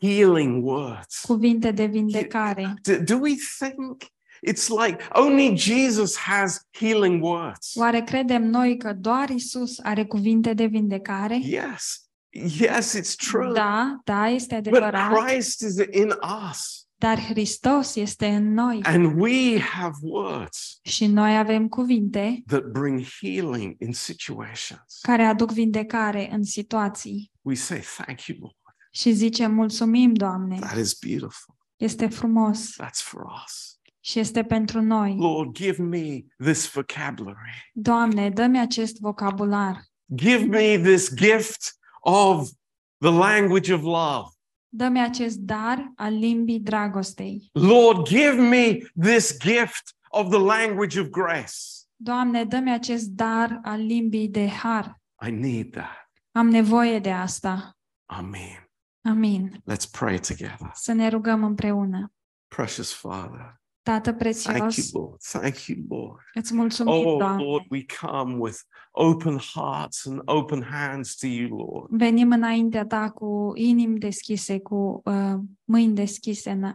healing 0.00 0.64
words. 0.64 1.20
cuvinte 1.20 1.70
de 1.70 1.84
vindecare. 1.86 2.74
Do, 2.82 2.96
do 3.14 3.16
we 3.18 3.34
think 3.58 4.02
it's 4.48 4.68
like 4.86 5.08
only 5.12 5.56
Jesus 5.56 6.16
has 6.16 6.66
healing 6.78 7.22
words? 7.22 7.74
Oare 7.74 8.02
credem 8.02 8.42
noi 8.42 8.76
că 8.76 8.92
doar 8.92 9.28
Isus 9.28 9.78
are 9.78 10.04
cuvinte 10.04 10.54
de 10.54 10.66
vindecare? 10.66 11.36
Yes. 11.36 12.09
Yes, 12.32 12.94
it's 12.98 13.14
true. 13.16 13.52
Da, 13.52 13.96
da, 14.04 14.28
este 14.28 14.54
But 14.54 14.66
adevărat, 14.66 15.12
Christ 15.26 15.60
is 15.60 15.76
in 15.90 16.12
us 16.50 16.84
dar 17.00 17.18
Hristos 17.20 17.94
este 17.96 18.26
în 18.26 18.52
noi 18.52 18.80
and 18.82 19.20
we 19.20 19.60
have 19.60 19.94
words 20.00 20.78
și 20.82 21.06
noi 21.06 21.38
avem 21.38 21.68
cuvinte 21.68 22.42
that 22.46 22.64
bring 22.64 23.02
healing 23.20 23.76
in 23.78 23.92
situations. 23.92 24.98
care 25.02 25.22
aduc 25.22 25.52
vindecare 25.52 26.28
în 26.32 26.42
situații. 26.42 27.30
We 27.42 27.54
say, 27.54 27.80
Thank 27.96 28.22
you, 28.26 28.38
Lord. 28.40 28.54
Și 28.92 29.12
zicem, 29.12 29.54
mulțumim, 29.54 30.12
Doamne, 30.14 30.58
That 30.58 30.78
is 30.78 30.98
beautiful. 31.06 31.54
este 31.76 32.08
frumos 32.08 32.70
That's 32.82 33.02
for 33.02 33.22
us. 33.44 33.78
și 34.00 34.18
este 34.18 34.42
pentru 34.42 34.80
noi. 34.82 35.16
Lord, 35.18 35.54
give 35.54 35.82
me 35.82 36.20
this 36.44 36.70
vocabulary. 36.70 37.70
Doamne, 37.72 38.30
dă-mi 38.30 38.60
acest 38.60 38.98
vocabular, 39.00 39.82
Give 40.14 40.44
me 40.44 40.78
this 40.82 41.14
gift 41.14 41.78
of 42.00 42.50
the 42.98 43.10
language 43.10 43.72
of 43.72 43.82
love. 43.82 44.28
dă-mi 44.68 45.00
acest 45.00 45.36
dar 45.36 45.92
al 45.96 46.18
limbii 46.18 46.60
dragostei. 46.60 47.48
Lord, 47.52 48.08
give 48.08 48.34
me 48.34 48.78
this 49.00 49.38
gift 49.38 49.96
of 50.08 50.28
the 50.28 50.38
language 50.38 51.00
of 51.00 51.08
grace. 51.08 51.54
Doamne, 51.96 52.44
dă-mi 52.44 52.72
acest 52.72 53.06
dar 53.06 53.60
al 53.62 53.80
limbii 53.80 54.28
de 54.28 54.48
har. 54.48 55.00
I 55.26 55.30
need 55.30 55.70
that. 55.72 56.10
Am 56.32 56.48
nevoie 56.48 56.98
de 56.98 57.10
asta. 57.12 57.76
Amen. 58.06 58.70
Amin. 59.08 59.62
Let's 59.72 59.90
pray 59.90 60.18
together. 60.18 60.70
Să 60.74 60.92
ne 60.92 61.08
rugăm 61.08 61.44
împreună. 61.44 62.12
Precious 62.48 62.92
Father, 62.94 63.59
Tată 63.90 64.10
thank 64.12 64.18
prețios, 64.18 64.76
you, 64.92 65.02
Lord. 65.02 65.20
Thank 65.20 65.66
you, 65.66 65.78
Lord. 65.88 66.20
îți 66.34 66.54
mulțumim, 66.54 66.92
Oh, 66.92 67.18
Doamne. 67.18 67.42
Lord, 67.42 67.64
we 67.70 67.84
come 68.00 68.34
with 68.38 68.58
open 68.90 69.38
hearts 69.54 70.06
and 70.06 70.20
open 70.24 70.62
hands 70.62 71.14
to 71.16 71.26
you, 71.26 71.56
Lord. 71.58 71.86
Venim 71.90 72.30
înaintea 72.32 72.86
ta 72.86 73.10
cu 73.10 73.52
inimi 73.54 73.98
deschise, 73.98 74.58
cu 74.58 75.00
uh, 75.04 75.34
mâini 75.64 75.94
deschise. 75.94 76.50
În... 76.50 76.74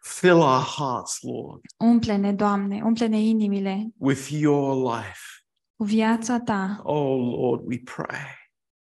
Fill 0.00 0.36
our 0.38 0.64
hearts, 0.78 1.18
Lord, 1.20 1.60
Umple-ne, 1.76 2.32
Doamne, 2.32 2.80
umple-ne 2.84 3.20
inimile 3.20 3.86
with 3.96 4.28
your 4.30 4.94
life. 4.94 5.20
cu 5.76 5.84
viața 5.84 6.40
ta. 6.40 6.80
Oh, 6.82 7.36
Lord, 7.38 7.62
we 7.66 7.80
pray. 7.84 8.26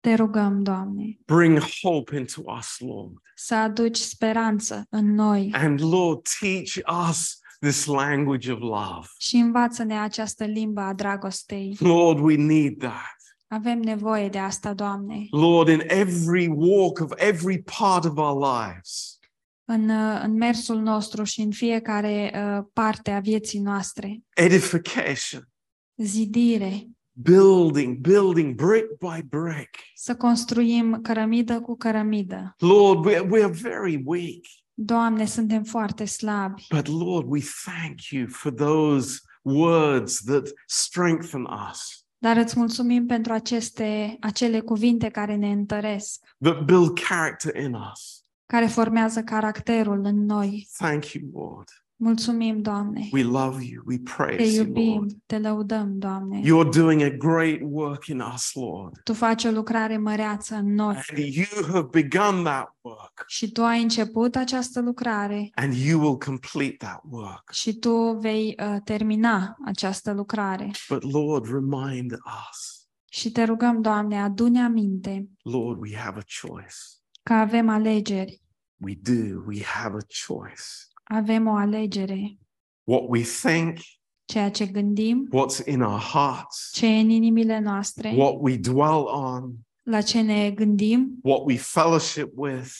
Te 0.00 0.14
rugăm, 0.14 0.62
Doamne, 0.62 1.18
Bring 1.26 1.58
hope 1.82 2.16
into 2.16 2.40
us, 2.58 2.76
Lord. 2.78 3.12
să 3.34 3.54
aduci 3.54 3.96
speranță 3.96 4.86
în 4.90 5.14
noi 5.14 5.50
And 5.54 5.80
Lord, 5.82 6.20
teach 6.40 6.78
us 7.10 7.38
this 7.64 7.84
language 7.86 8.52
of 8.52 8.58
love. 8.60 9.06
și 9.18 9.36
învață-ne 9.36 9.98
această 9.98 10.44
limbă 10.44 10.80
a 10.80 10.92
dragostei. 10.92 11.76
Lord, 11.80 12.18
we 12.18 12.36
need 12.36 12.78
that. 12.78 13.16
Avem 13.46 13.80
nevoie 13.80 14.28
de 14.28 14.38
asta, 14.38 14.74
Doamne, 14.74 15.26
Lord, 15.30 15.68
in 15.68 15.82
every 15.86 16.46
walk 16.46 17.00
of 17.00 17.12
every 17.16 17.62
part 17.78 18.04
of 18.04 18.16
our 18.16 18.42
lives. 18.42 19.18
în, 19.64 19.88
uh, 19.88 20.20
în 20.22 20.32
mersul 20.36 20.76
nostru 20.80 21.24
și 21.24 21.40
în 21.40 21.50
fiecare 21.50 22.32
uh, 22.58 22.64
parte 22.72 23.10
a 23.10 23.20
vieții 23.20 23.58
noastre. 23.60 24.20
Edification, 24.34 25.48
Zidire, 25.96 26.88
building, 27.12 27.96
building 27.96 28.54
brick 28.54 28.86
by 28.98 29.22
brick. 29.28 29.74
să 29.94 30.16
construim 30.16 30.98
cărămidă 31.02 31.60
cu 31.60 31.76
cărămidă. 31.76 32.54
Lord, 32.58 33.04
we, 33.04 33.18
we 33.30 33.42
are 33.44 33.52
very 33.52 34.02
weak, 34.04 34.42
Doamne, 34.76 35.24
suntem 35.24 35.64
foarte 35.64 36.04
slabi, 36.04 36.66
but 36.70 36.86
Lord, 36.86 37.26
we 37.28 37.40
thank 37.64 38.00
you 38.10 38.26
for 38.28 38.52
those 38.52 39.20
words 39.42 40.20
that 40.24 40.48
strengthen 40.66 41.46
us, 41.70 42.06
dar 42.18 42.36
îți 42.36 42.58
mulțumim 42.58 43.06
pentru 43.06 43.32
aceste, 43.32 44.16
acele 44.20 44.60
cuvinte 44.60 45.08
care 45.08 45.34
ne 45.34 45.50
întăresc, 45.50 46.20
that 46.42 46.64
build 46.64 46.98
character 47.00 47.62
in 47.62 47.74
us. 47.92 48.24
care 48.46 48.66
formează 48.66 49.22
caracterul 49.22 50.04
în 50.04 50.24
noi. 50.24 50.68
Thank 50.78 51.12
you, 51.12 51.30
Lord. 51.32 51.68
Mulțumim, 52.04 52.62
Doamne. 52.62 53.08
We 53.12 53.22
love 53.22 53.64
you. 53.64 53.82
We 53.86 53.96
Te 53.96 54.12
praise 54.16 54.54
you, 54.56 54.64
Lord. 54.64 54.76
iubim, 54.76 55.22
te 55.26 55.38
lăudăm, 55.38 55.98
Doamne. 55.98 56.40
You're 56.40 56.68
doing 56.74 57.02
a 57.02 57.08
great 57.10 57.58
work 57.62 58.06
in 58.06 58.20
us, 58.34 58.52
Lord. 58.54 59.00
Tu 59.04 59.12
faci 59.12 59.44
o 59.44 59.50
lucrare 59.50 59.96
măreață 59.98 60.54
în 60.54 60.74
noi 60.74 60.94
And 60.94 61.18
you 61.34 61.44
have 61.72 61.88
begun 61.90 62.42
that 62.44 62.74
work, 62.80 63.24
și 63.26 63.50
Tu 63.52 63.62
ai 63.62 63.82
început 63.82 64.36
această 64.36 64.80
lucrare 64.80 65.50
and 65.54 65.74
you 65.74 66.00
will 66.00 66.16
complete 66.18 66.76
that 66.76 67.00
work. 67.10 67.50
și 67.52 67.74
Tu 67.74 68.18
vei 68.20 68.54
uh, 68.62 68.76
termina 68.84 69.56
această 69.64 70.12
lucrare. 70.12 70.70
But 70.88 71.12
Lord, 71.12 71.46
remind 71.46 72.12
us, 72.12 72.88
Și 73.10 73.30
te 73.30 73.44
rugăm, 73.44 73.80
Doamne, 73.80 74.20
adune 74.20 74.62
aminte 74.62 75.28
Lord, 75.42 75.80
we 75.80 75.96
have 75.96 76.18
a 76.18 76.46
choice. 76.48 76.74
că 77.22 77.32
avem 77.32 77.68
alegeri. 77.68 78.42
We 78.76 78.94
do. 79.02 79.42
We 79.46 79.62
have 79.62 79.94
a 79.96 80.06
choice. 80.26 80.62
Avem 81.04 81.46
o 81.46 81.54
alegere. 81.56 82.38
What 82.84 83.02
we 83.08 83.22
think, 83.22 83.78
Ceea 84.24 84.50
ce 84.50 84.66
gândim, 84.66 85.28
what's 85.32 85.66
in 85.66 85.80
our 85.80 86.00
hearts, 86.00 86.70
ce 86.72 86.86
e 86.86 86.98
în 87.00 87.10
inimile 87.10 87.58
noastre, 87.58 88.12
what 88.16 88.34
we 88.38 88.56
dwell 88.56 89.06
on, 89.06 89.52
la 89.82 90.00
ce 90.00 90.20
ne 90.20 90.50
gândim, 90.50 91.18
what 91.22 91.40
we 91.44 91.56
fellowship 91.56 92.30
with. 92.34 92.72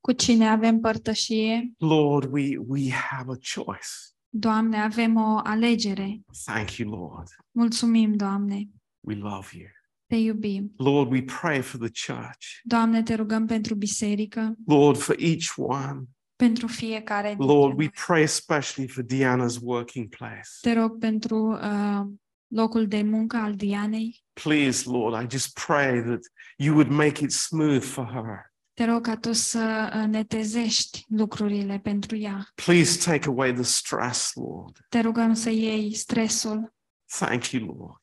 cu 0.00 0.12
cine 0.12 0.48
avem 0.48 0.80
părtășie. 0.80 1.72
Lord, 1.78 2.32
we, 2.32 2.56
we 2.66 2.90
have 2.90 3.30
a 3.32 3.36
choice. 3.54 3.88
Doamne, 4.28 4.76
avem 4.76 5.16
o 5.16 5.40
alegere. 5.44 6.20
Thank 6.44 6.70
you, 6.76 6.90
Lord. 6.90 7.28
Mulțumim, 7.50 8.16
Doamne. 8.16 8.68
We 9.00 9.14
love 9.14 9.48
you. 9.52 9.68
Te 10.06 10.16
iubim. 10.16 10.72
Lord, 10.76 11.10
we 11.10 11.22
pray 11.22 11.60
for 11.60 11.88
the 11.88 12.12
church. 12.12 12.60
Doamne, 12.64 13.02
te 13.02 13.14
rugăm 13.14 13.46
pentru 13.46 13.74
biserică, 13.74 14.54
Lord, 14.66 14.96
for 14.98 15.16
each 15.18 15.52
one. 15.56 16.02
Pentru 16.36 16.66
fiecare 16.66 17.28
dintre 17.28 17.46
Lord, 17.46 17.70
we 17.78 17.84
noi. 17.84 17.92
pray 18.06 18.22
especially 18.22 18.88
for 18.88 19.02
Diana's 19.04 19.58
working 19.62 20.08
place. 20.08 20.48
Te 20.60 20.72
rog 20.72 20.98
pentru 20.98 21.52
uh, 21.52 22.00
locul 22.46 22.86
de 22.86 23.02
muncă 23.02 23.36
al 23.36 23.54
Dianei. 23.54 24.24
Please, 24.32 24.90
Lord, 24.90 25.22
I 25.22 25.26
just 25.36 25.58
pray 25.66 26.02
that 26.02 26.20
you 26.56 26.74
would 26.74 26.90
make 26.90 27.24
it 27.24 27.32
smooth 27.32 27.82
for 27.82 28.04
her. 28.12 28.54
Te 28.74 28.84
rog 28.84 29.00
ca 29.02 29.16
tu 29.16 29.32
să 29.32 29.92
uh, 29.96 30.08
netezești 30.08 31.04
lucrurile 31.08 31.78
pentru 31.82 32.16
ea. 32.16 32.48
Please 32.54 33.10
take 33.10 33.28
away 33.28 33.52
the 33.52 33.62
stress, 33.62 34.32
Lord. 34.34 34.86
Te 34.88 35.00
rugăm 35.00 35.34
să 35.34 35.50
iei 35.50 35.94
stresul. 35.94 36.74
Thank 37.18 37.46
you, 37.50 37.64
Lord. 37.64 38.00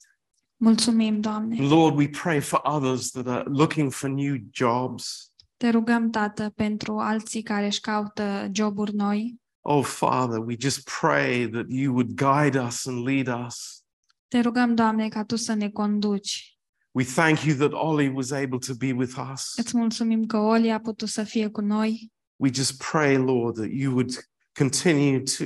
Mulțumim, 0.57 1.19
Doamne. 1.21 1.67
Lord, 1.67 1.97
we 1.97 2.07
pray 2.07 2.39
for 2.39 2.61
others 2.63 3.11
that 3.11 3.27
are 3.27 3.43
looking 3.49 3.91
for 3.91 4.09
new 4.09 4.35
jobs. 4.51 5.32
Te 5.63 5.69
rugăm, 5.69 6.09
Tată, 6.09 6.49
pentru 6.55 6.97
alții 6.97 7.41
care 7.41 7.65
își 7.65 7.79
caută 7.79 8.49
joburi 8.51 8.95
noi. 8.95 9.41
Oh, 9.61 9.83
Father, 9.85 10.37
we 10.37 10.55
just 10.59 10.89
pray 10.99 11.49
that 11.49 11.65
you 11.67 11.93
would 11.93 12.11
guide 12.15 12.59
us 12.59 12.85
and 12.85 13.07
lead 13.07 13.45
us. 13.45 13.83
Te 14.27 14.39
rugăm, 14.39 14.75
Doamne, 14.75 15.07
ca 15.07 15.23
Tu 15.23 15.35
să 15.35 15.53
ne 15.53 15.69
conduci. 15.69 16.57
We 16.91 17.03
thank 17.03 17.39
you 17.39 17.55
that 17.57 17.71
Ollie 17.71 18.09
was 18.09 18.31
able 18.31 18.57
to 18.57 18.73
be 18.73 18.91
with 18.91 19.15
us. 19.33 19.53
Îți 19.55 19.77
mulțumim 19.77 20.25
că 20.25 20.37
Oli 20.37 20.71
a 20.71 20.79
putut 20.79 21.07
să 21.07 21.23
fie 21.23 21.47
cu 21.47 21.61
noi. 21.61 22.11
We 22.35 22.49
just 22.53 22.83
pray, 22.91 23.17
Lord, 23.17 23.55
that 23.55 23.69
you 23.71 23.93
would 23.93 24.29
continue 24.57 25.19
to, 25.19 25.43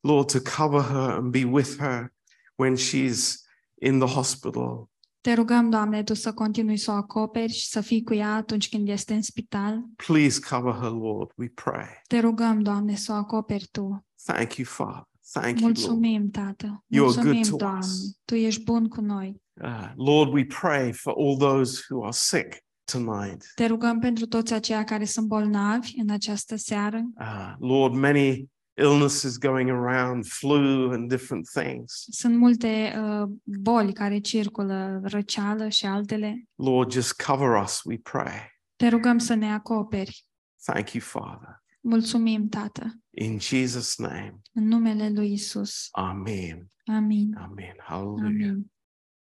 Lord, 0.00 0.32
to 0.32 0.38
cover 0.56 0.82
her 0.82 1.10
and 1.10 1.30
be 1.30 1.44
with 1.44 1.76
her 1.78 2.12
when 2.54 2.76
she's 2.76 3.34
in 3.74 3.98
the 3.98 4.08
hospital. 4.08 4.90
Te 5.24 5.34
rugăm, 5.34 5.70
Doamne, 5.70 6.02
Tu 6.02 6.14
să 6.14 6.32
continui 6.32 6.76
să 6.76 6.90
o 6.90 6.94
acoperi 6.94 7.52
și 7.52 7.66
să 7.66 7.80
fii 7.80 8.02
cu 8.02 8.14
ea 8.14 8.34
atunci 8.34 8.68
când 8.68 8.88
este 8.88 9.14
în 9.14 9.22
spital. 9.22 9.84
Please 10.06 10.40
cover 10.50 10.72
her, 10.72 10.90
Lord, 10.90 11.30
we 11.36 11.48
pray. 11.48 11.86
Te 12.08 12.20
rugăm, 12.20 12.60
Doamne, 12.60 12.94
să 12.94 13.12
o 13.12 13.14
acoperi 13.14 13.68
Tu. 13.70 14.04
Thank 14.24 14.54
you, 14.54 14.66
Father. 14.66 15.02
Thank 15.32 15.60
you, 15.60 15.68
Lord. 15.68 15.78
Mulțumim, 15.78 16.30
Tată. 16.30 16.84
You 16.86 17.08
are 17.08 17.14
good 17.14 17.24
Mulțumim, 17.24 17.42
to 17.42 17.56
Doamne. 17.56 17.78
us. 17.78 18.18
Tu 18.24 18.34
ești 18.34 18.62
bun 18.62 18.88
cu 18.88 19.00
noi. 19.00 19.42
Uh, 19.62 19.92
Lord, 19.94 20.32
we 20.32 20.44
pray 20.44 20.92
for 20.92 21.14
all 21.16 21.36
those 21.36 21.80
who 21.90 22.02
are 22.02 22.12
sick 22.12 22.64
tonight. 22.92 23.52
Te 23.54 23.66
rugăm 23.66 23.98
pentru 23.98 24.26
toți 24.26 24.52
aceia 24.52 24.84
care 24.84 25.04
sunt 25.04 25.26
bolnavi 25.26 25.92
în 25.96 26.10
această 26.10 26.56
seară. 26.56 27.02
Uh, 27.20 27.54
Lord, 27.58 27.94
many 27.94 28.48
illnesses 28.76 29.38
going 29.38 29.70
around, 29.70 30.26
flu 30.26 30.92
and 30.92 31.08
different 31.08 31.48
things. 31.48 32.06
Sunt 32.10 32.36
multe 32.36 32.94
uh, 32.98 33.30
boli 33.42 33.92
care 33.92 34.18
circulă, 34.18 35.00
răceală 35.04 35.68
și 35.68 35.86
altele. 35.86 36.44
Lord, 36.54 36.92
just 36.92 37.22
cover 37.22 37.62
us, 37.62 37.82
we 37.84 37.98
pray. 37.98 38.52
Te 38.76 38.88
rugăm 38.88 39.18
să 39.18 39.34
ne 39.34 39.52
acoperi. 39.52 40.24
Thank 40.64 40.92
you, 40.92 41.02
Father. 41.02 41.62
Mulțumim, 41.80 42.48
Tată. 42.48 42.98
In 43.10 43.38
Jesus' 43.38 43.96
name, 43.96 44.40
În 44.52 44.66
numele 44.68 45.10
lui 45.10 45.32
Isus. 45.32 45.88
Amen. 45.90 46.68
Amin. 46.84 47.36
Amen. 47.36 47.74
Hallelujah. 47.78 48.50
Amin. 48.50 48.72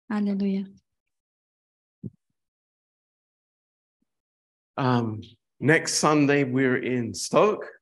Aleluia. 0.06 0.72
Um, 4.74 5.18
Next 5.56 6.00
Sunday, 6.00 6.44
we're 6.44 6.82
in 6.82 7.12
Stoke. 7.12 7.81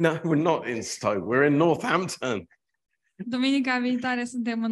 No, 0.00 0.20
we're 0.22 0.36
not 0.36 0.68
in 0.68 0.82
Stoke. 0.82 1.24
We're 1.24 1.46
in 1.46 1.56
Northampton. 1.56 2.46
Duminica 3.16 3.78
viitoare 3.78 4.24
suntem 4.24 4.62
în 4.62 4.66